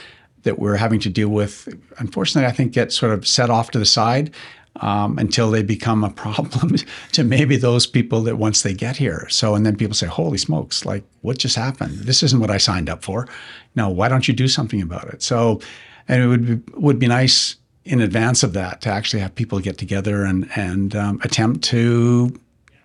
that 0.42 0.58
we're 0.58 0.76
having 0.76 1.00
to 1.00 1.08
deal 1.08 1.28
with, 1.28 1.68
unfortunately, 1.98 2.48
I 2.48 2.52
think 2.52 2.72
get 2.72 2.92
sort 2.92 3.12
of 3.12 3.26
set 3.26 3.50
off 3.50 3.70
to 3.72 3.78
the 3.78 3.86
side 3.86 4.34
um, 4.80 5.18
until 5.18 5.50
they 5.50 5.62
become 5.62 6.04
a 6.04 6.10
problem 6.24 6.76
to 7.12 7.24
maybe 7.24 7.56
those 7.56 7.86
people 7.86 8.22
that 8.22 8.36
once 8.36 8.62
they 8.62 8.74
get 8.74 8.96
here. 8.96 9.28
So, 9.28 9.54
and 9.54 9.64
then 9.64 9.76
people 9.76 9.94
say, 9.94 10.06
holy 10.06 10.38
smokes, 10.38 10.84
like 10.84 11.04
what 11.20 11.38
just 11.38 11.56
happened? 11.56 11.98
This 11.98 12.22
isn't 12.22 12.40
what 12.40 12.50
I 12.50 12.58
signed 12.58 12.88
up 12.88 13.04
for. 13.04 13.28
Now, 13.74 13.90
why 13.90 14.08
don't 14.08 14.26
you 14.26 14.34
do 14.34 14.48
something 14.48 14.82
about 14.82 15.08
it? 15.08 15.22
So, 15.22 15.60
and 16.08 16.22
it 16.22 16.26
would 16.26 16.46
be, 16.46 16.72
would 16.74 16.98
be 16.98 17.06
nice 17.06 17.56
in 17.90 18.00
advance 18.00 18.44
of 18.44 18.52
that 18.52 18.80
to 18.82 18.88
actually 18.88 19.20
have 19.20 19.34
people 19.34 19.58
get 19.58 19.76
together 19.76 20.24
and 20.24 20.48
and 20.54 20.94
um, 20.94 21.20
attempt 21.24 21.62
to 21.64 22.38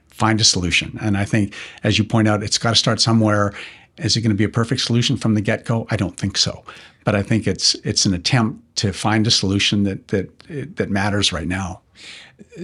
find 0.08 0.42
a 0.42 0.44
solution. 0.44 0.98
And 1.02 1.16
I 1.16 1.26
think, 1.26 1.54
as 1.84 1.98
you 2.00 2.04
point 2.04 2.28
out, 2.28 2.42
it's 2.42 2.58
got 2.58 2.72
to 2.72 2.76
start 2.76 3.00
somewhere. 3.00 3.54
Is 3.98 4.18
it 4.18 4.22
going 4.22 4.32
to 4.32 4.36
be 4.36 4.44
a 4.44 4.50
perfect 4.50 4.82
solution 4.82 5.16
from 5.16 5.36
the 5.36 5.42
get 5.42 5.66
go? 5.66 5.86
I 5.90 5.96
don't 5.96 6.18
think 6.18 6.38
so. 6.38 6.64
But 7.04 7.16
I 7.16 7.22
think 7.22 7.48
it's 7.48 7.76
it's 7.84 8.06
an 8.06 8.14
attempt 8.14 8.76
to 8.78 8.92
find 8.92 9.28
a 9.28 9.32
solution 9.32 9.84
that 9.84 10.08
that 10.08 10.76
that 10.76 10.90
matters 10.90 11.32
right 11.32 11.48
now. 11.48 11.82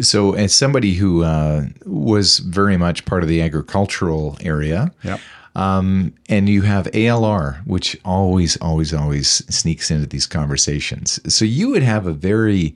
So, 0.02 0.34
as 0.34 0.54
somebody 0.54 0.96
who 0.96 1.24
uh, 1.24 1.68
was 1.86 2.40
very 2.40 2.76
much 2.76 3.06
part 3.06 3.24
of 3.24 3.30
the 3.30 3.42
agricultural 3.42 4.38
area, 4.42 4.92
yep. 5.04 5.20
Um, 5.56 6.14
and 6.30 6.48
you 6.48 6.62
have 6.62 6.86
ALR, 6.92 7.66
which 7.66 7.98
always, 8.06 8.58
always, 8.58 8.94
always 8.94 9.30
sneaks 9.54 9.92
into 9.92 10.08
these 10.08 10.26
conversations. 10.26 11.20
So 11.34 11.44
you 11.44 11.70
would 11.70 11.84
have 11.84 12.06
a 12.06 12.14
very 12.14 12.74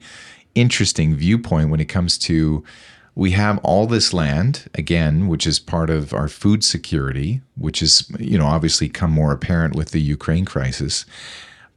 interesting 0.54 1.14
viewpoint 1.14 1.70
when 1.70 1.80
it 1.80 1.86
comes 1.86 2.18
to 2.18 2.64
we 3.14 3.30
have 3.30 3.56
all 3.58 3.86
this 3.86 4.12
land 4.12 4.68
again, 4.74 5.26
which 5.26 5.46
is 5.46 5.58
part 5.58 5.88
of 5.88 6.12
our 6.12 6.28
food 6.28 6.62
security, 6.62 7.40
which 7.56 7.82
is 7.82 8.10
you 8.18 8.38
know 8.38 8.46
obviously 8.46 8.88
come 8.88 9.10
more 9.10 9.32
apparent 9.32 9.74
with 9.74 9.90
the 9.90 10.00
Ukraine 10.00 10.44
crisis. 10.44 11.06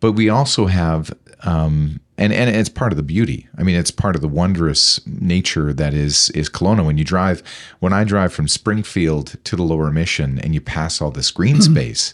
But 0.01 0.13
we 0.13 0.29
also 0.29 0.67
have 0.67 1.13
um, 1.43 1.99
and 2.17 2.33
and 2.33 2.49
it's 2.49 2.69
part 2.69 2.91
of 2.91 2.97
the 2.97 3.03
beauty. 3.03 3.47
I 3.57 3.63
mean, 3.63 3.75
it's 3.75 3.91
part 3.91 4.15
of 4.15 4.21
the 4.21 4.27
wondrous 4.27 5.05
nature 5.07 5.73
that 5.73 5.93
is 5.93 6.29
is 6.31 6.49
Kelowna. 6.49 6.85
When 6.85 6.97
you 6.97 7.05
drive, 7.05 7.41
when 7.79 7.93
I 7.93 8.03
drive 8.03 8.33
from 8.33 8.47
Springfield 8.47 9.35
to 9.45 9.55
the 9.55 9.63
Lower 9.63 9.89
Mission, 9.89 10.39
and 10.39 10.53
you 10.53 10.61
pass 10.61 11.01
all 11.01 11.11
this 11.11 11.31
green 11.31 11.57
mm-hmm. 11.57 11.73
space, 11.73 12.13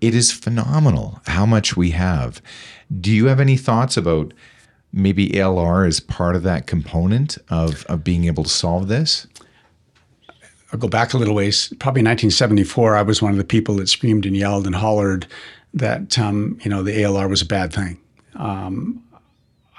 it 0.00 0.14
is 0.14 0.30
phenomenal 0.30 1.20
how 1.26 1.44
much 1.44 1.76
we 1.76 1.90
have. 1.90 2.40
Do 3.00 3.10
you 3.10 3.26
have 3.26 3.40
any 3.40 3.56
thoughts 3.56 3.96
about 3.96 4.32
maybe 4.92 5.30
ALR 5.30 5.88
as 5.88 5.98
part 5.98 6.36
of 6.36 6.44
that 6.44 6.66
component 6.66 7.38
of 7.48 7.84
of 7.86 8.04
being 8.04 8.26
able 8.26 8.44
to 8.44 8.50
solve 8.50 8.86
this? 8.86 9.26
I'll 10.72 10.78
go 10.78 10.88
back 10.88 11.12
a 11.12 11.18
little 11.18 11.34
ways. 11.34 11.68
Probably 11.80 12.00
1974, 12.00 12.96
I 12.96 13.02
was 13.02 13.20
one 13.20 13.32
of 13.32 13.38
the 13.38 13.44
people 13.44 13.76
that 13.76 13.88
screamed 13.88 14.24
and 14.24 14.34
yelled 14.34 14.66
and 14.66 14.74
hollered 14.74 15.26
that 15.74 16.18
um, 16.18 16.58
you 16.62 16.70
know 16.70 16.82
the 16.84 16.92
ALR 16.92 17.28
was 17.28 17.42
a 17.42 17.46
bad 17.46 17.72
thing. 17.72 17.98
Um, 18.36 19.02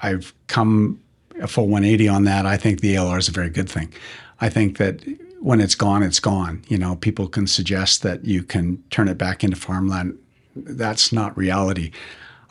I've 0.02 0.34
come 0.46 1.00
a 1.40 1.48
full 1.48 1.68
180 1.68 2.08
on 2.08 2.24
that. 2.24 2.46
I 2.46 2.56
think 2.56 2.80
the 2.80 2.94
ALR 2.94 3.18
is 3.18 3.28
a 3.28 3.32
very 3.32 3.50
good 3.50 3.68
thing. 3.68 3.92
I 4.40 4.48
think 4.48 4.78
that 4.78 5.02
when 5.40 5.60
it's 5.60 5.74
gone, 5.74 6.02
it's 6.02 6.20
gone. 6.20 6.62
You 6.68 6.78
know, 6.78 6.96
people 6.96 7.28
can 7.28 7.46
suggest 7.46 8.02
that 8.02 8.24
you 8.24 8.42
can 8.42 8.82
turn 8.90 9.08
it 9.08 9.18
back 9.18 9.44
into 9.44 9.56
farmland. 9.56 10.18
That's 10.54 11.12
not 11.12 11.36
reality. 11.36 11.90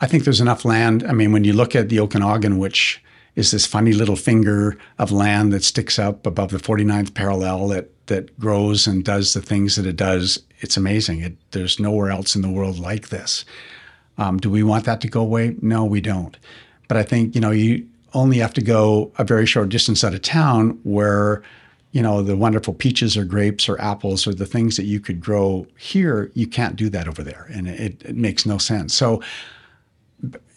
I 0.00 0.06
think 0.06 0.24
there's 0.24 0.40
enough 0.40 0.64
land. 0.64 1.04
I 1.04 1.12
mean, 1.12 1.32
when 1.32 1.44
you 1.44 1.52
look 1.52 1.74
at 1.74 1.88
the 1.88 2.00
Okanagan, 2.00 2.58
which 2.58 3.02
is 3.36 3.50
this 3.50 3.66
funny 3.66 3.92
little 3.92 4.16
finger 4.16 4.78
of 4.98 5.10
land 5.10 5.52
that 5.52 5.64
sticks 5.64 5.98
up 5.98 6.26
above 6.26 6.50
the 6.50 6.58
49th 6.58 7.14
parallel 7.14 7.68
that 7.68 7.90
that 8.06 8.38
grows 8.38 8.86
and 8.86 9.04
does 9.04 9.32
the 9.32 9.40
things 9.40 9.76
that 9.76 9.86
it 9.86 9.96
does, 9.96 10.42
it's 10.60 10.76
amazing. 10.76 11.20
It, 11.20 11.36
there's 11.52 11.80
nowhere 11.80 12.10
else 12.10 12.36
in 12.36 12.42
the 12.42 12.50
world 12.50 12.78
like 12.78 13.08
this. 13.08 13.44
Um, 14.18 14.38
do 14.38 14.50
we 14.50 14.62
want 14.62 14.84
that 14.84 15.00
to 15.02 15.08
go 15.08 15.20
away? 15.20 15.56
No, 15.60 15.84
we 15.84 16.00
don't. 16.00 16.36
But 16.88 16.96
I 16.96 17.02
think, 17.02 17.34
you 17.34 17.40
know, 17.40 17.50
you 17.50 17.86
only 18.12 18.38
have 18.38 18.54
to 18.54 18.62
go 18.62 19.10
a 19.18 19.24
very 19.24 19.46
short 19.46 19.68
distance 19.68 20.04
out 20.04 20.14
of 20.14 20.22
town 20.22 20.78
where, 20.84 21.42
you 21.92 22.02
know, 22.02 22.22
the 22.22 22.36
wonderful 22.36 22.74
peaches 22.74 23.16
or 23.16 23.24
grapes 23.24 23.68
or 23.68 23.80
apples 23.80 24.26
or 24.26 24.34
the 24.34 24.46
things 24.46 24.76
that 24.76 24.84
you 24.84 25.00
could 25.00 25.20
grow 25.20 25.66
here, 25.76 26.30
you 26.34 26.46
can't 26.46 26.76
do 26.76 26.88
that 26.90 27.08
over 27.08 27.22
there. 27.22 27.48
And 27.52 27.68
it, 27.68 28.02
it 28.04 28.16
makes 28.16 28.46
no 28.46 28.58
sense. 28.58 28.94
So 28.94 29.20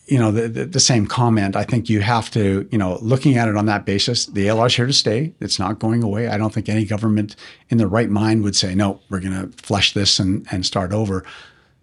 you 0.07 0.17
know, 0.17 0.31
the, 0.31 0.47
the, 0.47 0.65
the, 0.65 0.79
same 0.79 1.05
comment. 1.05 1.55
I 1.57 1.63
think 1.63 1.89
you 1.89 1.99
have 1.99 2.31
to, 2.31 2.67
you 2.71 2.77
know, 2.77 2.97
looking 3.01 3.37
at 3.37 3.49
it 3.49 3.57
on 3.57 3.65
that 3.65 3.85
basis, 3.85 4.25
the 4.25 4.47
ALR 4.47 4.67
is 4.67 4.75
here 4.75 4.85
to 4.85 4.93
stay. 4.93 5.33
It's 5.41 5.59
not 5.59 5.79
going 5.79 6.01
away. 6.01 6.29
I 6.29 6.37
don't 6.37 6.53
think 6.53 6.69
any 6.69 6.85
government 6.85 7.35
in 7.69 7.77
the 7.77 7.87
right 7.87 8.09
mind 8.09 8.43
would 8.43 8.55
say, 8.55 8.73
no, 8.73 9.01
we're 9.09 9.19
going 9.19 9.33
to 9.33 9.49
flush 9.61 9.93
this 9.93 10.17
and, 10.17 10.47
and 10.49 10.65
start 10.65 10.93
over. 10.93 11.25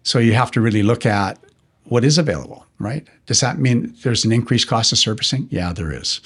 So 0.01 0.17
you 0.17 0.33
have 0.33 0.49
to 0.51 0.61
really 0.61 0.81
look 0.81 1.05
at 1.05 1.37
what 1.85 2.03
is 2.03 2.17
available, 2.17 2.65
right? 2.79 3.07
Does 3.25 3.39
that 3.41 3.59
mean 3.59 3.95
there's 4.03 4.25
an 4.25 4.31
increased 4.31 4.67
cost 4.67 4.91
of 4.91 4.97
servicing? 4.97 5.47
Yeah, 5.49 5.73
there 5.73 5.91
is. 5.91 6.21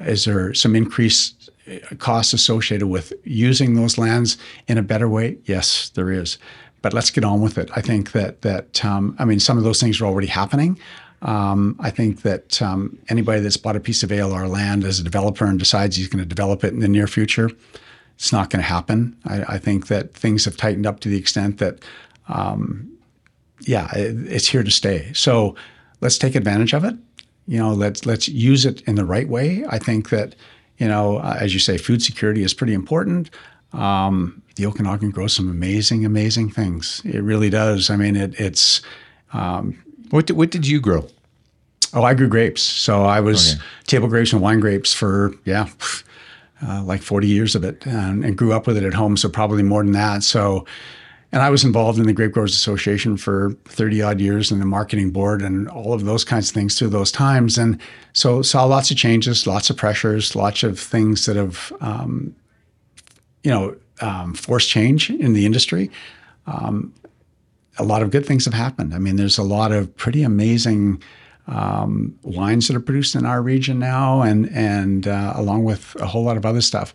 Is 0.00 0.24
there 0.24 0.52
some 0.54 0.76
increased 0.76 1.48
uh, 1.70 1.94
costs 1.96 2.32
associated 2.32 2.86
with 2.86 3.12
using 3.24 3.74
those 3.74 3.98
lands 3.98 4.36
in 4.68 4.78
a 4.78 4.82
better 4.82 5.08
way? 5.08 5.38
Yes, 5.44 5.90
there 5.90 6.10
is. 6.10 6.38
But 6.82 6.92
let's 6.92 7.10
get 7.10 7.24
on 7.24 7.40
with 7.40 7.58
it. 7.58 7.70
I 7.74 7.80
think 7.80 8.12
that 8.12 8.42
that 8.42 8.84
um, 8.84 9.16
I 9.18 9.24
mean 9.24 9.40
some 9.40 9.58
of 9.58 9.64
those 9.64 9.80
things 9.80 10.00
are 10.00 10.06
already 10.06 10.28
happening. 10.28 10.78
Um, 11.22 11.76
I 11.80 11.90
think 11.90 12.22
that 12.22 12.60
um, 12.60 12.98
anybody 13.08 13.40
that's 13.40 13.56
bought 13.56 13.76
a 13.76 13.80
piece 13.80 14.02
of 14.02 14.10
ALR 14.10 14.48
land 14.48 14.84
as 14.84 15.00
a 15.00 15.02
developer 15.02 15.46
and 15.46 15.58
decides 15.58 15.96
he's 15.96 16.08
going 16.08 16.22
to 16.22 16.28
develop 16.28 16.62
it 16.62 16.74
in 16.74 16.80
the 16.80 16.88
near 16.88 17.06
future, 17.06 17.50
it's 18.16 18.32
not 18.32 18.50
going 18.50 18.62
to 18.62 18.68
happen. 18.68 19.16
I, 19.24 19.54
I, 19.54 19.58
think 19.58 19.86
that 19.86 20.12
things 20.14 20.44
have 20.44 20.56
tightened 20.56 20.86
up 20.86 21.00
to 21.00 21.08
the 21.08 21.16
extent 21.16 21.58
that, 21.58 21.82
um, 22.28 22.95
yeah, 23.60 23.88
it's 23.94 24.48
here 24.48 24.62
to 24.62 24.70
stay. 24.70 25.12
So 25.12 25.54
let's 26.00 26.18
take 26.18 26.34
advantage 26.34 26.74
of 26.74 26.84
it. 26.84 26.94
You 27.46 27.58
know, 27.58 27.72
let's 27.72 28.06
let's 28.06 28.28
use 28.28 28.66
it 28.66 28.82
in 28.82 28.96
the 28.96 29.04
right 29.04 29.28
way. 29.28 29.64
I 29.68 29.78
think 29.78 30.10
that, 30.10 30.34
you 30.78 30.88
know, 30.88 31.18
uh, 31.18 31.38
as 31.40 31.54
you 31.54 31.60
say, 31.60 31.78
food 31.78 32.02
security 32.02 32.42
is 32.42 32.52
pretty 32.52 32.74
important. 32.74 33.30
Um, 33.72 34.42
the 34.56 34.66
Okanagan 34.66 35.10
grows 35.10 35.34
some 35.34 35.50
amazing, 35.50 36.04
amazing 36.04 36.50
things. 36.50 37.02
It 37.04 37.22
really 37.22 37.50
does. 37.50 37.90
I 37.90 37.96
mean, 37.96 38.16
it, 38.16 38.38
it's 38.40 38.80
um, 39.32 39.82
what 40.10 40.26
did, 40.26 40.36
what 40.36 40.50
did 40.50 40.66
you 40.66 40.80
grow? 40.80 41.06
Oh, 41.92 42.02
I 42.02 42.14
grew 42.14 42.28
grapes. 42.28 42.62
So 42.62 43.04
I 43.04 43.20
was 43.20 43.54
okay. 43.54 43.62
table 43.86 44.08
grapes 44.08 44.32
and 44.32 44.42
wine 44.42 44.60
grapes 44.60 44.92
for 44.92 45.32
yeah, 45.44 45.68
uh, 46.66 46.82
like 46.82 47.02
forty 47.02 47.28
years 47.28 47.54
of 47.54 47.64
it, 47.64 47.86
and, 47.86 48.24
and, 48.24 48.36
grew 48.36 48.52
up 48.52 48.66
with 48.66 48.76
it 48.76 48.82
at 48.82 48.94
home. 48.94 49.16
So 49.16 49.28
probably 49.28 49.62
more 49.62 49.82
than 49.84 49.92
that. 49.92 50.22
So, 50.22 50.66
and 51.36 51.42
I 51.42 51.50
was 51.50 51.64
involved 51.64 51.98
in 51.98 52.06
the 52.06 52.14
Grape 52.14 52.32
Growers 52.32 52.54
Association 52.54 53.18
for 53.18 53.54
thirty 53.66 54.00
odd 54.00 54.22
years, 54.22 54.50
and 54.50 54.58
the 54.58 54.64
marketing 54.64 55.10
board, 55.10 55.42
and 55.42 55.68
all 55.68 55.92
of 55.92 56.06
those 56.06 56.24
kinds 56.24 56.48
of 56.48 56.54
things 56.54 56.78
through 56.78 56.88
those 56.88 57.12
times. 57.12 57.58
And 57.58 57.78
so 58.14 58.40
saw 58.40 58.64
lots 58.64 58.90
of 58.90 58.96
changes, 58.96 59.46
lots 59.46 59.68
of 59.68 59.76
pressures, 59.76 60.34
lots 60.34 60.62
of 60.62 60.80
things 60.80 61.26
that 61.26 61.36
have, 61.36 61.74
um, 61.82 62.34
you 63.44 63.50
know, 63.50 63.76
um, 64.00 64.32
forced 64.32 64.70
change 64.70 65.10
in 65.10 65.34
the 65.34 65.44
industry. 65.44 65.90
Um, 66.46 66.94
a 67.76 67.84
lot 67.84 68.00
of 68.00 68.10
good 68.10 68.24
things 68.24 68.46
have 68.46 68.54
happened. 68.54 68.94
I 68.94 68.98
mean, 68.98 69.16
there's 69.16 69.36
a 69.36 69.42
lot 69.42 69.72
of 69.72 69.94
pretty 69.94 70.22
amazing 70.22 71.02
um, 71.48 72.18
wines 72.22 72.66
that 72.68 72.76
are 72.76 72.80
produced 72.80 73.14
in 73.14 73.26
our 73.26 73.42
region 73.42 73.78
now, 73.78 74.22
and 74.22 74.48
and 74.54 75.06
uh, 75.06 75.34
along 75.36 75.64
with 75.64 75.94
a 76.00 76.06
whole 76.06 76.24
lot 76.24 76.38
of 76.38 76.46
other 76.46 76.62
stuff. 76.62 76.94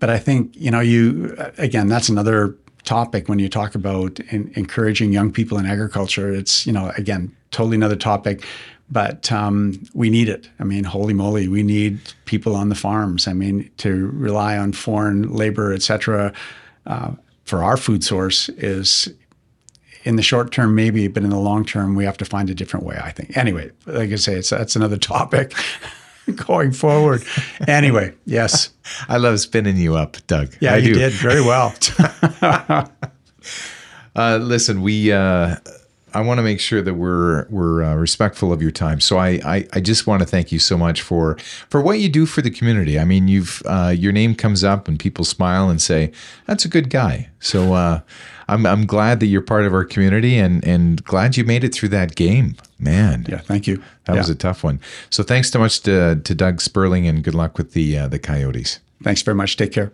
But 0.00 0.10
I 0.10 0.18
think 0.18 0.56
you 0.56 0.72
know, 0.72 0.80
you 0.80 1.36
again, 1.56 1.86
that's 1.86 2.08
another 2.08 2.56
topic 2.86 3.28
when 3.28 3.38
you 3.38 3.48
talk 3.48 3.74
about 3.74 4.18
in, 4.30 4.50
encouraging 4.56 5.12
young 5.12 5.30
people 5.30 5.58
in 5.58 5.66
agriculture. 5.66 6.32
It's 6.32 6.66
you 6.66 6.72
know, 6.72 6.92
again, 6.96 7.34
totally 7.50 7.76
another 7.76 7.96
topic. 7.96 8.44
But 8.88 9.32
um, 9.32 9.82
we 9.94 10.10
need 10.10 10.28
it. 10.28 10.48
I 10.60 10.64
mean, 10.64 10.84
holy 10.84 11.12
moly, 11.12 11.48
we 11.48 11.64
need 11.64 11.98
people 12.24 12.54
on 12.54 12.68
the 12.68 12.76
farms. 12.76 13.26
I 13.26 13.32
mean, 13.32 13.68
to 13.78 14.10
rely 14.14 14.56
on 14.56 14.72
foreign 14.72 15.32
labor, 15.32 15.72
et 15.72 15.82
cetera, 15.82 16.32
uh, 16.86 17.10
for 17.44 17.64
our 17.64 17.76
food 17.76 18.04
source 18.04 18.48
is 18.50 19.12
in 20.04 20.14
the 20.14 20.22
short 20.22 20.52
term, 20.52 20.76
maybe, 20.76 21.08
but 21.08 21.24
in 21.24 21.30
the 21.30 21.38
long 21.38 21.64
term, 21.64 21.96
we 21.96 22.04
have 22.04 22.16
to 22.18 22.24
find 22.24 22.48
a 22.48 22.54
different 22.54 22.86
way, 22.86 22.96
I 23.02 23.10
think. 23.10 23.36
Anyway, 23.36 23.72
like 23.86 24.12
I 24.12 24.16
say, 24.16 24.34
it's, 24.34 24.50
that's 24.50 24.76
another 24.76 24.98
topic 25.14 25.52
going 26.46 26.72
forward. 26.72 27.24
Anyway, 27.66 28.14
yes. 28.24 28.70
I 29.08 29.16
love 29.18 29.40
spinning 29.40 29.76
you 29.76 29.96
up, 29.96 30.16
Doug. 30.26 30.54
Yeah, 30.60 30.74
I 30.74 30.76
you 30.78 30.94
do. 30.94 31.00
did 31.00 31.12
very 31.12 31.40
well. 31.42 31.74
uh, 34.16 34.38
listen, 34.40 34.82
we. 34.82 35.12
Uh, 35.12 35.56
I 36.14 36.20
want 36.20 36.38
to 36.38 36.42
make 36.42 36.60
sure 36.60 36.80
that 36.80 36.94
we're 36.94 37.46
we're 37.50 37.82
uh, 37.82 37.94
respectful 37.94 38.50
of 38.50 38.62
your 38.62 38.70
time. 38.70 39.00
So 39.00 39.18
I, 39.18 39.38
I, 39.44 39.68
I 39.74 39.80
just 39.80 40.06
want 40.06 40.22
to 40.22 40.26
thank 40.26 40.50
you 40.50 40.58
so 40.58 40.78
much 40.78 41.02
for 41.02 41.36
for 41.68 41.82
what 41.82 41.98
you 41.98 42.08
do 42.08 42.24
for 42.24 42.40
the 42.40 42.50
community. 42.50 42.98
I 42.98 43.04
mean, 43.04 43.28
you've 43.28 43.62
uh, 43.66 43.92
your 43.94 44.12
name 44.12 44.34
comes 44.34 44.64
up 44.64 44.88
and 44.88 44.98
people 44.98 45.26
smile 45.26 45.68
and 45.68 45.80
say 45.80 46.12
that's 46.46 46.64
a 46.64 46.68
good 46.68 46.88
guy. 46.88 47.28
So 47.40 47.74
uh, 47.74 48.00
I'm 48.48 48.66
I'm 48.66 48.86
glad 48.86 49.20
that 49.20 49.26
you're 49.26 49.42
part 49.42 49.64
of 49.64 49.74
our 49.74 49.84
community 49.84 50.38
and 50.38 50.64
and 50.64 51.02
glad 51.04 51.36
you 51.36 51.44
made 51.44 51.64
it 51.64 51.74
through 51.74 51.88
that 51.90 52.14
game, 52.14 52.56
man. 52.78 53.26
Yeah, 53.28 53.38
thank 53.38 53.66
you. 53.66 53.82
That 54.04 54.14
yeah. 54.14 54.18
was 54.18 54.28
a 54.28 54.34
tough 54.34 54.62
one. 54.62 54.80
So 55.10 55.22
thanks 55.22 55.50
so 55.50 55.58
much 55.58 55.80
to 55.82 56.16
to 56.16 56.34
Doug 56.34 56.60
Sperling 56.60 57.06
and 57.08 57.24
good 57.24 57.34
luck 57.34 57.58
with 57.58 57.72
the 57.72 57.98
uh, 57.98 58.08
the 58.08 58.18
Coyotes. 58.18 58.80
Thanks 59.02 59.22
very 59.22 59.34
much. 59.34 59.56
Take 59.56 59.72
care. 59.72 59.92